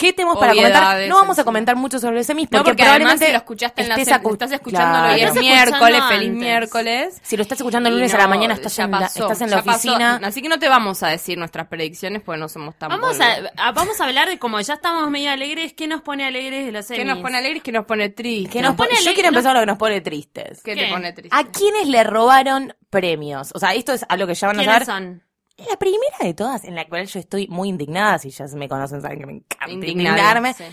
¿Qué 0.00 0.14
tenemos 0.14 0.38
para 0.38 0.54
comentar? 0.54 1.06
No 1.08 1.16
vamos 1.16 1.38
a 1.38 1.44
comentar 1.44 1.76
mucho 1.76 1.98
sobre 1.98 2.16
los 2.16 2.30
Emmys 2.30 2.46
no 2.50 2.58
porque, 2.60 2.70
porque 2.70 2.82
probablemente 2.84 3.26
si 3.26 3.32
lo 3.32 3.36
escuchaste 3.38 3.82
en 3.82 3.88
la 3.90 3.94
estés 3.96 4.08
se- 4.08 4.14
acu- 4.22 4.32
estás 4.32 4.52
escuchándolo 4.52 5.04
Claro. 5.04 5.16
y 5.18 5.20
es 5.20 5.28
Estás 5.28 5.42
miércoles 5.42 5.74
escuchando 5.74 6.08
feliz 6.08 6.28
antes. 6.30 6.40
miércoles 6.40 7.20
Si 7.22 7.36
lo 7.36 7.42
estás 7.42 7.58
escuchando 7.60 7.88
el 7.90 7.94
lunes 7.96 8.14
a 8.14 8.18
la 8.18 8.26
mañana, 8.26 8.54
estás, 8.54 8.74
ya 8.76 8.84
en 8.84 8.90
la, 8.92 8.98
pasó, 9.00 9.22
estás 9.24 9.40
en 9.42 9.50
la 9.50 9.56
pasó. 9.62 9.70
oficina. 9.90 10.20
Así 10.24 10.40
que 10.40 10.48
no 10.48 10.58
te 10.58 10.68
vamos 10.70 11.02
a 11.02 11.08
decir 11.08 11.36
nuestras 11.36 11.66
predicciones 11.68 12.22
porque 12.22 12.40
no 12.40 12.48
somos 12.48 12.76
tan 12.78 12.88
Vamos 12.88 13.20
a, 13.20 13.36
a- 13.58 13.72
vamos 13.72 14.00
a 14.00 14.04
hablar 14.04 14.28
de 14.30 14.38
como 14.38 14.58
ya 14.60 14.72
estamos 14.74 15.10
medio 15.10 15.30
alegres, 15.30 15.74
¿qué 15.74 15.86
nos 15.86 16.00
pone 16.00 16.24
alegres 16.26 16.64
de 16.64 16.72
los 16.72 16.86
semis? 16.86 17.00
¿Qué 17.02 17.04
nos 17.04 17.18
pone 17.18 17.36
alegres? 17.36 17.62
¿Qué 17.62 17.72
nos 17.72 17.84
pone 17.84 18.08
tristes? 18.08 18.52
Que 18.52 18.62
nos 18.62 18.74
pone 18.76 18.90
yo 19.04 19.12
quiero 19.12 19.28
empezar 19.28 19.52
no- 19.52 19.60
lo 19.60 19.66
que 19.66 19.66
nos 19.66 19.78
pone 19.78 20.00
tristes. 20.00 20.62
¿Qué, 20.64 20.74
¿Qué? 20.74 20.86
te 20.86 20.90
pone 20.90 21.12
triste? 21.12 21.36
¿A 21.36 21.44
quiénes 21.44 21.88
le 21.88 22.04
robaron 22.04 22.74
premios? 22.88 23.50
O 23.54 23.58
sea, 23.58 23.74
esto 23.74 23.92
es 23.92 24.06
algo 24.08 24.26
que 24.26 24.34
ya 24.34 24.46
van 24.46 24.56
a 24.60 24.62
¿Quiénes 24.62 24.86
saber. 24.86 24.86
son? 24.86 25.22
La 25.68 25.76
primera 25.76 26.18
de 26.20 26.34
todas, 26.34 26.64
en 26.64 26.74
la 26.74 26.88
cual 26.88 27.06
yo 27.06 27.20
estoy 27.20 27.48
muy 27.48 27.68
indignada, 27.68 28.18
si 28.18 28.30
ya 28.30 28.46
me 28.54 28.68
conocen, 28.68 29.02
saben 29.02 29.18
que 29.18 29.26
me 29.26 29.32
encanta 29.34 29.70
indignarme. 29.70 30.54
sí. 30.54 30.64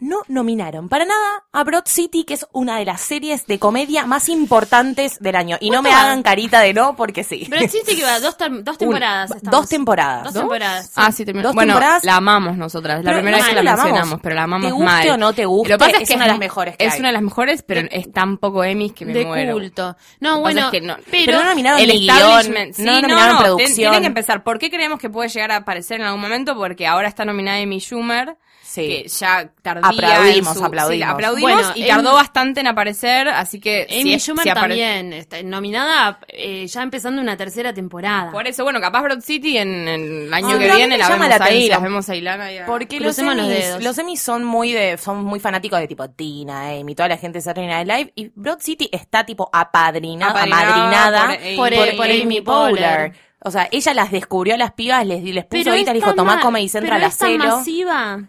No 0.00 0.22
nominaron 0.26 0.88
para 0.88 1.04
nada 1.04 1.44
a 1.52 1.62
Broad 1.62 1.84
City, 1.86 2.24
que 2.24 2.34
es 2.34 2.44
una 2.52 2.78
de 2.78 2.84
las 2.84 3.00
series 3.00 3.46
de 3.46 3.60
comedia 3.60 4.06
más 4.06 4.28
importantes 4.28 5.18
del 5.20 5.36
año. 5.36 5.56
Y 5.60 5.70
no 5.70 5.82
me 5.82 5.90
hagan 5.90 6.24
carita 6.24 6.60
de 6.60 6.74
no, 6.74 6.96
porque 6.96 7.22
sí. 7.22 7.46
Pero 7.48 7.62
existe 7.62 7.94
que 7.94 8.02
va 8.02 8.18
dos, 8.20 8.36
dos 8.62 8.76
temporadas. 8.76 9.30
Estamos. 9.30 9.60
dos 9.60 9.68
temporadas. 9.68 10.24
Dos 10.24 10.34
¿Dos? 10.34 10.42
temporadas. 10.42 10.92
Ah, 10.96 11.12
sí, 11.12 11.24
terminó. 11.24 11.44
Dos 11.48 11.54
bueno, 11.54 11.74
temporadas. 11.74 12.02
la 12.04 12.16
amamos 12.16 12.56
nosotras. 12.56 13.04
La 13.04 13.10
Pero 13.12 13.18
primera 13.18 13.36
vez 13.38 13.46
que 13.46 13.54
la, 13.54 13.62
la 13.62 13.70
amamos. 13.74 13.84
mencionamos, 13.92 14.20
pero 14.20 14.34
la 14.34 14.42
amamos 14.42 14.66
Te 14.66 14.72
guste 14.72 14.84
mal. 14.84 15.10
o 15.10 15.16
no 15.16 15.32
te 15.32 15.44
guste, 15.46 15.68
Lo 15.72 15.78
que 15.78 15.84
pasa 15.84 15.96
es, 15.98 16.02
es 16.02 16.08
que 16.08 16.14
una 16.16 16.24
de 16.24 16.30
las 16.30 16.38
mejores 16.40 16.76
que 16.76 16.84
Es 16.86 16.92
hay. 16.94 16.98
una 16.98 17.08
de 17.08 17.12
las 17.12 17.22
mejores, 17.22 17.62
pero 17.62 17.88
es 17.90 18.12
tan 18.12 18.38
poco 18.38 18.64
Emmys 18.64 18.92
que 18.94 19.06
me 19.06 19.12
de 19.12 19.24
muero. 19.26 19.52
culto. 19.52 19.96
No, 20.18 20.40
bueno, 20.40 20.60
es 20.66 20.70
que 20.72 20.80
no- 20.80 20.96
pero, 21.08 21.24
Pero 21.26 21.38
no 21.38 21.44
nominaron 21.50 21.80
el 21.80 21.88
ni 21.88 22.00
guion, 22.00 22.16
establishment, 22.16 22.74
sí, 22.74 22.82
no 22.82 22.92
no, 22.94 23.00
nominaron 23.02 23.34
no, 23.36 23.42
producción. 23.44 23.76
tienen 23.76 24.00
que 24.00 24.06
empezar. 24.08 24.42
¿Por 24.42 24.58
qué 24.58 24.70
creemos 24.70 24.98
que 24.98 25.08
puede 25.08 25.28
llegar 25.28 25.52
a 25.52 25.56
aparecer 25.58 26.00
en 26.00 26.06
algún 26.06 26.20
momento? 26.20 26.56
Porque 26.56 26.84
ahora 26.86 27.06
está 27.06 27.24
nominada 27.24 27.58
Amy 27.62 27.78
Schumer, 27.78 28.36
Sí. 28.74 28.88
que 28.88 29.08
ya 29.08 29.50
tardía 29.62 29.88
Aplaudimos, 29.88 30.58
su- 30.58 30.64
aplaudimos. 30.64 30.92
sí, 30.94 30.98
la 30.98 31.10
aplaudimos 31.10 31.52
Bueno, 31.52 31.68
y 31.76 31.82
Amy- 31.82 31.88
tardó 31.90 32.12
bastante 32.14 32.60
en 32.60 32.66
aparecer, 32.66 33.28
así 33.28 33.60
que 33.60 33.86
si 33.88 34.00
Amy 34.00 34.14
es- 34.14 34.22
si 34.24 34.32
también 34.52 35.12
está 35.12 35.40
nominada 35.44 36.18
eh, 36.26 36.66
ya 36.66 36.82
empezando 36.82 37.22
una 37.22 37.36
tercera 37.36 37.72
temporada. 37.72 38.32
Por 38.32 38.48
eso, 38.48 38.64
bueno, 38.64 38.80
capaz 38.80 39.02
Broad 39.02 39.20
City 39.20 39.58
en, 39.58 39.86
en 39.86 40.22
el 40.26 40.34
año 40.34 40.58
que 40.58 40.74
viene 40.74 40.98
la 40.98 41.08
vemos 41.08 41.28
la 41.28 41.44
ahí, 41.44 41.68
las 41.68 41.82
vemos 41.82 42.08
a 42.08 42.16
Ilana 42.16 42.50
y 42.52 42.58
a- 42.58 42.66
Porque 42.66 42.98
los 42.98 43.16
Emmys, 43.18 43.80
los 43.80 43.96
Emmys 43.96 44.20
son 44.20 44.42
muy 44.44 44.72
de, 44.72 44.98
son 44.98 45.24
muy 45.24 45.38
fanáticos 45.38 45.78
de 45.78 45.86
tipo 45.86 46.10
Tina, 46.10 46.70
Amy, 46.70 46.96
toda 46.96 47.08
la 47.08 47.16
gente 47.16 47.38
de 47.38 47.42
Saturday 47.42 47.68
Night 47.68 47.86
Live 47.88 48.12
y 48.16 48.32
Broad 48.34 48.58
City 48.58 48.88
está 48.90 49.24
tipo 49.24 49.48
apadrinada, 49.52 50.42
amadrinada 50.42 51.28
por 51.56 51.72
por, 51.74 51.96
por 51.96 52.06
Amy 52.10 52.40
Poehler. 52.40 53.12
O 53.46 53.50
sea, 53.50 53.68
ella 53.70 53.92
las 53.92 54.10
descubrió 54.10 54.54
a 54.54 54.56
las 54.56 54.72
pibas, 54.72 55.06
les, 55.06 55.22
les 55.22 55.44
puso 55.44 55.68
ahorita, 55.70 55.92
dijo, 55.92 56.14
tomá 56.14 56.36
ma- 56.36 56.40
Comedy 56.40 56.66
Central 56.68 56.94
pero 56.96 57.04
a 57.04 57.08
es 57.10 57.18
tan 57.18 57.28
celo. 57.32 57.56
masiva. 57.58 58.20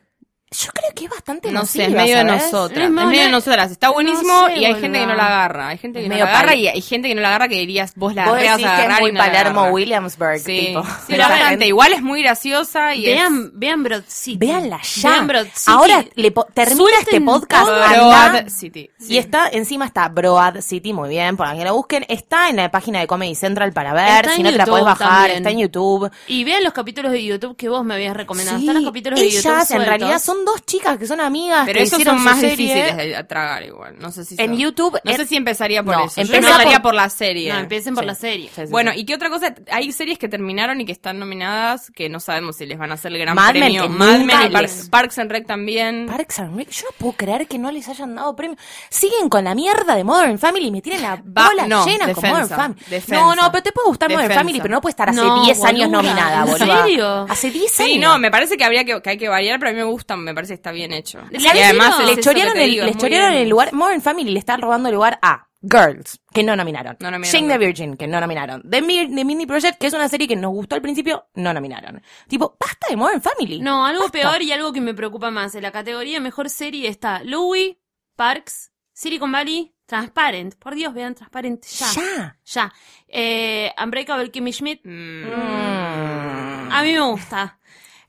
Yo 0.57 0.71
creo 0.73 0.91
que 0.95 1.05
es 1.05 1.09
bastante 1.09 1.51
No 1.51 1.65
sé, 1.65 1.85
es 1.85 1.89
medio 1.91 2.17
de 2.17 2.23
nosotras. 2.23 2.85
Es 2.85 2.89
medio 2.91 3.19
de 3.21 3.25
no- 3.25 3.31
nosotras. 3.31 3.71
Está 3.71 3.87
no 3.87 3.93
buenísimo 3.93 4.47
sé, 4.47 4.57
y 4.59 4.65
hay 4.65 4.75
gente 4.75 4.99
que 4.99 5.05
no 5.07 5.15
la 5.15 5.25
agarra. 5.27 5.67
Hay 5.69 5.77
gente 5.77 6.01
que 6.01 6.07
no 6.09 6.15
la 6.15 6.23
agarra 6.23 6.51
pal- 6.51 6.57
y 6.59 6.67
hay 6.67 6.81
gente 6.81 7.07
que 7.09 7.15
no 7.15 7.21
la 7.21 7.27
agarra 7.29 7.47
que 7.47 7.55
dirías, 7.55 7.93
vos 7.95 8.15
la 8.15 8.25
Vos 8.25 8.35
reas 8.39 8.57
decís 8.57 8.71
a 8.71 8.75
que 8.77 8.83
es 8.93 8.99
muy 9.01 9.09
y 9.09 9.13
no 9.13 9.19
la 9.19 9.25
Palermo 9.25 9.59
agarra. 9.61 9.73
Williamsburg, 9.73 10.39
Sí, 10.39 10.67
tipo. 10.67 10.83
sí, 10.83 10.89
Pero 11.07 11.19
bastante. 11.23 11.45
gente- 11.49 11.67
Igual 11.67 11.93
es 11.93 12.01
muy 12.01 12.21
graciosa 12.23 12.95
y 12.95 13.05
es... 13.07 13.15
Vean, 13.15 13.51
vean 13.53 13.83
Broad 13.83 14.03
City. 14.07 14.37
Véanla 14.37 14.79
ya. 14.81 15.09
Vean 15.09 15.27
Broad 15.27 15.47
City. 15.53 15.71
Ahora 15.71 16.05
le 16.15 16.31
po- 16.31 16.47
termina 16.53 16.89
este 17.01 17.21
podcast. 17.21 17.67
Broad 17.69 18.49
City. 18.49 18.89
Y 19.07 19.17
está, 19.17 19.49
encima 19.51 19.85
está 19.85 20.07
Broad 20.09 20.61
City, 20.61 20.93
muy 20.93 21.09
bien, 21.09 21.37
para 21.37 21.55
que 21.55 21.63
lo 21.65 21.73
busquen. 21.75 22.05
Está 22.07 22.49
en 22.49 22.57
la 22.57 22.71
página 22.71 22.99
de 22.99 23.07
Comedy 23.07 23.35
Central 23.35 23.73
para 23.73 23.93
ver, 23.93 24.25
Está 24.25 24.35
si 24.35 24.43
no 24.43 24.51
te 24.51 24.57
la 24.57 24.65
podés 24.65 24.85
bajar, 24.85 25.09
también. 25.09 25.37
está 25.37 25.49
en 25.49 25.59
YouTube. 25.59 26.11
Y 26.27 26.43
vean 26.43 26.63
los 26.63 26.73
capítulos 26.73 27.11
de 27.11 27.23
YouTube 27.23 27.55
que 27.55 27.69
vos 27.69 27.83
me 27.83 27.93
habías 27.95 28.15
recomendado. 28.15 28.57
Sí, 28.57 28.65
Están 28.65 28.81
los 28.83 28.89
capítulos 28.91 29.19
de 29.19 29.29
YouTube 29.29 29.51
ellas 29.51 29.71
en 29.71 29.85
realidad 29.85 30.19
son 30.19 30.44
dos 30.45 30.65
chicas 30.65 30.97
que 30.97 31.05
son 31.07 31.19
amigas 31.19 31.63
Pero 31.65 31.77
que 31.77 31.83
esos 31.83 31.99
hicieron 31.99 32.15
son 32.17 32.23
más 32.25 32.39
serie. 32.39 32.55
difíciles 32.55 32.97
de 32.97 33.23
tragar 33.25 33.63
igual. 33.63 33.95
No 33.99 34.11
sé 34.11 34.23
si 34.25 34.35
En 34.39 34.51
son- 34.51 34.57
YouTube, 34.57 34.99
No 35.03 35.11
en- 35.11 35.17
sé 35.17 35.25
si 35.25 35.35
empezaría 35.35 35.83
por 35.83 35.95
No, 35.95 36.05
eso. 36.05 36.21
Yo 36.21 36.33
empezaría 36.35 36.73
por- 36.81 36.81
por, 36.91 36.93
la 36.95 37.09
serie. 37.09 37.51
No, 37.51 37.59
empiecen 37.59 37.93
por 37.95 38.03
Sí. 38.03 38.07
la 38.07 38.15
serie. 38.15 38.49
Sí, 38.55 38.61
sí, 38.65 38.71
Bueno. 38.71 38.91
¿y 38.95 39.05
qué 39.05 39.15
otra 39.15 39.29
cosa? 39.29 39.53
Hay 39.71 39.91
series 39.91 40.17
que 40.19 40.27
terminaron 40.29 40.79
y 40.81 40.85
que 40.85 40.91
están 40.91 41.19
nominadas 41.19 41.91
que 41.91 42.09
no 42.09 42.19
sabemos 42.19 42.55
si 42.57 42.65
les 42.65 42.77
van 42.77 42.91
a 42.91 42.93
hacer 42.95 43.11
el 43.11 43.17
gran 43.19 43.35
Mad 43.35 43.51
premio. 43.51 43.89
Mad 43.89 44.19
Men 44.19 44.51
y 44.51 44.89
Parks 44.89 45.17
and 45.19 45.31
Rec 45.31 45.45
también. 45.47 46.05
Parks 46.07 46.39
and 46.39 46.55
Rec, 46.57 46.69
yo 46.69 46.83
no 46.85 46.95
puedo 46.97 47.13
creer 47.13 47.47
que 47.47 47.57
no 47.57 47.71
les 47.71 47.87
hayan 47.89 48.15
dado 48.15 48.35
premio. 48.35 48.57
Siguen 48.89 49.29
con 49.29 49.43
la 49.43 49.55
mierda 49.55 49.95
de 49.95 50.03
Modern 50.03 50.37
Family 50.37 50.67
y 50.67 50.71
me 50.71 50.81
tienen 50.81 51.01
la 51.01 51.21
bola 51.23 51.67
no, 51.67 51.85
llena 51.85 52.05
con 52.05 52.15
defensa, 52.15 52.29
Modern 52.29 52.49
Family. 52.49 52.81
defensa. 52.89 53.15
No, 53.15 53.35
no, 53.35 53.51
pero 53.51 53.63
te 53.63 53.71
puede 53.71 53.87
gustar 53.87 54.11
Modern. 54.11 54.33
Family, 54.33 54.59
pero 54.61 54.73
no 54.75 54.81
puede 54.81 54.91
estar 54.91 55.09
hace 55.09 55.21
No, 55.21 55.43
10 55.43 55.63
años 55.63 55.89
nominada, 55.89 56.43
¿en 56.45 56.51
boluda. 56.51 56.83
serio? 56.83 57.25
Hace 57.29 57.49
10 57.51 57.79
años. 57.79 57.91
Sí, 57.93 57.97
no, 57.99 58.17
me 58.19 58.29
parece 58.31 58.57
que 58.57 58.63
habría 58.63 58.83
que, 58.85 59.01
que 59.01 59.09
hay 59.09 59.17
que 59.17 59.29
variar, 59.29 59.59
pero 59.59 59.69
a 59.69 59.73
mí 59.73 59.77
me 59.79 59.83
gusta, 59.85 60.15
me 60.15 60.33
parece 60.35 60.53
que 60.53 60.55
está 60.55 60.71
bien 60.71 60.91
hecho. 60.93 61.21
¿La 61.31 61.39
y 61.39 61.59
además 61.59 62.05
le 62.05 62.21
chorearon, 62.21 62.57
el, 62.57 62.69
digo, 62.69 62.85
chorearon 62.97 63.33
el 63.33 63.49
lugar. 63.49 63.73
Modern 63.73 64.01
Family 64.01 64.31
le 64.31 64.39
está 64.39 64.57
robando 64.57 64.89
el 64.89 64.95
lugar 64.95 65.17
a 65.21 65.47
Girls, 65.61 66.19
que 66.31 66.43
no 66.43 66.55
nominaron. 66.55 66.95
No 66.99 67.09
nominaron. 67.09 67.33
Shane 67.33 67.47
the 67.47 67.57
Virgin, 67.57 67.97
que 67.97 68.07
no 68.07 68.19
nominaron. 68.19 68.61
The, 68.69 68.81
The 68.81 69.25
Mini 69.25 69.45
Project, 69.45 69.79
que 69.79 69.87
es 69.87 69.93
una 69.93 70.07
serie 70.07 70.27
que 70.27 70.35
nos 70.35 70.51
gustó 70.51 70.75
al 70.75 70.81
principio, 70.81 71.25
no 71.35 71.53
nominaron. 71.53 72.01
Tipo, 72.27 72.55
basta 72.59 72.87
de 72.89 72.95
Modern 72.95 73.21
Family. 73.21 73.61
No, 73.61 73.85
algo 73.85 74.03
Basta. 74.03 74.19
peor 74.19 74.41
y 74.41 74.51
algo 74.51 74.71
que 74.71 74.81
me 74.81 74.93
preocupa 74.93 75.31
más. 75.31 75.55
En 75.55 75.63
la 75.63 75.71
categoría 75.71 76.19
mejor 76.19 76.49
serie 76.49 76.87
está 76.87 77.23
Louis, 77.23 77.77
Parks, 78.15 78.71
Silicon 78.93 79.31
Valley, 79.31 79.73
Transparent. 79.87 80.55
Por 80.55 80.75
Dios, 80.75 80.93
vean 80.93 81.15
Transparent 81.15 81.65
ya. 81.65 81.87
Ya. 81.95 82.37
Ya. 82.45 82.73
Eh, 83.07 83.71
Unbreakable 83.83 84.29
Kimmy 84.31 84.53
Schmidt. 84.53 84.81
Mm. 84.83 85.25
Mm. 85.25 86.71
A 86.71 86.83
mí 86.83 86.93
me 86.93 87.01
gusta. 87.01 87.59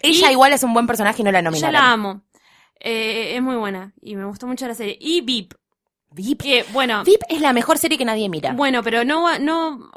Ella 0.01 0.29
Y- 0.31 0.33
igual 0.33 0.53
es 0.53 0.63
un 0.63 0.73
buen 0.75 0.87
personaje 0.87 1.23
y 1.23 1.25
no 1.25 1.33
la 1.33 1.41
Yo 1.41 1.45
nominaron. 1.51 1.73
la 1.73 1.93
amo. 1.93 2.23
Eh, 2.81 3.37
es 3.37 3.43
muy 3.43 3.57
buena 3.57 3.93
y 4.03 4.17
me 4.17 4.25
gustó 4.27 4.47
mucho 4.47 4.67
la 4.69 4.75
serie. 4.75 4.97
Y 5.01 5.21
VIP. 5.23 5.55
VIP. 6.13 6.43
Que, 6.43 6.65
bueno, 6.73 7.03
VIP 7.05 7.23
es 7.29 7.41
la 7.41 7.53
mejor 7.53 7.79
serie 7.79 7.99
que 7.99 8.05
nadie 8.05 8.29
mira. 8.29 8.53
bueno, 8.53 8.83
pero 8.83 9.05
no, 9.05 9.23
va- 9.23 9.39
no, 9.39 9.91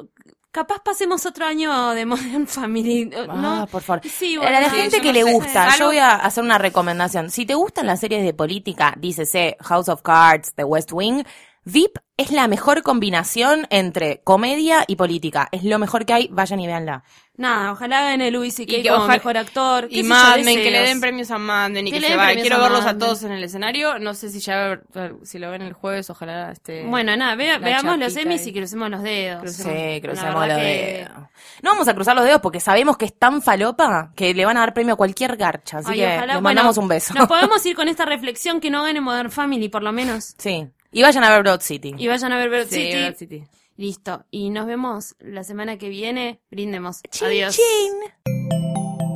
capaz 0.52 0.80
pasemos 0.84 1.26
otro 1.26 1.46
año 1.46 1.92
de 1.92 2.06
Modern 2.06 2.48
Family. 2.48 3.10
Ah, 3.16 3.36
¿no? 3.36 3.68
por 3.68 3.82
favor. 3.84 4.02
Sí, 4.08 4.36
A 4.38 4.40
bueno, 4.40 4.60
la 4.62 4.70
sí, 4.70 4.76
gente 4.78 4.98
yo 4.98 5.02
que 5.04 5.08
no 5.10 5.14
le 5.14 5.24
sé. 5.24 5.32
gusta, 5.34 5.78
yo 5.78 5.86
voy 5.88 5.98
a 5.98 6.16
hacer 6.16 6.44
una 6.44 6.58
recomendación. 6.58 7.30
Si 7.30 7.46
te 7.46 7.54
gustan 7.54 7.86
las 7.86 8.00
series 8.00 8.24
de 8.24 8.34
política, 8.34 8.94
dícese 8.98 9.56
House 9.62 9.90
of 9.90 10.02
Cards, 10.02 10.54
The 10.56 10.64
West 10.64 10.92
Wing, 10.92 11.24
VIP 11.66 11.98
es 12.18 12.32
la 12.32 12.48
mejor 12.48 12.84
combinación 12.84 13.68
entre 13.70 14.22
comedia 14.24 14.84
y 14.88 14.96
política. 14.96 15.48
Es 15.52 15.64
lo 15.64 15.80
mejor 15.80 16.06
que 16.06 16.14
hay, 16.14 16.28
vayan 16.32 16.60
y 16.60 16.68
véanla. 16.68 17.04
Nada, 17.38 17.72
ojalá 17.72 18.02
gane 18.02 18.32
Louis 18.32 18.54
C.K. 18.54 18.74
Y 18.74 18.82
que 18.84 18.90
como 18.90 19.04
ojalá- 19.04 19.14
mejor 19.14 19.38
actor. 19.38 19.88
Y 19.90 19.98
sé 19.98 20.02
yo, 20.04 20.10
Mad 20.10 20.40
Men, 20.40 20.58
que 20.62 20.72
le 20.72 20.80
den 20.82 21.00
premios 21.00 21.32
a 21.32 21.38
Mad 21.38 21.70
Men 21.70 21.88
y 21.88 21.92
Que 21.92 22.02
se 22.02 22.16
vaya. 22.18 22.42
Quiero 22.42 22.60
verlos 22.60 22.86
a 22.86 22.98
todos 22.98 23.24
en 23.24 23.32
el 23.32 23.42
escenario. 23.46 23.98
No 24.00 24.14
sé 24.14 24.30
si 24.30 24.42
ya 24.42 24.82
si 25.24 25.40
lo 25.40 25.50
ven 25.50 25.62
el 25.62 25.72
jueves, 25.72 26.10
ojalá 26.10 26.52
este 26.52 26.84
Bueno, 26.86 27.16
nada, 27.16 27.36
veamos 27.36 27.98
los 27.98 28.16
ahí. 28.18 28.42
y 28.46 28.54
crucemos 28.54 28.90
los 28.90 29.02
dedos. 29.04 29.52
Sí, 29.54 30.02
crucemos 30.02 30.48
los 30.48 30.58
que- 30.58 30.64
dedos. 31.08 31.30
No 31.62 31.72
vamos 31.72 31.88
a 31.88 31.94
cruzar 31.94 32.16
los 32.18 32.26
dedos 32.26 32.42
porque 32.42 32.60
sabemos 32.60 32.98
que 32.98 33.06
es 33.06 33.18
tan 33.18 33.42
falopa 33.42 34.12
que 34.18 34.34
le 34.34 34.46
van 34.46 34.58
a 34.58 34.62
dar 34.62 34.74
premio 34.74 34.96
a 34.96 34.98
cualquier 34.98 35.38
garcha. 35.38 35.78
Así 35.78 35.92
Ay, 35.92 36.00
que 36.00 36.06
ojalá, 36.08 36.22
le 36.26 36.28
bueno, 36.34 36.42
mandamos 36.42 36.78
un 36.78 36.88
beso. 36.90 37.14
Nos 37.14 37.28
podemos 37.30 37.66
ir 37.66 37.76
con 37.78 37.88
esta 37.88 38.04
reflexión 38.06 38.60
que 38.60 38.70
no 38.70 38.84
gane 38.84 39.00
Modern 39.00 39.32
Family, 39.32 39.70
por 39.70 39.84
lo 39.84 39.94
menos. 39.94 40.36
Sí. 40.38 40.68
Y 40.92 41.02
vayan 41.04 41.24
a 41.24 41.30
ver 41.30 41.42
Broad 41.44 41.62
City. 41.62 41.94
Y 41.98 42.08
vayan 42.08 42.32
a 42.32 42.38
ver 42.38 42.50
Bird 42.50 42.68
Sí, 42.68 42.76
City. 42.76 42.98
Broad 42.98 43.16
City. 43.16 43.44
Listo. 43.78 44.26
Y 44.32 44.50
nos 44.50 44.66
vemos 44.68 45.16
la 45.20 45.44
semana 45.44 45.78
que 45.78 45.90
viene. 45.90 46.42
Brindemos. 46.50 47.02
Chin, 47.12 47.28
Adiós. 47.28 47.56
chin. 47.56 49.10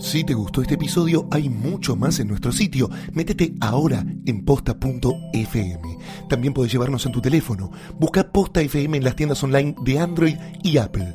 Si 0.00 0.24
te 0.24 0.32
gustó 0.32 0.62
este 0.62 0.74
episodio, 0.74 1.26
hay 1.30 1.48
mucho 1.50 1.96
más 1.96 2.18
en 2.20 2.28
nuestro 2.28 2.52
sitio. 2.52 2.88
Métete 3.12 3.52
ahora 3.60 4.04
en 4.26 4.44
posta.fm. 4.44 5.98
También 6.28 6.54
puedes 6.54 6.72
llevarnos 6.72 7.04
en 7.04 7.12
tu 7.12 7.20
teléfono. 7.20 7.70
Busca 7.98 8.30
Posta 8.32 8.62
FM 8.62 8.96
en 8.96 9.04
las 9.04 9.16
tiendas 9.16 9.42
online 9.42 9.74
de 9.84 9.98
Android 9.98 10.36
y 10.62 10.78
Apple. 10.78 11.14